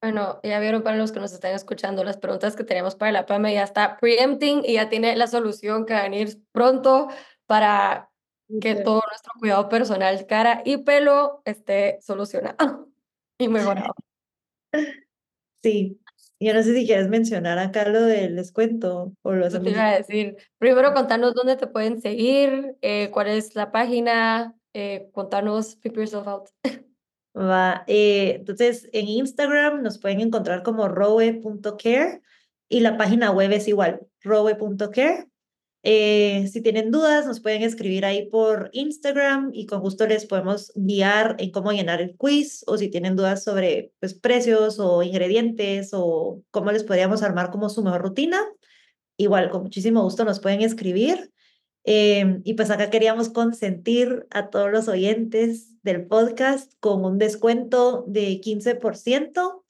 Bueno, 0.00 0.38
ya 0.42 0.60
vieron 0.60 0.82
para 0.82 0.98
los 0.98 1.12
que 1.12 1.20
nos 1.20 1.32
están 1.32 1.54
escuchando 1.54 2.04
las 2.04 2.18
preguntas 2.18 2.56
que 2.56 2.62
teníamos 2.62 2.94
para 2.94 3.10
la 3.10 3.24
PAME, 3.24 3.54
ya 3.54 3.62
está 3.62 3.96
preempting 3.96 4.62
y 4.62 4.74
ya 4.74 4.90
tiene 4.90 5.16
la 5.16 5.26
solución 5.26 5.86
que 5.86 5.94
va 5.94 6.00
a 6.00 6.02
venir 6.02 6.38
pronto 6.52 7.08
para 7.46 8.10
que 8.60 8.74
todo 8.76 9.00
nuestro 9.08 9.32
cuidado 9.38 9.68
personal, 9.68 10.26
cara 10.26 10.62
y 10.64 10.76
pelo 10.78 11.40
esté 11.46 11.98
solucionado 12.02 12.88
y 13.38 13.48
mejorado. 13.48 13.94
Sí, 15.62 15.98
yo 16.40 16.52
no 16.52 16.62
sé 16.62 16.74
si 16.74 16.86
quieres 16.86 17.08
mencionar 17.08 17.58
acá 17.58 17.88
lo 17.88 18.02
del 18.02 18.36
descuento 18.36 19.12
o 19.22 19.32
lo 19.32 19.42
te 19.42 19.48
hacemos. 19.48 19.72
iba 19.72 19.88
a 19.88 19.98
decir. 19.98 20.36
Primero 20.58 20.92
contanos 20.92 21.34
dónde 21.34 21.56
te 21.56 21.66
pueden 21.66 22.00
seguir, 22.00 22.76
eh, 22.82 23.10
cuál 23.12 23.28
es 23.28 23.54
la 23.54 23.72
página, 23.72 24.54
eh, 24.72 25.08
contanos, 25.12 25.76
flip 25.80 25.96
yourself 25.96 26.26
out. 26.26 26.48
Va, 27.36 27.84
eh, 27.86 28.36
entonces 28.36 28.88
en 28.92 29.08
Instagram 29.08 29.82
nos 29.82 29.98
pueden 29.98 30.20
encontrar 30.20 30.62
como 30.62 30.88
rowe.care 30.88 32.22
y 32.68 32.80
la 32.80 32.96
página 32.96 33.32
web 33.32 33.50
es 33.52 33.66
igual, 33.66 34.00
rowe.care. 34.22 35.26
Eh, 35.86 36.48
si 36.50 36.62
tienen 36.62 36.90
dudas, 36.90 37.26
nos 37.26 37.40
pueden 37.40 37.62
escribir 37.62 38.06
ahí 38.06 38.26
por 38.30 38.70
Instagram 38.72 39.50
y 39.52 39.66
con 39.66 39.80
gusto 39.82 40.06
les 40.06 40.24
podemos 40.24 40.72
guiar 40.74 41.36
en 41.38 41.50
cómo 41.50 41.72
llenar 41.72 42.00
el 42.00 42.16
quiz 42.16 42.64
o 42.66 42.78
si 42.78 42.88
tienen 42.88 43.16
dudas 43.16 43.44
sobre 43.44 43.92
pues, 44.00 44.14
precios 44.14 44.80
o 44.80 45.02
ingredientes 45.02 45.90
o 45.92 46.42
cómo 46.50 46.72
les 46.72 46.84
podríamos 46.84 47.22
armar 47.22 47.50
como 47.50 47.68
su 47.68 47.84
mejor 47.84 48.00
rutina. 48.00 48.40
Igual, 49.18 49.50
con 49.50 49.64
muchísimo 49.64 50.02
gusto 50.02 50.24
nos 50.24 50.40
pueden 50.40 50.62
escribir. 50.62 51.30
Eh, 51.84 52.40
y 52.44 52.54
pues 52.54 52.70
acá 52.70 52.88
queríamos 52.88 53.28
consentir 53.28 54.26
a 54.30 54.48
todos 54.48 54.72
los 54.72 54.88
oyentes 54.88 55.82
del 55.82 56.06
podcast 56.06 56.72
con 56.80 57.04
un 57.04 57.18
descuento 57.18 58.06
de 58.08 58.40
15% 58.40 59.63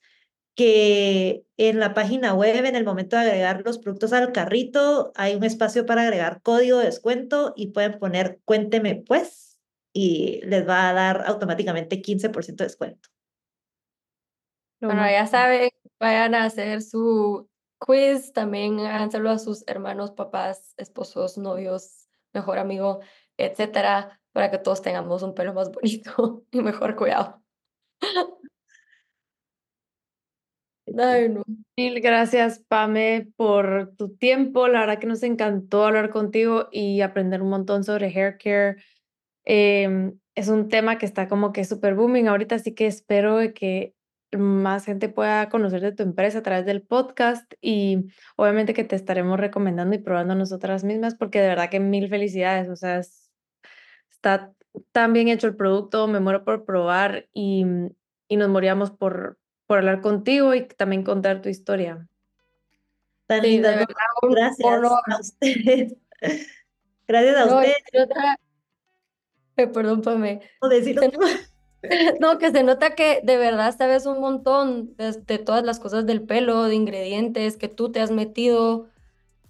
que 0.55 1.44
en 1.57 1.80
la 1.80 1.94
página 1.94 2.34
web, 2.34 2.64
en 2.64 2.76
el 2.76 2.84
momento 2.84 3.16
de 3.16 3.22
agregar 3.22 3.62
los 3.64 3.78
productos 3.78 4.12
al 4.12 4.32
carrito, 4.32 5.12
hay 5.16 5.34
un 5.34 5.44
espacio 5.44 5.86
para 5.86 6.02
agregar 6.02 6.42
código 6.42 6.78
de 6.78 6.86
descuento 6.86 7.52
y 7.57 7.68
pueden 7.68 7.98
poner 7.98 8.40
cuénteme 8.44 8.96
pues 9.07 9.59
y 9.92 10.40
les 10.44 10.68
va 10.68 10.88
a 10.88 10.92
dar 10.92 11.24
automáticamente 11.26 12.02
15% 12.02 12.57
de 12.57 12.64
descuento. 12.64 13.09
Bueno, 14.80 15.02
ya 15.09 15.26
saben, 15.26 15.70
vayan 15.98 16.34
a 16.34 16.44
hacer 16.44 16.82
su 16.82 17.48
quiz, 17.78 18.32
también 18.32 18.80
háganselo 18.80 19.30
a 19.30 19.38
sus 19.38 19.64
hermanos, 19.66 20.11
papás, 20.12 20.74
esposos, 20.76 21.38
novios, 21.38 22.09
mejor 22.32 22.59
amigo, 22.59 23.00
etcétera, 23.36 24.20
para 24.32 24.50
que 24.50 24.59
todos 24.59 24.82
tengamos 24.82 25.22
un 25.22 25.34
pelo 25.34 25.55
más 25.55 25.70
bonito 25.70 26.44
y 26.50 26.61
mejor 26.61 26.96
cuidado. 26.96 27.42
Ay, 30.99 31.28
no. 31.28 31.42
Mil 31.76 32.01
gracias, 32.01 32.61
Pame, 32.68 33.28
por 33.36 33.95
tu 33.97 34.16
tiempo. 34.16 34.68
La 34.68 34.80
verdad 34.80 34.99
que 34.99 35.07
nos 35.07 35.22
encantó 35.22 35.84
hablar 35.86 36.11
contigo 36.11 36.68
y 36.70 37.01
aprender 37.01 37.42
un 37.42 37.51
montón 37.51 37.84
sobre 37.84 38.09
hair 38.09 38.38
care. 38.38 38.76
Em, 39.45 40.18
es 40.34 40.49
un 40.49 40.68
tema 40.68 40.99
que 40.99 41.07
está 41.07 41.28
como 41.28 41.53
que 41.53 41.64
súper 41.64 41.95
booming 41.95 42.28
ahorita, 42.28 42.57
así 42.57 42.74
que 42.74 42.86
espero 42.86 43.38
que 43.55 43.95
más 44.36 44.84
gente 44.84 45.09
pueda 45.09 45.49
conocer 45.49 45.80
de 45.80 45.92
tu 45.92 46.03
empresa 46.03 46.38
a 46.38 46.42
través 46.42 46.66
del 46.66 46.82
podcast 46.82 47.53
y 47.61 48.07
obviamente 48.36 48.74
que 48.74 48.84
te 48.84 48.97
estaremos 48.97 49.38
recomendando 49.38 49.95
y 49.95 49.99
probando 49.99 50.34
nosotras 50.34 50.82
mismas 50.84 51.14
porque 51.14 51.40
de 51.40 51.49
verdad 51.49 51.70
que 51.70 51.80
mil 51.80 52.09
felicidades. 52.09 52.68
O 52.68 52.76
sea, 52.76 52.99
es- 52.99 53.30
está 54.11 54.53
tan 54.92 55.12
bien 55.12 55.28
hecho 55.28 55.47
el 55.47 55.57
producto, 55.57 56.07
me 56.09 56.20
muero 56.20 56.45
por 56.45 56.64
probar 56.64 57.28
y, 57.32 57.64
y 58.28 58.36
nos 58.36 58.49
moríamos 58.49 58.90
por, 58.90 59.38
por 59.66 59.78
hablar 59.78 60.00
contigo 60.00 60.54
y 60.54 60.66
también 60.66 61.02
contar 61.04 61.42
tu 61.42 61.48
historia. 61.48 62.08
Tan 63.26 63.40
Sí, 63.40 63.46
de 63.46 63.52
lindas, 63.52 63.76
verdad, 63.76 63.94
¿no? 64.22 64.28
Gracias 64.30 64.68
honor. 64.68 64.98
a 65.10 65.20
ustedes. 65.20 65.94
Gracias 67.08 67.36
a 67.36 67.46
No, 67.46 67.56
ustedes. 67.58 67.76
Eh, 69.56 69.66
perdón, 69.72 70.02
Pame. 70.02 70.40
por 70.60 70.70
decirlo. 70.70 71.02
No, 72.18 72.38
que 72.38 72.50
se 72.50 72.62
nota 72.62 72.94
que 72.94 73.20
de 73.24 73.36
verdad 73.36 73.76
sabes 73.76 74.06
un 74.06 74.18
montón 74.18 74.96
de, 74.96 75.12
de 75.12 75.38
todas 75.38 75.64
las 75.64 75.78
cosas 75.80 76.06
del 76.06 76.22
pelo, 76.22 76.62
de 76.64 76.74
ingredientes 76.74 77.58
que 77.58 77.68
tú 77.68 77.92
te 77.92 78.00
has 78.00 78.10
metido, 78.10 78.88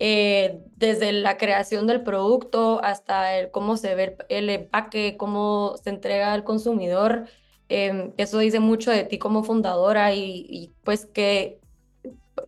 eh, 0.00 0.60
desde 0.76 1.12
la 1.12 1.36
creación 1.38 1.86
del 1.86 2.02
producto 2.02 2.82
hasta 2.82 3.38
el 3.38 3.52
cómo 3.52 3.76
se 3.76 3.94
ve 3.94 4.16
el, 4.28 4.48
el 4.48 4.50
empaque, 4.50 5.16
cómo 5.16 5.76
se 5.84 5.90
entrega 5.90 6.32
al 6.32 6.42
consumidor. 6.44 7.28
Em, 7.68 8.12
eso 8.16 8.38
dice 8.38 8.60
mucho 8.60 8.90
de 8.90 9.04
ti 9.04 9.18
como 9.18 9.44
fundadora 9.44 10.12
y, 10.14 10.46
y, 10.48 10.72
pues 10.84 11.06
qué, 11.06 11.60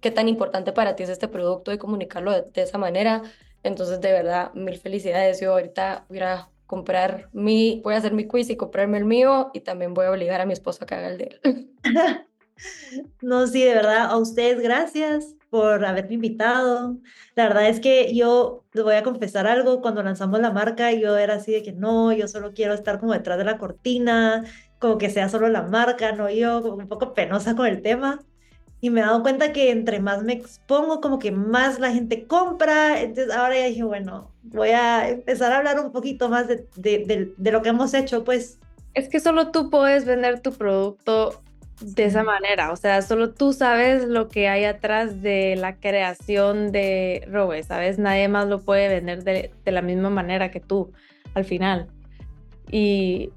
qué 0.00 0.10
tan 0.10 0.28
importante 0.28 0.72
para 0.72 0.96
ti 0.96 1.04
es 1.04 1.08
este 1.08 1.28
producto 1.28 1.72
y 1.72 1.78
comunicarlo 1.78 2.32
de, 2.32 2.42
de 2.42 2.62
esa 2.62 2.78
manera. 2.78 3.22
Entonces, 3.62 4.00
de 4.00 4.12
verdad, 4.12 4.52
mil 4.54 4.78
felicidades. 4.78 5.40
Yo 5.40 5.52
ahorita 5.52 6.04
voy 6.08 6.20
a 6.20 6.48
comprar 6.66 7.28
mi, 7.32 7.80
voy 7.82 7.94
a 7.94 7.98
hacer 7.98 8.12
mi 8.12 8.26
quiz 8.26 8.50
y 8.50 8.56
comprarme 8.56 8.98
el 8.98 9.04
mío 9.04 9.50
y 9.54 9.60
también 9.60 9.94
voy 9.94 10.06
a 10.06 10.10
obligar 10.10 10.40
a 10.40 10.46
mi 10.46 10.52
esposo 10.52 10.84
a 10.84 10.86
que 10.86 10.94
haga 10.94 11.08
el 11.08 11.18
de 11.18 11.40
él. 11.42 11.70
No, 13.20 13.46
sí, 13.46 13.62
de 13.62 13.74
verdad, 13.74 14.06
a 14.10 14.16
ustedes 14.16 14.60
gracias 14.60 15.34
por 15.50 15.84
haberme 15.84 16.14
invitado. 16.14 16.96
La 17.34 17.48
verdad 17.48 17.68
es 17.68 17.80
que 17.80 18.14
yo 18.14 18.64
les 18.72 18.84
voy 18.84 18.94
a 18.94 19.02
confesar 19.02 19.46
algo, 19.46 19.80
cuando 19.82 20.02
lanzamos 20.02 20.40
la 20.40 20.50
marca 20.52 20.92
yo 20.92 21.16
era 21.18 21.34
así 21.34 21.52
de 21.52 21.62
que 21.62 21.72
no, 21.72 22.12
yo 22.12 22.28
solo 22.28 22.52
quiero 22.54 22.74
estar 22.74 22.98
como 22.98 23.12
detrás 23.12 23.38
de 23.38 23.44
la 23.44 23.58
cortina, 23.58 24.44
como 24.78 24.98
que 24.98 25.10
sea 25.10 25.28
solo 25.28 25.48
la 25.48 25.62
marca, 25.62 26.12
no 26.12 26.30
yo, 26.30 26.62
como 26.62 26.76
un 26.76 26.88
poco 26.88 27.14
penosa 27.14 27.56
con 27.56 27.66
el 27.66 27.82
tema. 27.82 28.20
Y 28.80 28.90
me 28.90 29.00
he 29.00 29.04
dado 29.04 29.22
cuenta 29.22 29.52
que 29.52 29.70
entre 29.70 30.00
más 30.00 30.22
me 30.22 30.34
expongo, 30.34 31.00
como 31.00 31.18
que 31.18 31.32
más 31.32 31.78
la 31.78 31.92
gente 31.92 32.26
compra. 32.26 33.00
Entonces 33.00 33.34
ahora 33.34 33.56
ya 33.56 33.66
dije, 33.66 33.84
bueno, 33.84 34.30
voy 34.42 34.70
a 34.70 35.08
empezar 35.08 35.52
a 35.52 35.58
hablar 35.58 35.80
un 35.80 35.92
poquito 35.92 36.28
más 36.28 36.46
de, 36.46 36.66
de, 36.76 37.04
de, 37.06 37.32
de 37.36 37.52
lo 37.52 37.62
que 37.62 37.70
hemos 37.70 37.94
hecho, 37.94 38.22
pues. 38.22 38.58
Es 38.94 39.08
que 39.08 39.20
solo 39.20 39.50
tú 39.50 39.70
puedes 39.70 40.04
vender 40.04 40.40
tu 40.40 40.52
producto 40.52 41.42
de 41.80 42.04
esa 42.04 42.22
manera, 42.22 42.72
o 42.72 42.76
sea, 42.76 43.02
solo 43.02 43.34
tú 43.34 43.52
sabes 43.52 44.06
lo 44.06 44.28
que 44.28 44.48
hay 44.48 44.64
atrás 44.64 45.20
de 45.20 45.56
la 45.56 45.76
creación 45.76 46.72
de 46.72 47.28
Robe, 47.30 47.62
¿sabes? 47.62 47.98
Nadie 47.98 48.28
más 48.28 48.48
lo 48.48 48.62
puede 48.62 48.88
vender 48.88 49.24
de, 49.24 49.52
de 49.62 49.72
la 49.72 49.82
misma 49.82 50.08
manera 50.08 50.50
que 50.50 50.60
tú 50.60 50.92
al 51.34 51.44
final. 51.44 51.88
Y, 52.70 53.30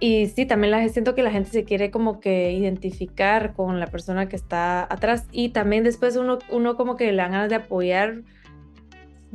y 0.00 0.26
sí, 0.28 0.46
también 0.46 0.70
la, 0.72 0.88
siento 0.88 1.14
que 1.14 1.22
la 1.22 1.30
gente 1.30 1.50
se 1.50 1.64
quiere 1.64 1.90
como 1.90 2.18
que 2.20 2.52
identificar 2.52 3.52
con 3.52 3.78
la 3.78 3.86
persona 3.86 4.28
que 4.28 4.36
está 4.36 4.82
atrás 4.92 5.26
y 5.30 5.50
también 5.50 5.84
después 5.84 6.16
uno, 6.16 6.38
uno 6.48 6.76
como 6.76 6.96
que 6.96 7.12
le 7.12 7.18
dan 7.18 7.32
ganas 7.32 7.50
de 7.50 7.56
apoyar 7.56 8.22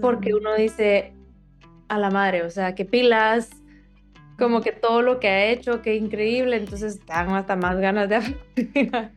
porque 0.02 0.34
uno 0.34 0.56
dice 0.56 1.14
a 1.88 2.00
la 2.00 2.10
madre, 2.10 2.42
o 2.44 2.50
sea, 2.50 2.76
que 2.76 2.84
pilas, 2.84 3.50
como 4.38 4.60
que 4.62 4.72
todo 4.74 5.02
lo 5.02 5.20
que 5.20 5.28
ha 5.30 5.46
hecho, 5.46 5.82
qué 5.82 5.96
increíble, 5.96 6.58
entonces 6.58 7.00
te 7.00 7.14
dan 7.14 7.30
hasta 7.30 7.56
más 7.56 7.78
ganas 7.80 8.10
de 8.10 8.16
apoyar. 8.18 9.12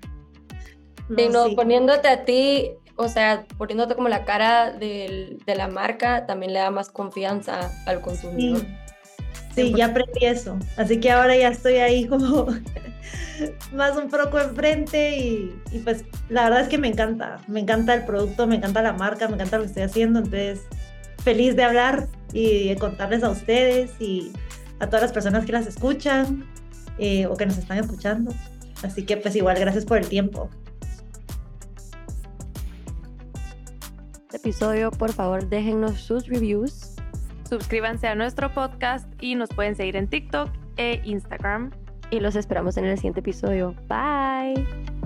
Sí, 1.17 1.29
no, 1.33 1.47
sí. 1.47 1.57
poniéndote 1.57 2.07
a 2.09 2.25
ti, 2.25 2.71
o 2.97 3.09
sea, 3.09 3.47
poniéndote 3.57 3.95
como 3.95 4.09
la 4.09 4.25
cara 4.25 4.71
del- 4.71 5.39
de 5.47 5.55
la 5.55 5.67
marca, 5.69 6.27
también 6.27 6.53
le 6.53 6.59
da 6.59 6.71
más 6.71 6.91
confianza 6.91 7.71
al 7.87 8.01
consumidor. 8.03 8.61
Sí, 8.61 8.67
sí, 9.67 9.75
ya 9.77 9.87
aprendí 9.87 10.25
eso. 10.25 10.59
Así 10.77 11.01
que 11.01 11.11
ahora 11.11 11.37
ya 11.37 11.49
estoy 11.49 11.75
ahí 11.75 12.07
como 12.07 12.47
más 13.73 13.97
un 13.97 14.09
poco 14.09 14.39
enfrente 14.41 15.19
y, 15.19 15.61
y 15.73 15.79
pues 15.79 16.05
la 16.29 16.45
verdad 16.45 16.61
es 16.61 16.69
que 16.69 16.79
me 16.79 16.89
encanta. 16.89 17.41
Me 17.47 17.61
encanta 17.61 17.95
el 17.95 18.05
producto, 18.05 18.47
me 18.47 18.57
encanta 18.57 18.83
la 18.83 18.93
marca, 18.93 19.29
me 19.29 19.35
encanta 19.35 19.59
lo 19.59 19.65
que 19.65 19.69
estoy 19.69 19.83
haciendo. 19.83 20.21
Entonces, 20.21 20.61
feliz 21.23 21.57
de 21.57 21.65
hablar 21.65 22.09
y 22.33 22.69
de 22.69 22.77
contarles 22.77 23.23
a 23.23 23.31
ustedes 23.31 23.91
y 24.01 24.33
a 24.81 24.87
todas 24.87 25.03
las 25.03 25.13
personas 25.13 25.45
que 25.45 25.53
las 25.53 25.67
escuchan 25.67 26.45
eh, 26.99 27.27
o 27.27 27.37
que 27.37 27.47
nos 27.47 27.59
están 27.59 27.79
escuchando. 27.79 28.33
Así 28.83 29.05
que 29.05 29.17
pues 29.17 29.35
igual, 29.37 29.59
gracias 29.59 29.85
por 29.85 29.99
el 29.99 30.09
tiempo. 30.09 30.49
Este 34.27 34.37
episodio, 34.37 34.91
por 34.91 35.13
favor, 35.13 35.49
déjennos 35.49 36.01
sus 36.01 36.27
reviews. 36.29 36.88
Suscríbanse 37.49 38.07
a 38.07 38.15
nuestro 38.15 38.53
podcast 38.53 39.11
y 39.23 39.35
nos 39.35 39.49
pueden 39.49 39.75
seguir 39.75 39.97
en 39.97 40.09
TikTok 40.09 40.51
e 40.77 41.01
Instagram. 41.05 41.71
Y 42.11 42.21
los 42.21 42.37
esperamos 42.37 42.77
en 42.77 42.85
el 42.85 42.97
siguiente 42.97 43.21
episodio. 43.21 43.75
Bye. 43.89 44.98